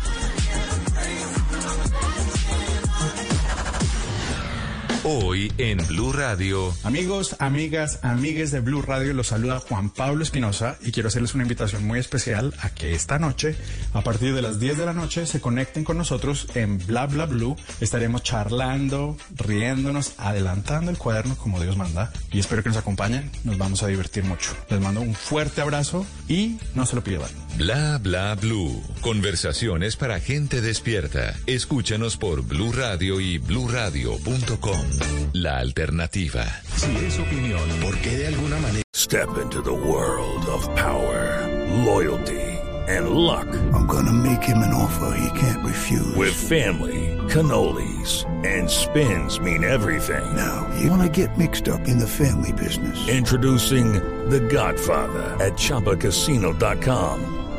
Hoy 5.08 5.54
en 5.60 5.78
Blue 5.86 6.12
Radio. 6.12 6.74
Amigos, 6.84 7.36
amigas, 7.38 8.00
amigues 8.02 8.50
de 8.50 8.60
Blue 8.60 8.82
Radio, 8.82 9.14
los 9.14 9.28
saluda 9.28 9.60
Juan 9.60 9.92
Pablo 9.92 10.24
Espinosa 10.24 10.80
y 10.82 10.92
quiero 10.92 11.10
hacerles 11.10 11.36
una 11.36 11.44
invitación 11.44 11.86
muy 11.86 12.00
especial 12.00 12.56
a 12.60 12.72
que 12.72 12.96
esta 12.96 13.20
noche, 13.20 13.56
a 13.94 14.02
partir 14.02 14.34
de 14.34 14.42
las 14.42 14.60
10 14.60 14.80
de 14.80 14.86
la 14.88 14.94
noche, 14.94 15.28
se 15.28 15.40
conecten 15.40 15.84
con 15.84 16.00
nosotros 16.00 16.48
en 16.56 16.80
Bla 16.88 17.06
Bla 17.06 17.28
Blue. 17.28 17.56
Estaremos 17.82 18.24
charlando, 18.24 19.16
riéndonos, 19.36 20.14
adelantando 20.18 20.90
el 20.90 20.98
cuaderno 20.98 21.38
como 21.38 21.62
Dios 21.62 21.78
manda 21.78 22.12
y 22.32 22.40
espero 22.40 22.64
que 22.64 22.70
nos 22.70 22.80
acompañen. 22.80 23.30
Nos 23.44 23.60
vamos 23.60 23.84
a 23.84 23.88
divertir 23.88 24.24
mucho. 24.24 24.58
Les 24.72 24.82
mando 24.82 25.02
un 25.02 25.14
fuerte 25.14 25.62
abrazo 25.62 26.04
y 26.28 26.58
no 26.74 26.88
se 26.88 26.96
lo 26.96 27.04
pierdan. 27.04 27.30
Bla 27.58 28.00
bla 28.00 28.34
blue. 28.34 28.82
Conversaciones 29.02 29.98
para 29.98 30.20
gente 30.20 30.62
despierta. 30.62 31.36
Escúchanos 31.46 32.18
por 32.18 32.42
Blue 32.42 32.72
Radio 32.72 33.22
y 33.22 33.38
bluradio.com. 33.38 34.95
La 35.34 35.60
alternativa. 35.60 36.46
Si 36.76 36.96
es 37.06 37.20
opinión, 37.20 37.62
Porque 37.82 38.18
de 38.18 38.28
alguna 38.28 38.58
manera. 38.60 38.84
Step 38.94 39.38
into 39.42 39.62
the 39.62 39.74
world 39.74 40.46
of 40.48 40.68
power, 40.76 41.48
loyalty, 41.86 42.42
and 42.88 43.10
luck. 43.10 43.48
I'm 43.74 43.86
gonna 43.88 44.12
make 44.14 44.42
him 44.44 44.60
an 44.60 44.74
offer 44.74 45.16
he 45.18 45.40
can't 45.40 45.64
refuse. 45.64 46.16
With 46.16 46.34
family, 46.34 47.18
cannolis, 47.30 48.26
and 48.46 48.70
spins 48.70 49.40
mean 49.40 49.64
everything. 49.64 50.24
Now, 50.36 50.68
you 50.80 50.90
wanna 50.90 51.10
get 51.10 51.38
mixed 51.38 51.68
up 51.68 51.88
in 51.88 52.00
the 52.00 52.08
family 52.08 52.54
business. 52.54 52.98
Introducing 53.08 53.94
The 54.30 54.40
Godfather 54.40 55.36
at 55.44 55.54
ChumbaCasino.com. 55.54 57.45